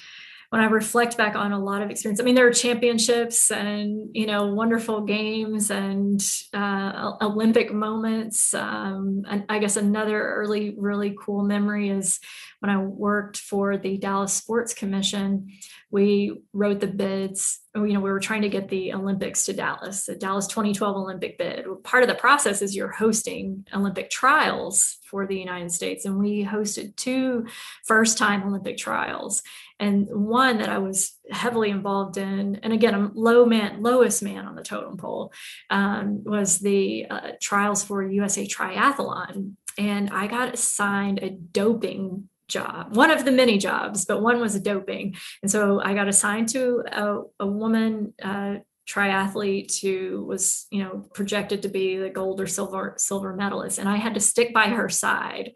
when 0.50 0.62
I 0.62 0.66
reflect 0.66 1.18
back 1.18 1.36
on 1.36 1.52
a 1.52 1.60
lot 1.60 1.82
of 1.82 1.90
experience, 1.90 2.22
I 2.22 2.24
mean, 2.24 2.36
there 2.36 2.48
are 2.48 2.54
championships 2.54 3.52
and, 3.52 4.10
you 4.14 4.26
know, 4.26 4.54
wonderful 4.54 5.02
games 5.02 5.72
and 5.72 6.22
uh, 6.54 7.14
Olympic 7.22 7.74
moments. 7.74 8.54
Um, 8.54 9.24
and 9.30 9.44
I 9.50 9.60
guess 9.60 9.76
another 9.76 10.22
early, 10.36 10.74
really 10.78 11.16
cool 11.20 11.44
memory 11.44 11.90
is 11.90 12.20
when 12.60 12.70
I 12.70 12.78
worked 12.78 13.38
for 13.38 13.78
the 13.78 13.98
Dallas 13.98 14.34
Sports 14.34 14.74
Commission, 14.74 15.52
we 15.92 16.42
wrote 16.54 16.80
the 16.80 16.88
bids. 16.88 17.60
You 17.76 17.94
know, 17.94 18.00
we 18.00 18.12
were 18.12 18.20
trying 18.20 18.42
to 18.42 18.50
get 18.50 18.70
the 18.70 18.94
Olympics 18.94 19.46
to 19.46 19.54
Dallas, 19.54 20.06
the 20.06 20.16
Dallas 20.16 20.48
2012 20.48 20.96
Olympic 20.96 21.38
bid. 21.38 21.66
Part 21.84 22.04
of 22.04 22.10
the 22.10 22.16
process 22.16 22.62
is 22.62 22.76
you're 22.76 22.92
hosting 22.92 23.68
Olympic 23.74 24.10
trials 24.10 24.98
for 25.06 25.28
the 25.28 25.38
United 25.38 25.72
States. 25.72 26.06
And 26.06 26.18
we 26.18 26.44
hosted 26.44 26.96
two 26.96 27.46
first 27.86 28.18
time 28.18 28.44
Olympic 28.44 28.78
trials 28.78 29.44
and 29.80 30.08
one 30.10 30.58
that 30.58 30.70
I 30.70 30.80
was 30.80 31.18
heavily 31.30 31.70
involved 31.70 32.18
in, 32.18 32.60
and 32.64 32.74
again, 32.74 32.96
I'm 32.96 33.12
low 33.14 33.46
man, 33.46 33.84
lowest 33.84 34.24
man 34.24 34.46
on 34.46 34.56
the 34.56 34.64
totem 34.64 34.98
pole, 34.98 35.32
um, 35.70 36.24
was 36.24 36.60
the 36.60 37.06
uh, 37.10 37.32
trials 37.40 37.84
for 37.84 38.04
USA 38.04 38.48
Triathlon, 38.48 39.54
and 39.78 40.10
I 40.10 40.28
got 40.28 40.54
assigned 40.54 41.20
a 41.20 41.30
doping 41.30 42.28
job, 42.48 42.96
one 42.96 43.12
of 43.12 43.26
the 43.26 43.32
many 43.32 43.58
jobs, 43.58 44.06
but 44.06 44.22
one 44.22 44.40
was 44.40 44.60
doping, 44.60 45.16
and 45.42 45.52
so 45.52 45.82
I 45.82 45.94
got 45.94 46.08
assigned 46.08 46.50
to 46.50 46.84
a, 46.92 47.22
a 47.40 47.48
woman. 47.48 48.14
Uh, 48.22 48.56
triathlete 48.90 49.82
who 49.82 50.24
was 50.24 50.66
you 50.72 50.82
know 50.82 51.06
projected 51.14 51.62
to 51.62 51.68
be 51.68 51.98
the 51.98 52.10
gold 52.10 52.40
or 52.40 52.48
silver 52.48 52.94
silver 52.96 53.36
medalist 53.36 53.80
and 53.80 53.90
i 53.90 53.98
had 53.98 54.14
to 54.14 54.20
stick 54.22 54.54
by 54.54 54.68
her 54.68 54.88
side 54.88 55.52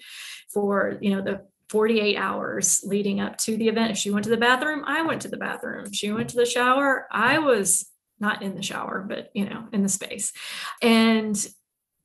for 0.54 0.98
you 1.00 1.16
know 1.16 1.22
the 1.22 1.40
48 1.72 2.18
hours 2.18 2.82
leading 2.84 3.22
up 3.22 3.38
to 3.38 3.56
the 3.56 3.70
event. 3.70 3.92
If 3.92 3.98
she 3.98 4.12
went 4.12 4.26
to 4.26 4.30
the 4.30 4.36
bathroom, 4.36 4.84
I 4.86 5.04
went 5.04 5.22
to 5.22 5.30
the 5.30 5.38
bathroom. 5.38 5.94
She 5.94 6.12
went 6.12 6.30
to 6.32 6.36
the 6.36 6.46
shower, 6.46 7.08
I 7.10 7.40
was 7.40 7.90
not 8.20 8.44
in 8.44 8.56
the 8.56 8.62
shower, 8.62 9.06
but 9.08 9.30
you 9.34 9.50
know, 9.50 9.68
in 9.72 9.82
the 9.82 9.90
space. 9.90 10.34
And 10.82 11.36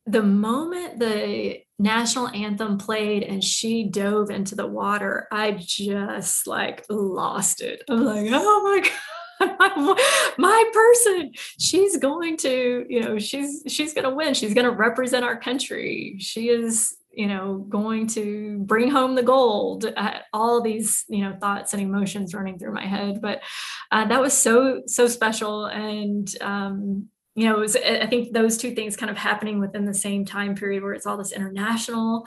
the 0.07 0.23
moment 0.23 1.01
the 1.01 1.59
national 1.79 2.29
anthem 2.29 2.79
played 2.79 3.23
and 3.23 3.43
she 3.43 3.85
dove 3.85 4.31
into 4.31 4.55
the 4.55 4.67
water, 4.67 5.29
I 5.31 5.53
just 5.53 6.47
like 6.47 6.85
lost 6.89 7.61
it. 7.61 7.83
I'm 7.89 8.05
like, 8.05 8.29
oh 8.31 8.63
my 8.63 8.81
God. 8.81 8.93
my 10.39 10.65
person 10.73 11.31
she's 11.59 11.99
going 11.99 12.39
to 12.39 12.87
you 12.89 13.01
know 13.03 13.19
she's 13.19 13.63
she's 13.67 13.93
going 13.93 14.05
to 14.05 14.15
win 14.15 14.33
she's 14.33 14.55
going 14.55 14.65
to 14.65 14.71
represent 14.71 15.27
our 15.27 15.39
country 15.39 16.17
she 16.19 16.49
is 16.49 16.97
you 17.13 17.27
know 17.27 17.59
going 17.69 18.07
to 18.07 18.59
bring 18.61 18.91
home 18.91 19.15
the 19.15 19.23
gold 19.23 19.85
uh, 19.97 20.21
all 20.33 20.63
these 20.63 21.05
you 21.09 21.21
know 21.21 21.37
thoughts 21.39 21.75
and 21.75 21.83
emotions 21.83 22.35
running 22.35 22.59
through 22.59 22.73
my 22.73 22.87
head 22.87 23.21
but 23.21 23.43
uh, 23.91 24.07
that 24.07 24.23
was 24.23 24.33
so 24.33 24.83
so 24.87 25.07
special 25.07 25.67
and 25.67 26.35
um, 26.41 27.09
you 27.37 27.49
know 27.49 27.57
it 27.57 27.61
was 27.61 27.77
i 27.77 28.07
think 28.07 28.33
those 28.33 28.57
two 28.57 28.75
things 28.75 28.97
kind 28.97 29.11
of 29.11 29.17
happening 29.17 29.61
within 29.61 29.85
the 29.85 29.95
same 29.95 30.25
time 30.25 30.55
period 30.55 30.83
where 30.83 30.95
it's 30.95 31.07
all 31.07 31.17
this 31.17 31.33
international 31.33 32.27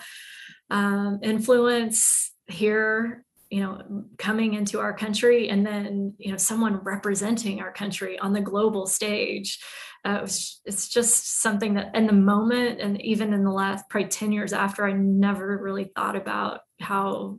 um, 0.69 1.19
influence 1.23 2.31
here 2.47 3.25
you 3.49 3.61
know 3.61 4.05
coming 4.17 4.53
into 4.53 4.79
our 4.79 4.93
country 4.93 5.49
and 5.49 5.65
then 5.65 6.13
you 6.17 6.31
know 6.31 6.37
someone 6.37 6.75
representing 6.83 7.61
our 7.61 7.71
country 7.73 8.17
on 8.19 8.33
the 8.33 8.41
global 8.41 8.85
stage. 8.85 9.59
Uh, 10.05 10.19
it 10.19 10.21
was, 10.21 10.61
it's 10.63 10.87
just 10.87 11.41
something 11.41 11.73
that 11.73 11.93
in 11.93 12.07
the 12.07 12.13
moment 12.13 12.79
and 12.79 13.01
even 13.01 13.33
in 13.33 13.43
the 13.43 13.51
last 13.51 13.83
probably 13.89 14.07
10 14.07 14.31
years 14.31 14.53
after 14.53 14.85
i 14.85 14.93
never 14.93 15.57
really 15.57 15.91
thought 15.95 16.15
about 16.15 16.61
how 16.79 17.37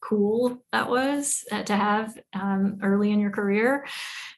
cool 0.00 0.64
that 0.72 0.88
was 0.88 1.44
uh, 1.50 1.62
to 1.64 1.76
have 1.76 2.16
um, 2.32 2.78
early 2.82 3.10
in 3.10 3.18
your 3.18 3.30
career. 3.30 3.84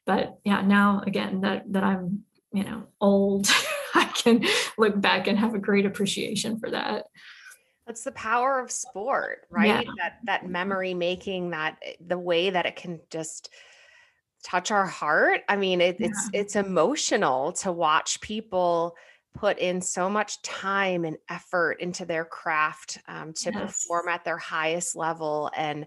But 0.07 0.39
yeah 0.45 0.63
now 0.63 1.03
again 1.07 1.43
that 1.43 1.71
that 1.73 1.85
i'm 1.85 2.25
you 2.53 2.65
know 2.65 2.85
old 3.01 3.49
i 3.95 4.05
can 4.05 4.45
look 4.77 5.01
back 5.01 5.27
and 5.27 5.39
have 5.39 5.55
a 5.55 5.59
great 5.59 5.87
appreciation 5.87 6.59
for 6.59 6.71
that 6.71 7.05
that's 7.89 8.05
the 8.05 8.13
power 8.13 8.61
of 8.61 8.71
sport, 8.71 9.47
right? 9.49 9.87
Yeah. 9.87 9.93
That 9.97 10.19
that 10.25 10.47
memory 10.47 10.93
making, 10.93 11.51
that 11.51 11.79
eh, 11.83 11.95
the 12.07 12.19
way 12.19 12.51
that 12.51 12.67
it 12.67 12.77
can 12.77 13.01
just 13.11 13.49
touch 14.45 14.71
our 14.71 14.85
heart. 14.85 15.41
I 15.49 15.57
mean, 15.57 15.81
it, 15.81 15.97
yeah. 15.99 16.09
it's 16.09 16.31
it's 16.35 16.57
emotional 16.57 17.53
to 17.53 17.73
watch 17.73 18.21
people 18.21 18.95
put 19.35 19.59
in 19.59 19.81
so 19.81 20.11
much 20.11 20.43
time 20.43 21.07
and 21.07 21.17
effort 21.31 21.81
into 21.81 22.05
their 22.05 22.27
craft 22.27 22.99
um, 23.09 23.33
to 23.33 23.51
yes. 23.53 23.63
perform 23.63 24.09
at 24.09 24.23
their 24.23 24.37
highest 24.37 24.95
level 24.95 25.51
and 25.57 25.87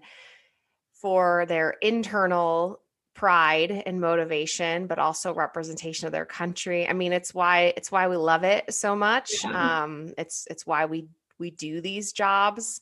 for 1.00 1.46
their 1.46 1.76
internal 1.82 2.80
pride 3.14 3.82
and 3.84 4.00
motivation 4.00 4.86
but 4.86 4.98
also 4.98 5.34
representation 5.34 6.06
of 6.06 6.12
their 6.12 6.24
country 6.24 6.88
i 6.88 6.92
mean 6.92 7.12
it's 7.12 7.34
why 7.34 7.72
it's 7.76 7.92
why 7.92 8.08
we 8.08 8.16
love 8.16 8.42
it 8.42 8.72
so 8.72 8.96
much 8.96 9.44
yeah. 9.44 9.82
um 9.82 10.12
it's 10.16 10.46
it's 10.50 10.66
why 10.66 10.86
we 10.86 11.06
we 11.42 11.50
do 11.50 11.82
these 11.82 12.12
jobs. 12.12 12.80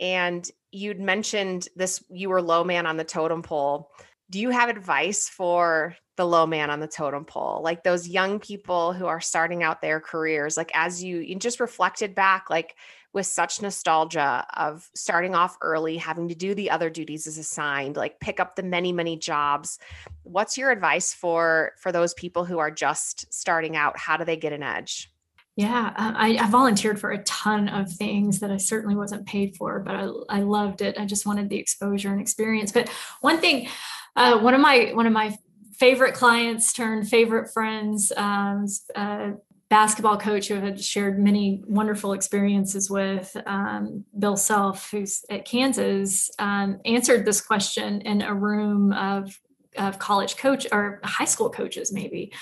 And 0.00 0.48
you'd 0.70 1.00
mentioned 1.00 1.68
this, 1.76 2.02
you 2.08 2.30
were 2.30 2.40
low 2.40 2.64
man 2.64 2.86
on 2.86 2.96
the 2.96 3.04
totem 3.04 3.42
pole. 3.42 3.90
Do 4.30 4.40
you 4.40 4.50
have 4.50 4.70
advice 4.70 5.28
for 5.28 5.96
the 6.16 6.24
low 6.24 6.46
man 6.46 6.70
on 6.70 6.80
the 6.80 6.86
totem 6.86 7.24
pole 7.24 7.62
like 7.64 7.82
those 7.82 8.06
young 8.06 8.40
people 8.40 8.92
who 8.92 9.06
are 9.06 9.22
starting 9.22 9.62
out 9.62 9.80
their 9.80 10.00
careers 10.00 10.54
like 10.54 10.70
as 10.74 11.02
you 11.02 11.16
you 11.16 11.34
just 11.36 11.60
reflected 11.60 12.14
back 12.14 12.50
like 12.50 12.76
with 13.12 13.26
such 13.26 13.60
nostalgia 13.60 14.46
of 14.56 14.88
starting 14.94 15.34
off 15.34 15.56
early 15.62 15.96
having 15.96 16.28
to 16.28 16.34
do 16.34 16.54
the 16.54 16.70
other 16.70 16.90
duties 16.90 17.26
as 17.26 17.38
assigned 17.38 17.96
like 17.96 18.20
pick 18.20 18.40
up 18.40 18.56
the 18.56 18.62
many 18.62 18.92
many 18.92 19.16
jobs 19.16 19.78
what's 20.22 20.56
your 20.56 20.70
advice 20.70 21.12
for 21.12 21.72
for 21.78 21.92
those 21.92 22.14
people 22.14 22.44
who 22.44 22.58
are 22.58 22.70
just 22.70 23.32
starting 23.32 23.76
out 23.76 23.98
how 23.98 24.16
do 24.16 24.24
they 24.24 24.36
get 24.36 24.52
an 24.52 24.62
edge 24.62 25.10
yeah, 25.56 25.92
um, 25.96 26.14
I, 26.16 26.38
I, 26.40 26.48
volunteered 26.48 26.98
for 26.98 27.10
a 27.10 27.22
ton 27.24 27.68
of 27.68 27.92
things 27.92 28.40
that 28.40 28.50
I 28.50 28.56
certainly 28.56 28.94
wasn't 28.94 29.26
paid 29.26 29.56
for, 29.56 29.80
but 29.80 29.94
I, 29.94 30.08
I 30.30 30.40
loved 30.40 30.80
it. 30.80 30.96
I 30.98 31.04
just 31.04 31.26
wanted 31.26 31.50
the 31.50 31.58
exposure 31.58 32.10
and 32.10 32.20
experience. 32.20 32.72
But 32.72 32.88
one 33.20 33.40
thing, 33.40 33.68
uh, 34.16 34.38
one 34.38 34.54
of 34.54 34.60
my 34.60 34.92
one 34.94 35.06
of 35.06 35.12
my 35.12 35.36
favorite 35.78 36.14
clients 36.14 36.72
turned 36.72 37.08
favorite 37.08 37.52
friends, 37.52 38.12
um, 38.16 38.66
uh, 38.94 39.32
basketball 39.70 40.18
coach 40.18 40.48
who 40.48 40.56
had 40.56 40.82
shared 40.82 41.18
many 41.18 41.62
wonderful 41.66 42.12
experiences 42.12 42.90
with, 42.90 43.34
um, 43.46 44.04
Bill 44.18 44.36
Self, 44.36 44.90
who's 44.90 45.24
at 45.30 45.46
Kansas, 45.46 46.28
um, 46.40 46.80
answered 46.84 47.24
this 47.24 47.40
question 47.40 48.00
in 48.02 48.20
a 48.20 48.34
room 48.34 48.92
of 48.92 49.38
of 49.76 50.00
college 50.00 50.36
coach 50.36 50.66
or 50.72 51.00
high 51.04 51.24
school 51.24 51.48
coaches, 51.48 51.92
maybe. 51.92 52.32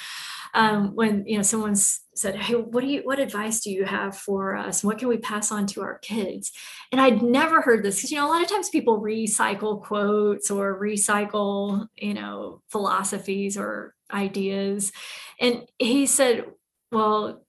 Um, 0.55 0.95
when 0.95 1.27
you 1.27 1.37
know 1.37 1.43
someone's 1.43 2.01
said 2.15 2.35
hey 2.35 2.55
what 2.55 2.81
do 2.81 2.89
you 2.89 3.03
what 3.05 3.21
advice 3.21 3.61
do 3.61 3.71
you 3.71 3.85
have 3.85 4.17
for 4.17 4.57
us? 4.57 4.83
What 4.83 4.99
can 4.99 5.09
we 5.09 5.19
pass 5.19 5.53
on 5.53 5.67
to 5.69 5.83
our 5.83 5.99
kids? 5.99 6.53
And 6.91 7.01
i'd 7.03 7.23
never 7.23 7.61
heard 7.61 7.85
this 7.85 7.97
because 7.97 8.11
you 8.11 8.17
know 8.17 8.27
a 8.27 8.33
lot 8.33 8.43
of 8.43 8.49
times 8.49 8.71
people 8.71 9.01
recycle 9.01 9.83
quotes 9.83 10.51
or 10.51 10.81
recycle 10.81 11.87
you 11.97 12.15
know 12.15 12.63
philosophies 12.69 13.59
or 13.59 13.95
ideas. 14.13 14.93
And 15.41 15.67
he 15.79 16.07
said 16.07 16.47
well 16.93 17.45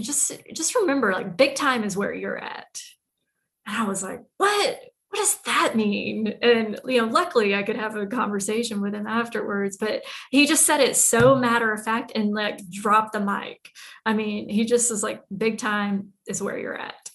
just 0.00 0.32
just 0.52 0.74
remember 0.74 1.12
like 1.12 1.36
big 1.36 1.54
time 1.54 1.84
is 1.84 1.96
where 1.96 2.12
you're 2.12 2.36
at 2.36 2.80
and 3.66 3.76
i 3.76 3.84
was 3.84 4.02
like 4.02 4.22
what 4.36 4.80
what 5.16 5.20
does 5.20 5.38
that 5.46 5.74
mean? 5.76 6.34
And 6.42 6.78
you 6.84 7.00
know, 7.00 7.06
luckily 7.06 7.54
I 7.54 7.62
could 7.62 7.76
have 7.76 7.96
a 7.96 8.06
conversation 8.06 8.80
with 8.80 8.94
him 8.94 9.06
afterwards, 9.06 9.76
but 9.78 10.02
he 10.30 10.46
just 10.46 10.66
said 10.66 10.80
it 10.80 10.96
so 10.96 11.34
matter 11.36 11.72
of 11.72 11.82
fact 11.82 12.12
and 12.14 12.34
like 12.34 12.58
dropped 12.70 13.12
the 13.12 13.20
mic. 13.20 13.70
I 14.04 14.12
mean, 14.12 14.48
he 14.48 14.64
just 14.64 14.90
is 14.90 15.02
like, 15.02 15.22
big 15.34 15.58
time 15.58 16.12
is 16.26 16.42
where 16.42 16.58
you're 16.58 16.76
at. 16.76 17.10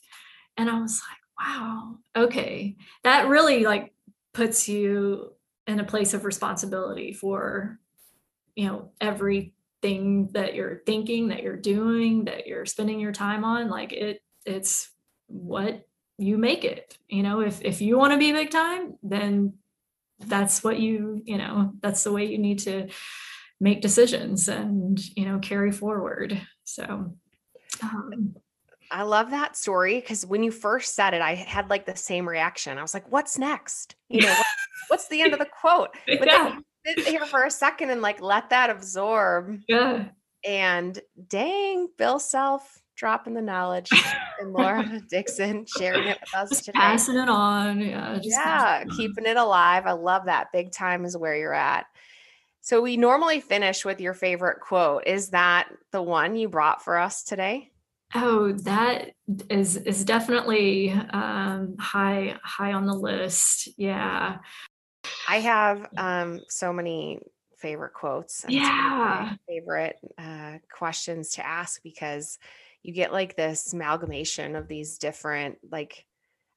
And 0.57 0.69
I 0.69 0.79
was 0.79 1.01
like, 1.09 1.47
wow, 1.47 1.97
okay. 2.15 2.75
That 3.03 3.27
really 3.27 3.65
like 3.65 3.93
puts 4.33 4.67
you 4.67 5.33
in 5.67 5.79
a 5.79 5.85
place 5.85 6.13
of 6.13 6.25
responsibility 6.25 7.13
for, 7.13 7.77
you 8.55 8.67
know, 8.67 8.91
everything 9.83 10.29
that 10.33 10.53
you're 10.55 10.81
thinking, 10.85 11.29
that 11.29 11.43
you're 11.43 11.57
doing, 11.57 12.25
that 12.25 12.47
you're 12.47 12.65
spending 12.65 12.99
your 12.99 13.11
time 13.11 13.43
on. 13.43 13.69
Like 13.69 13.93
it, 13.93 14.21
it's 14.45 14.89
what 15.27 15.85
you 16.17 16.37
make 16.37 16.63
it 16.63 16.97
you 17.07 17.23
know 17.23 17.39
if 17.39 17.61
if 17.63 17.81
you 17.81 17.97
want 17.97 18.13
to 18.13 18.19
be 18.19 18.31
big 18.31 18.51
time 18.51 18.93
then 19.01 19.53
that's 20.19 20.63
what 20.63 20.79
you 20.79 21.19
you 21.25 21.37
know 21.37 21.71
that's 21.81 22.03
the 22.03 22.11
way 22.11 22.25
you 22.25 22.37
need 22.37 22.59
to 22.59 22.87
make 23.59 23.81
decisions 23.81 24.47
and 24.47 24.99
you 25.17 25.25
know 25.25 25.39
carry 25.39 25.71
forward 25.71 26.39
so 26.63 27.11
um, 27.81 28.35
I 28.91 29.03
love 29.03 29.31
that 29.31 29.55
story 29.55 29.99
because 29.99 30.25
when 30.25 30.43
you 30.43 30.51
first 30.51 30.93
said 30.93 31.13
it, 31.13 31.21
I 31.21 31.33
had 31.33 31.69
like 31.69 31.85
the 31.85 31.95
same 31.95 32.27
reaction. 32.27 32.77
I 32.77 32.81
was 32.81 32.93
like, 32.93 33.09
"What's 33.09 33.37
next? 33.37 33.95
You 34.09 34.23
know, 34.23 34.33
what, 34.33 34.45
what's 34.89 35.07
the 35.07 35.21
end 35.21 35.31
of 35.31 35.39
the 35.39 35.45
quote?" 35.45 35.91
But 36.05 36.27
yeah. 36.27 36.49
then 36.49 36.65
sit 36.85 36.99
here 37.07 37.25
for 37.25 37.45
a 37.45 37.51
second 37.51 37.89
and 37.89 38.01
like 38.01 38.21
let 38.21 38.49
that 38.49 38.69
absorb. 38.69 39.59
Yeah. 39.67 40.05
And 40.43 40.99
dang, 41.27 41.89
Bill 41.97 42.19
Self 42.19 42.81
dropping 42.95 43.33
the 43.33 43.41
knowledge 43.41 43.89
and 44.39 44.53
Laura 44.53 45.01
Dixon 45.09 45.65
sharing 45.77 46.07
it 46.07 46.19
with 46.21 46.35
us 46.35 46.49
just 46.49 46.65
today. 46.65 46.79
Passing 46.79 47.17
it 47.17 47.29
on. 47.29 47.79
Yeah. 47.79 48.19
yeah. 48.21 48.83
Keeping 48.95 49.25
it 49.25 49.37
alive. 49.37 49.87
I 49.87 49.93
love 49.93 50.25
that. 50.25 50.51
Big 50.53 50.71
time 50.71 51.03
is 51.03 51.17
where 51.17 51.35
you're 51.35 51.53
at. 51.53 51.85
So 52.61 52.79
we 52.79 52.97
normally 52.97 53.39
finish 53.39 53.83
with 53.83 53.99
your 53.99 54.13
favorite 54.13 54.59
quote. 54.61 55.07
Is 55.07 55.29
that 55.29 55.69
the 55.91 56.01
one 56.01 56.35
you 56.35 56.47
brought 56.47 56.83
for 56.83 56.99
us 56.99 57.23
today? 57.23 57.71
Oh, 58.13 58.51
that 58.51 59.11
is 59.49 59.77
is 59.77 60.03
definitely 60.03 60.91
um, 60.91 61.77
high 61.79 62.37
high 62.43 62.73
on 62.73 62.85
the 62.85 62.93
list. 62.93 63.69
Yeah. 63.77 64.37
I 65.31 65.39
have 65.39 65.87
um, 65.95 66.41
so 66.49 66.73
many 66.73 67.19
favorite 67.55 67.93
quotes. 67.93 68.43
yeah. 68.49 69.35
favorite 69.47 69.95
uh, 70.17 70.57
questions 70.69 71.29
to 71.35 71.47
ask 71.47 71.81
because 71.83 72.37
you 72.83 72.93
get 72.93 73.13
like 73.13 73.37
this 73.37 73.71
amalgamation 73.71 74.57
of 74.57 74.67
these 74.67 74.97
different 74.97 75.57
like 75.71 76.05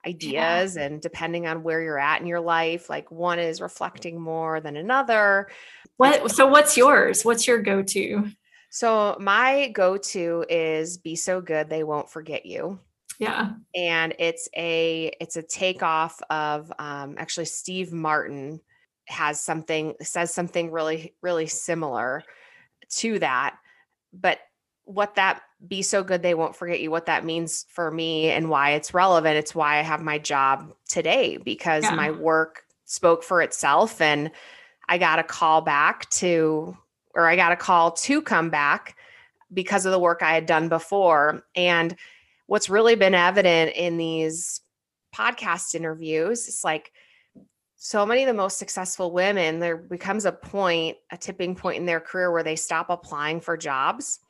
ideas 0.05 0.75
yeah. 0.75 0.87
and 0.87 1.01
depending 1.01 1.47
on 1.47 1.62
where 1.62 1.81
you're 1.83 2.01
at 2.01 2.20
in 2.20 2.27
your 2.27 2.41
life 2.41 2.91
like 2.91 3.11
one 3.12 3.39
is 3.39 3.61
reflecting 3.61 4.20
more 4.20 4.61
than 4.61 4.77
another 4.77 5.49
what 5.97 6.31
so 6.31 6.47
what's 6.47 6.77
yours 6.77 7.25
what's 7.25 7.47
your 7.47 7.62
go-to 7.62 8.27
so 8.68 9.16
my 9.18 9.68
go-to 9.68 10.45
is 10.51 10.99
be 10.99 11.16
so 11.16 11.41
good 11.41 11.70
they 11.70 11.85
won't 11.85 12.11
forget 12.11 12.45
you 12.45 12.79
yeah. 13.19 13.53
And 13.75 14.15
it's 14.19 14.49
a 14.57 15.12
it's 15.21 15.37
a 15.37 15.43
takeoff 15.43 16.21
of 16.31 16.73
um 16.79 17.17
actually 17.19 17.47
steve 17.47 17.93
martin 17.93 18.61
has 19.07 19.41
something 19.41 19.95
says 20.01 20.33
something 20.33 20.71
really 20.71 21.15
really 21.23 21.47
similar 21.47 22.23
to 22.91 23.19
that. 23.21 23.57
But 24.12 24.39
what 24.85 25.15
that 25.15 25.43
be 25.67 25.83
so 25.83 26.03
good 26.03 26.23
they 26.23 26.35
won't 26.35 26.57
forget 26.57 26.81
you 26.81 26.91
what 26.91 27.07
that 27.07 27.25
means 27.25 27.65
for 27.71 27.91
me 27.91 28.29
and 28.29 28.51
why 28.51 28.73
it's 28.73 28.93
relevant 28.93 29.35
it's 29.35 29.55
why 29.55 29.79
i 29.79 29.81
have 29.81 30.03
my 30.03 30.19
job 30.19 30.71
today 30.87 31.39
because 31.39 31.85
yeah. 31.85 31.95
my 31.95 32.11
work 32.11 32.65
spoke 32.85 33.23
for 33.23 33.41
itself 33.41 34.03
and 34.03 34.31
i 34.91 34.99
got 34.99 35.19
a 35.19 35.23
call 35.23 35.62
back 35.62 36.07
to 36.11 36.77
or 37.15 37.27
i 37.27 37.35
got 37.35 37.51
a 37.51 37.57
call 37.57 37.93
to 37.93 38.21
come 38.21 38.51
back 38.51 38.95
because 39.55 39.87
of 39.87 39.93
the 39.93 39.99
work 39.99 40.23
i 40.23 40.35
had 40.35 40.47
done 40.47 40.69
before. 40.69 41.43
And 41.55 41.97
what's 42.47 42.71
really 42.71 42.95
been 42.95 43.15
evident 43.15 43.73
in 43.75 43.97
these 43.97 44.61
podcast 45.15 45.75
interviews 45.75 46.49
it's 46.49 46.65
like 46.65 46.93
so 47.77 48.07
many 48.07 48.23
of 48.23 48.27
the 48.27 48.35
most 48.35 48.59
successful 48.59 49.13
women 49.13 49.61
there 49.61 49.77
becomes 49.77 50.25
a 50.25 50.33
point 50.33 50.97
a 51.13 51.17
tipping 51.17 51.55
point 51.55 51.77
in 51.77 51.87
their 51.87 52.01
career 52.01 52.33
where 52.33 52.43
they 52.43 52.57
stop 52.57 52.91
applying 52.91 53.41
for 53.41 53.57
jobs 53.57 54.21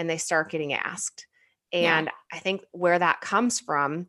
and 0.00 0.08
they 0.08 0.16
start 0.16 0.50
getting 0.50 0.72
asked. 0.72 1.26
And 1.72 2.06
yeah. 2.06 2.12
I 2.32 2.38
think 2.38 2.62
where 2.72 2.98
that 2.98 3.20
comes 3.20 3.60
from 3.60 4.06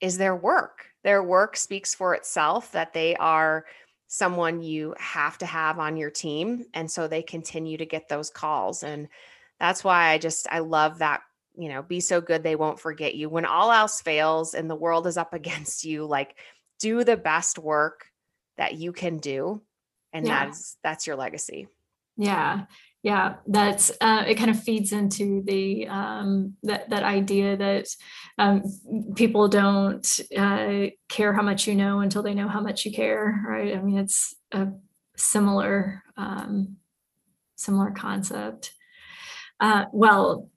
is 0.00 0.18
their 0.18 0.36
work. 0.36 0.90
Their 1.04 1.22
work 1.22 1.56
speaks 1.56 1.94
for 1.94 2.14
itself 2.14 2.72
that 2.72 2.92
they 2.92 3.16
are 3.16 3.64
someone 4.08 4.62
you 4.62 4.94
have 4.98 5.38
to 5.38 5.46
have 5.46 5.78
on 5.78 5.96
your 5.96 6.10
team. 6.10 6.66
And 6.74 6.90
so 6.90 7.08
they 7.08 7.22
continue 7.22 7.78
to 7.78 7.86
get 7.86 8.08
those 8.08 8.28
calls. 8.28 8.82
And 8.82 9.08
that's 9.58 9.82
why 9.82 10.10
I 10.10 10.18
just, 10.18 10.46
I 10.50 10.58
love 10.58 10.98
that, 10.98 11.22
you 11.56 11.68
know, 11.68 11.82
be 11.82 12.00
so 12.00 12.20
good 12.20 12.42
they 12.42 12.56
won't 12.56 12.80
forget 12.80 13.14
you. 13.14 13.28
When 13.28 13.44
all 13.44 13.72
else 13.72 14.00
fails 14.00 14.54
and 14.54 14.70
the 14.70 14.74
world 14.74 15.06
is 15.06 15.16
up 15.16 15.34
against 15.34 15.84
you, 15.84 16.06
like 16.06 16.36
do 16.78 17.04
the 17.04 17.16
best 17.16 17.58
work 17.58 18.06
that 18.56 18.74
you 18.74 18.92
can 18.92 19.18
do. 19.18 19.62
And 20.12 20.26
yeah. 20.26 20.46
that's, 20.46 20.76
that's 20.82 21.06
your 21.06 21.16
legacy. 21.16 21.68
Yeah 22.16 22.64
yeah 23.06 23.36
that's 23.46 23.92
uh, 24.00 24.24
it 24.26 24.34
kind 24.34 24.50
of 24.50 24.60
feeds 24.60 24.90
into 24.90 25.40
the 25.42 25.86
um, 25.86 26.54
that 26.64 26.90
that 26.90 27.04
idea 27.04 27.56
that 27.56 27.86
um, 28.36 28.64
people 29.14 29.46
don't 29.46 30.20
uh, 30.36 30.86
care 31.08 31.32
how 31.32 31.42
much 31.42 31.68
you 31.68 31.76
know 31.76 32.00
until 32.00 32.24
they 32.24 32.34
know 32.34 32.48
how 32.48 32.60
much 32.60 32.84
you 32.84 32.90
care 32.90 33.44
right 33.46 33.76
i 33.76 33.80
mean 33.80 33.96
it's 33.96 34.34
a 34.50 34.66
similar 35.16 36.02
um, 36.16 36.78
similar 37.54 37.92
concept 37.92 38.72
uh, 39.60 39.84
well 39.92 40.50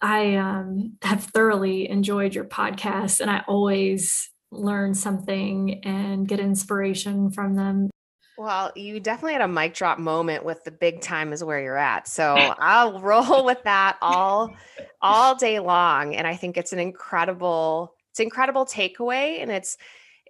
i 0.00 0.36
um, 0.36 0.96
have 1.02 1.24
thoroughly 1.24 1.88
enjoyed 1.88 2.34
your 2.34 2.44
podcast 2.44 3.20
and 3.20 3.30
i 3.30 3.42
always 3.48 4.30
learn 4.52 4.94
something 4.94 5.80
and 5.84 6.28
get 6.28 6.40
inspiration 6.40 7.30
from 7.30 7.54
them 7.54 7.90
well, 8.38 8.70
you 8.76 9.00
definitely 9.00 9.32
had 9.32 9.42
a 9.42 9.48
mic 9.48 9.74
drop 9.74 9.98
moment 9.98 10.44
with 10.44 10.62
the 10.64 10.70
big 10.70 11.00
time 11.00 11.32
is 11.32 11.42
where 11.42 11.60
you're 11.60 11.76
at. 11.76 12.06
So 12.06 12.34
I'll 12.58 13.00
roll 13.00 13.44
with 13.44 13.62
that 13.64 13.96
all 14.02 14.54
all 15.00 15.34
day 15.34 15.58
long. 15.58 16.14
And 16.14 16.26
I 16.26 16.36
think 16.36 16.56
it's 16.56 16.72
an 16.72 16.78
incredible, 16.78 17.94
it's 18.10 18.20
incredible 18.20 18.66
takeaway. 18.66 19.40
And 19.40 19.50
it's 19.50 19.76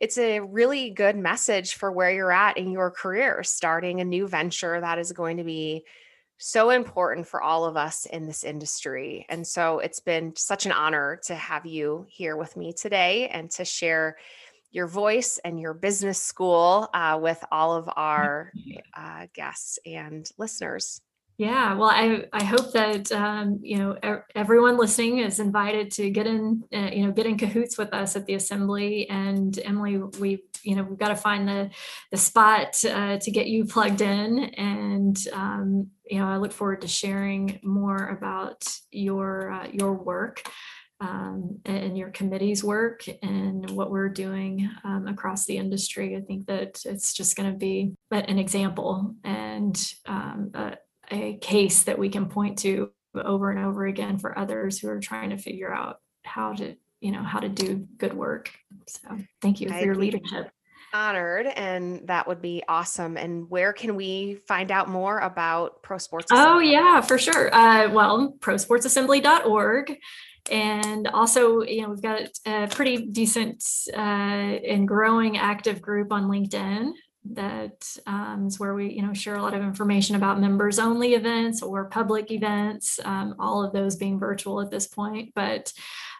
it's 0.00 0.18
a 0.18 0.40
really 0.40 0.90
good 0.90 1.16
message 1.16 1.74
for 1.74 1.90
where 1.90 2.12
you're 2.12 2.32
at 2.32 2.58
in 2.58 2.70
your 2.70 2.90
career, 2.90 3.42
starting 3.42 4.00
a 4.00 4.04
new 4.04 4.28
venture 4.28 4.78
that 4.80 4.98
is 4.98 5.10
going 5.12 5.38
to 5.38 5.44
be 5.44 5.84
so 6.38 6.70
important 6.70 7.26
for 7.26 7.42
all 7.42 7.64
of 7.64 7.76
us 7.76 8.06
in 8.06 8.26
this 8.26 8.44
industry. 8.44 9.26
And 9.28 9.46
so 9.46 9.78
it's 9.78 10.00
been 10.00 10.34
such 10.36 10.66
an 10.66 10.72
honor 10.72 11.20
to 11.24 11.34
have 11.34 11.66
you 11.66 12.06
here 12.08 12.36
with 12.36 12.56
me 12.56 12.72
today 12.72 13.28
and 13.28 13.50
to 13.52 13.64
share 13.64 14.16
your 14.70 14.86
voice 14.86 15.40
and 15.44 15.58
your 15.58 15.72
business 15.72 16.20
school 16.20 16.88
uh, 16.92 17.18
with 17.20 17.42
all 17.50 17.74
of 17.74 17.88
our 17.96 18.52
uh, 18.94 19.26
guests 19.34 19.78
and 19.86 20.28
listeners. 20.36 21.00
Yeah, 21.38 21.74
well, 21.74 21.90
I 21.90 22.24
I 22.32 22.42
hope 22.42 22.72
that 22.72 23.12
um, 23.12 23.60
you 23.62 23.76
know 23.76 24.22
everyone 24.34 24.78
listening 24.78 25.18
is 25.18 25.38
invited 25.38 25.90
to 25.92 26.08
get 26.08 26.26
in, 26.26 26.64
uh, 26.72 26.90
you 26.90 27.04
know, 27.04 27.12
get 27.12 27.26
in 27.26 27.36
cahoots 27.36 27.76
with 27.76 27.92
us 27.92 28.16
at 28.16 28.24
the 28.24 28.34
assembly. 28.34 29.06
And 29.10 29.58
Emily, 29.62 29.98
we 30.18 30.44
you 30.66 30.74
know 30.74 30.82
we've 30.82 30.98
got 30.98 31.08
to 31.08 31.16
find 31.16 31.48
the 31.48 31.70
the 32.10 32.16
spot 32.16 32.84
uh, 32.84 33.18
to 33.18 33.30
get 33.30 33.46
you 33.46 33.64
plugged 33.64 34.00
in. 34.00 34.38
And 34.38 35.16
um, 35.32 35.90
you 36.04 36.18
know, 36.18 36.26
I 36.26 36.36
look 36.36 36.52
forward 36.52 36.82
to 36.82 36.88
sharing 36.88 37.60
more 37.62 38.08
about 38.08 38.64
your 38.90 39.52
uh, 39.52 39.68
your 39.72 39.94
work 39.94 40.42
um, 41.00 41.60
and 41.64 41.96
your 41.96 42.10
committee's 42.10 42.64
work 42.64 43.04
and 43.22 43.70
what 43.70 43.90
we're 43.90 44.08
doing 44.08 44.70
um, 44.84 45.06
across 45.06 45.46
the 45.46 45.56
industry. 45.56 46.16
I 46.16 46.20
think 46.20 46.46
that 46.46 46.80
it's 46.84 47.12
just 47.12 47.36
going 47.36 47.52
to 47.52 47.58
be 47.58 47.94
an 48.10 48.38
example 48.38 49.14
and 49.22 49.76
um, 50.06 50.50
a, 50.54 50.76
a 51.10 51.36
case 51.38 51.84
that 51.84 51.98
we 51.98 52.08
can 52.08 52.26
point 52.26 52.58
to 52.58 52.90
over 53.14 53.50
and 53.50 53.64
over 53.64 53.86
again 53.86 54.18
for 54.18 54.38
others 54.38 54.78
who 54.78 54.88
are 54.88 55.00
trying 55.00 55.30
to 55.30 55.38
figure 55.38 55.72
out 55.72 56.00
how 56.24 56.52
to 56.54 56.76
you 57.00 57.12
know 57.12 57.22
how 57.22 57.40
to 57.40 57.48
do 57.48 57.86
good 57.98 58.14
work. 58.14 58.50
So 58.86 59.18
thank 59.40 59.60
you 59.60 59.68
for 59.68 59.78
your 59.78 59.94
leadership. 59.94 60.50
Honored 60.94 61.46
and 61.46 62.06
that 62.08 62.26
would 62.26 62.40
be 62.40 62.62
awesome. 62.68 63.16
And 63.16 63.50
where 63.50 63.72
can 63.72 63.96
we 63.96 64.38
find 64.48 64.70
out 64.70 64.88
more 64.88 65.18
about 65.18 65.82
pro 65.82 65.98
sports 65.98 66.30
assembly? 66.30 66.54
oh 66.54 66.58
yeah 66.60 67.00
for 67.00 67.18
sure. 67.18 67.54
Uh, 67.54 67.90
well 67.90 68.34
prosportsassembly.org 68.40 69.96
and 70.50 71.08
also 71.08 71.62
you 71.62 71.82
know 71.82 71.90
we've 71.90 72.02
got 72.02 72.22
a 72.46 72.68
pretty 72.68 72.98
decent 73.06 73.64
uh, 73.92 73.96
and 73.96 74.86
growing 74.86 75.36
active 75.36 75.82
group 75.82 76.12
on 76.12 76.24
linkedin 76.24 76.92
that 77.32 77.96
um, 78.06 78.46
is 78.46 78.58
where 78.58 78.74
we 78.74 78.92
you 78.92 79.02
know 79.02 79.12
share 79.12 79.36
a 79.36 79.42
lot 79.42 79.54
of 79.54 79.62
information 79.62 80.16
about 80.16 80.40
members 80.40 80.78
only 80.78 81.14
events 81.14 81.62
or 81.62 81.86
public 81.86 82.30
events 82.30 82.98
um, 83.04 83.34
all 83.38 83.64
of 83.64 83.72
those 83.72 83.96
being 83.96 84.18
virtual 84.18 84.60
at 84.60 84.70
this 84.70 84.86
point 84.86 85.32
but 85.34 85.72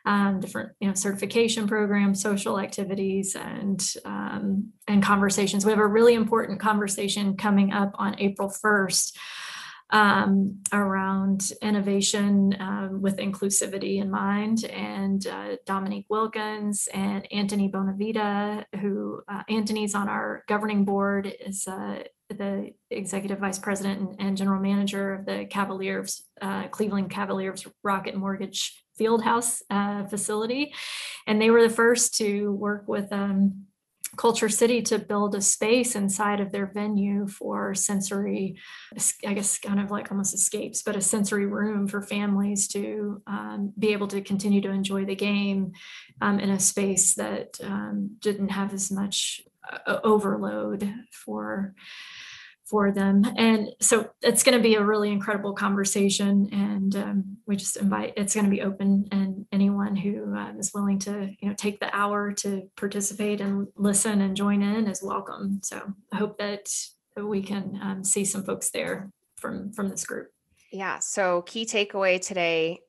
um, 0.07 0.41
different 0.41 0.73
you 0.81 0.89
know 0.89 0.95
certification 0.95 1.67
programs 1.67 2.23
social 2.23 2.59
activities 2.59 3.35
and 3.35 3.95
um, 4.05 4.73
and 4.87 5.03
conversations. 5.03 5.65
We 5.67 5.73
have 5.73 5.81
a 5.81 5.87
really 5.87 6.15
important 6.15 6.61
conversation 6.61 7.37
coming 7.37 7.73
up 7.73 7.93
on 7.95 8.19
april 8.21 8.49
1st 8.49 9.17
um, 9.91 10.63
around 10.73 11.53
innovation 11.63 12.57
um, 12.59 13.01
with 13.01 13.19
inclusivity 13.19 14.01
in 14.01 14.11
mind. 14.11 14.65
And 14.65 15.27
uh, 15.27 15.57
Dominique 15.65 16.07
Wilkins 16.09 16.89
and 16.93 17.31
Anthony 17.33 17.71
Bonavita, 17.71 18.65
who 18.81 19.23
uh, 19.29 19.43
Anthony's 19.49 19.95
on 19.95 20.09
our 20.09 20.45
governing 20.49 20.85
board, 20.85 21.33
is 21.41 21.67
uh, 21.69 22.03
the 22.29 22.73
executive 22.91 23.39
vice 23.39 23.59
president 23.59 24.01
and, 24.01 24.17
and, 24.19 24.37
general 24.37 24.61
manager 24.61 25.15
of 25.15 25.27
the 25.27 25.45
Cavaliers, 25.45 26.25
uh, 26.43 26.67
Cleveland 26.69 27.11
Cavaliers 27.11 27.65
Rocket 27.85 28.17
Mortgage 28.17 28.83
Fieldhouse 28.99 29.63
uh, 29.71 30.05
facility. 30.07 30.75
And 31.27 31.41
they 31.41 31.51
were 31.51 31.63
the 31.63 31.71
first 31.71 32.17
to 32.17 32.51
work 32.53 32.89
with 32.89 33.13
um, 33.13 33.66
KultureCity 34.17 34.85
to 34.87 34.99
build 34.99 35.35
a 35.35 35.41
space 35.41 35.95
inside 35.95 36.41
of 36.41 36.51
their 36.51 36.67
venue 36.67 37.29
for 37.29 37.75
sensory, 37.75 38.57
I 39.27 39.35
guess, 39.35 39.59
kind 39.59 39.79
of 39.79 39.91
like 39.91 40.11
almost 40.11 40.35
escapes, 40.35 40.83
but 40.83 40.97
a 40.97 41.01
sensory 41.01 41.47
room 41.47 41.87
for 41.87 42.01
families 42.03 42.69
to 42.69 43.23
um, 43.27 43.73
be 43.79 43.93
able 43.93 44.09
to 44.09 44.21
continue 44.21 44.61
to 44.63 44.71
enjoy 44.71 45.05
the 45.05 45.15
game 45.15 45.73
um, 46.21 46.41
in 46.41 46.51
a 46.51 46.61
space 46.61 47.15
that 47.15 47.59
um, 47.63 48.17
didn't 48.21 48.49
have 48.49 48.73
as 48.73 48.91
much 48.91 49.43
uh, 49.87 50.01
overload 50.03 50.93
for 51.11 51.75
for 52.67 52.91
them. 52.91 53.25
And 53.37 53.71
so 53.81 54.11
it's 54.23 54.43
going 54.43 54.57
to 54.57 54.63
be 54.63 54.75
a 54.75 54.83
really 54.83 55.13
incredible 55.13 55.53
conversation. 55.53 56.49
And 56.53 56.97
um, 56.97 57.37
we 57.47 57.57
just 57.57 57.77
invite, 57.77 58.15
it's 58.17 58.35
going 58.35 58.45
to 58.45 58.51
be 58.51 58.63
open 58.63 59.07
and 59.13 59.47
anyone 59.53 59.95
who 59.95 60.37
uh, 60.37 60.53
is 60.59 60.73
willing 60.75 60.99
to, 61.01 61.31
you 61.39 61.49
know, 61.49 61.55
take 61.55 61.79
the 61.79 61.95
hour 61.95 62.33
to 62.33 62.69
participate 62.77 63.41
and 63.41 63.69
listen 63.77 64.21
and 64.21 64.37
join 64.37 64.63
in 64.63 64.89
is 64.89 65.01
welcome. 65.03 65.61
So 65.63 65.81
I 66.13 66.17
hope 66.17 66.39
that 66.39 66.69
we 67.17 67.41
can 67.43 67.79
um, 67.81 68.05
see 68.05 68.25
some 68.25 68.43
folks 68.43 68.71
there 68.71 69.11
from, 69.37 69.73
from 69.73 69.89
this 69.89 70.05
group. 70.05 70.33
Yeah. 70.73 70.99
So 70.99 71.43
key 71.43 71.67
takeaway 71.67 72.21
today, 72.21 72.81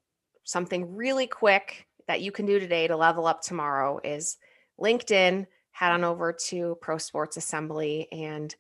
something 0.43 0.95
really 0.95 1.27
quick 1.27 1.85
that 2.07 2.21
you 2.21 2.31
can 2.31 2.45
do 2.45 2.59
today 2.59 2.87
to 2.87 2.97
level 2.97 3.27
up 3.27 3.41
tomorrow 3.41 3.99
is 4.03 4.37
LinkedIn, 4.81 5.45
head 5.71 5.91
on 5.91 6.03
over 6.03 6.33
to 6.33 6.77
Pro 6.81 6.97
Sports 6.97 7.37
Assembly 7.37 8.07
and 8.11 8.55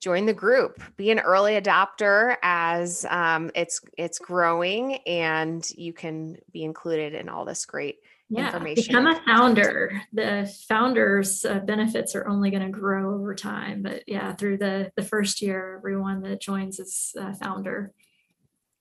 join 0.00 0.26
the 0.26 0.34
group. 0.34 0.82
Be 0.96 1.10
an 1.10 1.20
early 1.20 1.60
adopter 1.60 2.36
as 2.42 3.06
um, 3.08 3.50
it's 3.54 3.80
it's 3.96 4.18
growing 4.18 4.96
and 5.06 5.68
you 5.70 5.92
can 5.92 6.38
be 6.52 6.64
included 6.64 7.14
in 7.14 7.28
all 7.28 7.44
this 7.44 7.66
great 7.66 7.98
yeah, 8.30 8.46
information. 8.46 8.84
become 8.86 9.06
a 9.06 9.20
founder. 9.24 10.00
The 10.12 10.52
founders 10.68 11.44
uh, 11.44 11.58
benefits 11.60 12.14
are 12.14 12.26
only 12.28 12.50
going 12.50 12.62
to 12.62 12.70
grow 12.70 13.14
over 13.14 13.34
time 13.34 13.82
but 13.82 14.02
yeah 14.06 14.34
through 14.34 14.58
the 14.58 14.90
the 14.96 15.02
first 15.02 15.42
year 15.42 15.76
everyone 15.78 16.22
that 16.22 16.40
joins 16.40 16.80
is 16.80 17.14
a 17.16 17.34
founder. 17.34 17.92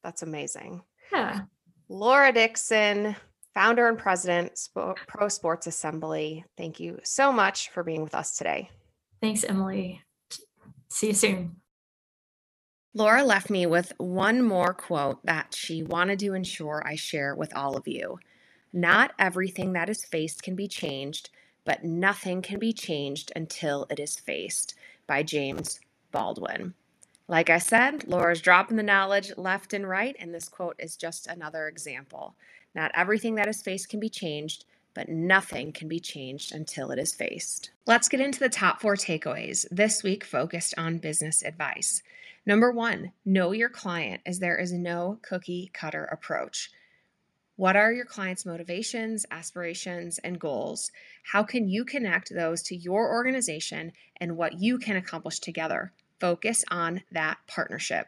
That's 0.03 0.21
amazing. 0.21 0.83
Yeah. 1.11 1.41
Laura 1.89 2.31
dixon 2.31 3.15
founder 3.53 3.89
and 3.89 3.97
president 3.97 4.57
pro 5.07 5.27
sports 5.27 5.67
assembly 5.67 6.45
thank 6.55 6.79
you 6.79 6.99
so 7.03 7.31
much 7.31 7.69
for 7.71 7.83
being 7.83 8.03
with 8.03 8.15
us 8.15 8.37
today. 8.37 8.69
Thanks 9.21 9.43
emily 9.43 10.01
See 10.89 11.07
you 11.07 11.13
soon. 11.13 11.55
Laura 12.93 13.23
left 13.23 13.49
me 13.49 13.65
with 13.65 13.93
one 13.97 14.41
more 14.41 14.73
quote 14.73 15.23
that 15.25 15.53
she 15.53 15.83
wanted 15.83 16.19
to 16.19 16.33
ensure 16.33 16.81
I 16.85 16.95
share 16.95 17.35
with 17.35 17.55
all 17.55 17.77
of 17.77 17.87
you. 17.87 18.19
Not 18.73 19.13
everything 19.19 19.73
that 19.73 19.89
is 19.89 20.03
faced 20.03 20.41
can 20.41 20.55
be 20.55 20.67
changed, 20.67 21.29
but 21.65 21.83
nothing 21.83 22.41
can 22.41 22.59
be 22.59 22.73
changed 22.73 23.31
until 23.35 23.85
it 23.91 23.99
is 23.99 24.19
faced 24.19 24.73
by 25.05 25.21
James 25.21 25.79
Baldwin. 26.11 26.73
Like 27.27 27.51
I 27.51 27.59
said, 27.59 28.07
Laura's 28.07 28.41
dropping 28.41 28.77
the 28.77 28.83
knowledge 28.83 29.31
left 29.37 29.73
and 29.73 29.87
right, 29.87 30.15
and 30.19 30.33
this 30.33 30.49
quote 30.49 30.75
is 30.79 30.95
just 30.95 31.27
another 31.27 31.67
example. 31.67 32.33
Not 32.73 32.91
everything 32.95 33.35
that 33.35 33.47
is 33.47 33.61
faced 33.61 33.89
can 33.89 33.99
be 33.99 34.09
changed, 34.09 34.65
but 34.93 35.09
nothing 35.09 35.71
can 35.71 35.87
be 35.87 35.99
changed 35.99 36.53
until 36.53 36.91
it 36.91 36.99
is 36.99 37.13
faced. 37.13 37.71
Let's 37.85 38.09
get 38.09 38.19
into 38.19 38.39
the 38.39 38.49
top 38.49 38.81
four 38.81 38.95
takeaways 38.95 39.65
this 39.71 40.03
week 40.03 40.23
focused 40.23 40.73
on 40.77 40.97
business 40.97 41.43
advice. 41.43 42.01
Number 42.45 42.71
one, 42.71 43.11
know 43.25 43.51
your 43.51 43.69
client 43.69 44.21
as 44.25 44.39
there 44.39 44.57
is 44.57 44.71
no 44.71 45.19
cookie 45.21 45.69
cutter 45.73 46.05
approach. 46.05 46.71
What 47.55 47.75
are 47.75 47.91
your 47.91 48.05
client's 48.05 48.45
motivations, 48.45 49.25
aspirations, 49.31 50.17
and 50.19 50.39
goals? 50.39 50.91
How 51.33 51.43
can 51.43 51.67
you 51.67 51.83
connect 51.83 52.33
those 52.33 52.61
to 52.63 52.75
your 52.75 53.11
organization 53.11 53.91
and 54.15 54.37
what 54.37 54.61
you 54.61 54.77
can 54.77 54.95
accomplish 54.95 55.39
together? 55.39 55.91
Focus 56.19 56.63
on 56.71 57.01
that 57.11 57.37
partnership. 57.47 58.07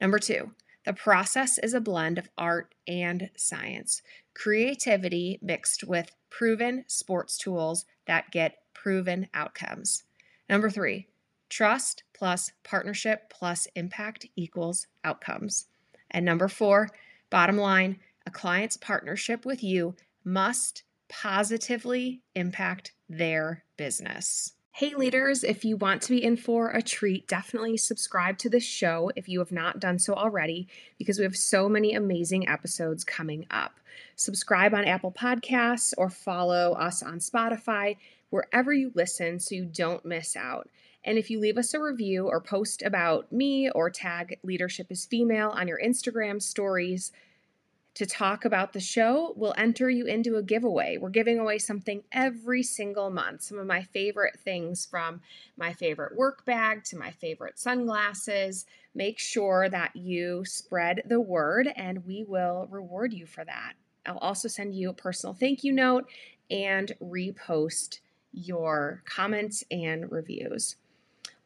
Number 0.00 0.20
two, 0.20 0.52
the 0.86 0.92
process 0.92 1.58
is 1.58 1.74
a 1.74 1.80
blend 1.80 2.16
of 2.16 2.30
art 2.38 2.74
and 2.86 3.30
science 3.36 4.02
creativity 4.40 5.38
mixed 5.42 5.84
with 5.84 6.12
proven 6.30 6.82
sports 6.86 7.36
tools 7.36 7.84
that 8.06 8.30
get 8.30 8.56
proven 8.72 9.28
outcomes. 9.34 10.04
Number 10.48 10.70
three, 10.70 11.08
trust 11.50 12.04
plus 12.14 12.50
partnership 12.64 13.28
plus 13.28 13.68
impact 13.76 14.24
equals 14.36 14.86
outcomes. 15.04 15.66
And 16.10 16.24
number 16.24 16.48
four, 16.48 16.88
bottom 17.28 17.58
line, 17.58 17.98
a 18.26 18.30
client's 18.30 18.78
partnership 18.78 19.44
with 19.44 19.62
you 19.62 19.94
must 20.24 20.84
positively 21.10 22.22
impact 22.34 22.92
their 23.10 23.64
business. 23.76 24.54
Hey, 24.72 24.94
leaders, 24.94 25.42
if 25.42 25.64
you 25.64 25.76
want 25.76 26.00
to 26.02 26.10
be 26.10 26.22
in 26.22 26.36
for 26.36 26.70
a 26.70 26.80
treat, 26.80 27.26
definitely 27.26 27.76
subscribe 27.76 28.38
to 28.38 28.48
this 28.48 28.62
show 28.62 29.10
if 29.16 29.28
you 29.28 29.40
have 29.40 29.50
not 29.52 29.80
done 29.80 29.98
so 29.98 30.14
already, 30.14 30.68
because 30.96 31.18
we 31.18 31.24
have 31.24 31.36
so 31.36 31.68
many 31.68 31.92
amazing 31.92 32.48
episodes 32.48 33.04
coming 33.04 33.46
up. 33.50 33.80
Subscribe 34.14 34.72
on 34.72 34.84
Apple 34.84 35.12
Podcasts 35.12 35.92
or 35.98 36.08
follow 36.08 36.72
us 36.74 37.02
on 37.02 37.18
Spotify, 37.18 37.96
wherever 38.30 38.72
you 38.72 38.92
listen, 38.94 39.40
so 39.40 39.56
you 39.56 39.64
don't 39.64 40.04
miss 40.04 40.36
out. 40.36 40.70
And 41.04 41.18
if 41.18 41.30
you 41.30 41.40
leave 41.40 41.58
us 41.58 41.74
a 41.74 41.82
review 41.82 42.28
or 42.28 42.40
post 42.40 42.80
about 42.80 43.30
me 43.32 43.68
or 43.70 43.90
tag 43.90 44.38
Leadership 44.44 44.86
is 44.90 45.04
Female 45.04 45.50
on 45.50 45.66
your 45.66 45.80
Instagram 45.84 46.40
stories, 46.40 47.10
to 47.94 48.06
talk 48.06 48.44
about 48.44 48.72
the 48.72 48.80
show, 48.80 49.34
we'll 49.36 49.54
enter 49.56 49.90
you 49.90 50.06
into 50.06 50.36
a 50.36 50.42
giveaway. 50.42 50.96
We're 50.96 51.10
giving 51.10 51.38
away 51.38 51.58
something 51.58 52.02
every 52.12 52.62
single 52.62 53.10
month. 53.10 53.42
Some 53.42 53.58
of 53.58 53.66
my 53.66 53.82
favorite 53.82 54.38
things 54.38 54.86
from 54.86 55.20
my 55.56 55.72
favorite 55.72 56.16
work 56.16 56.44
bag 56.44 56.84
to 56.84 56.96
my 56.96 57.10
favorite 57.10 57.58
sunglasses. 57.58 58.66
Make 58.94 59.18
sure 59.18 59.68
that 59.68 59.94
you 59.96 60.44
spread 60.44 61.02
the 61.06 61.20
word 61.20 61.68
and 61.76 62.06
we 62.06 62.24
will 62.24 62.68
reward 62.70 63.12
you 63.12 63.26
for 63.26 63.44
that. 63.44 63.74
I'll 64.06 64.18
also 64.18 64.48
send 64.48 64.74
you 64.74 64.90
a 64.90 64.94
personal 64.94 65.34
thank 65.34 65.64
you 65.64 65.72
note 65.72 66.08
and 66.50 66.92
repost 67.02 68.00
your 68.32 69.02
comments 69.04 69.64
and 69.70 70.10
reviews. 70.10 70.76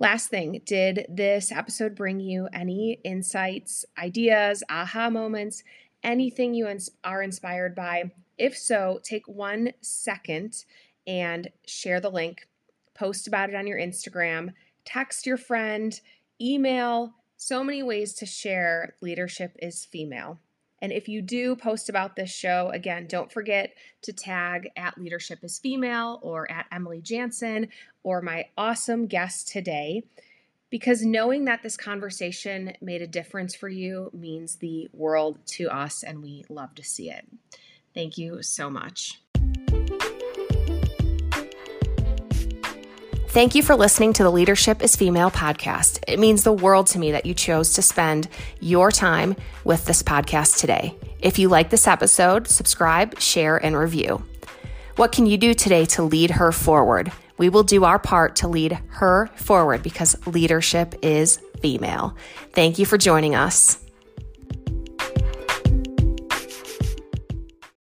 Last 0.00 0.28
thing, 0.28 0.60
did 0.64 1.06
this 1.08 1.52
episode 1.52 1.94
bring 1.94 2.18
you 2.18 2.48
any 2.52 2.98
insights, 3.04 3.84
ideas, 3.96 4.62
aha 4.68 5.08
moments, 5.08 5.62
anything 6.04 6.54
you 6.54 6.68
ins- 6.68 6.90
are 7.02 7.22
inspired 7.22 7.74
by? 7.74 8.12
If 8.38 8.56
so, 8.56 9.00
take 9.02 9.26
one 9.26 9.72
second 9.80 10.64
and 11.06 11.50
share 11.66 12.00
the 12.00 12.10
link, 12.10 12.46
post 12.94 13.26
about 13.26 13.50
it 13.50 13.56
on 13.56 13.66
your 13.66 13.78
Instagram, 13.78 14.52
text 14.84 15.26
your 15.26 15.36
friend, 15.36 15.98
email, 16.40 17.14
so 17.36 17.64
many 17.64 17.82
ways 17.82 18.14
to 18.14 18.26
share 18.26 18.94
leadership 19.00 19.56
is 19.60 19.84
female. 19.84 20.38
And 20.80 20.92
if 20.92 21.08
you 21.08 21.22
do 21.22 21.56
post 21.56 21.88
about 21.88 22.14
this 22.14 22.30
show, 22.30 22.70
again, 22.74 23.06
don't 23.06 23.32
forget 23.32 23.74
to 24.02 24.12
tag 24.12 24.70
at 24.76 24.98
Leadership 24.98 25.42
is 25.42 25.58
Female 25.58 26.18
or 26.22 26.50
at 26.50 26.66
Emily 26.70 27.00
Jaenson 27.00 27.68
or 28.02 28.20
my 28.20 28.46
awesome 28.58 29.06
guest 29.06 29.48
today, 29.48 30.04
because 30.70 31.02
knowing 31.04 31.44
that 31.44 31.62
this 31.62 31.76
conversation 31.76 32.74
made 32.80 33.02
a 33.02 33.06
difference 33.06 33.54
for 33.54 33.68
you 33.68 34.10
means 34.12 34.56
the 34.56 34.88
world 34.92 35.38
to 35.46 35.68
us, 35.68 36.02
and 36.02 36.22
we 36.22 36.44
love 36.48 36.74
to 36.74 36.82
see 36.82 37.10
it. 37.10 37.26
Thank 37.94 38.18
you 38.18 38.42
so 38.42 38.68
much. 38.68 39.20
Thank 43.28 43.56
you 43.56 43.64
for 43.64 43.74
listening 43.74 44.12
to 44.12 44.22
the 44.22 44.30
Leadership 44.30 44.80
is 44.80 44.94
Female 44.94 45.28
podcast. 45.28 45.98
It 46.06 46.20
means 46.20 46.44
the 46.44 46.52
world 46.52 46.86
to 46.88 47.00
me 47.00 47.10
that 47.10 47.26
you 47.26 47.34
chose 47.34 47.72
to 47.74 47.82
spend 47.82 48.28
your 48.60 48.92
time 48.92 49.34
with 49.64 49.86
this 49.86 50.04
podcast 50.04 50.60
today. 50.60 50.96
If 51.18 51.38
you 51.40 51.48
like 51.48 51.70
this 51.70 51.88
episode, 51.88 52.46
subscribe, 52.46 53.18
share, 53.18 53.56
and 53.56 53.76
review. 53.76 54.24
What 54.94 55.10
can 55.10 55.26
you 55.26 55.36
do 55.36 55.52
today 55.52 55.84
to 55.86 56.04
lead 56.04 56.30
her 56.30 56.52
forward? 56.52 57.10
We 57.36 57.48
will 57.48 57.62
do 57.62 57.84
our 57.84 57.98
part 57.98 58.36
to 58.36 58.48
lead 58.48 58.78
her 58.88 59.28
forward 59.34 59.82
because 59.82 60.16
leadership 60.26 60.94
is 61.02 61.40
female. 61.60 62.16
Thank 62.52 62.78
you 62.78 62.86
for 62.86 62.98
joining 62.98 63.34
us. 63.34 63.78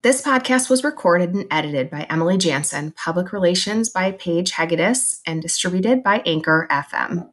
This 0.03 0.21
podcast 0.21 0.69
was 0.69 0.83
recorded 0.83 1.33
and 1.33 1.47
edited 1.49 1.89
by 1.89 2.09
Emily 2.11 2.37
Jaenson, 2.37 2.97
public 2.97 3.33
relations 3.33 3.89
by 3.89 4.11
Paige 4.11 4.51
Hegedus, 4.51 5.21
and 5.25 5.41
distributed 5.41 6.03
by 6.03 6.23
Anchor 6.27 6.67
FM. 6.73 7.31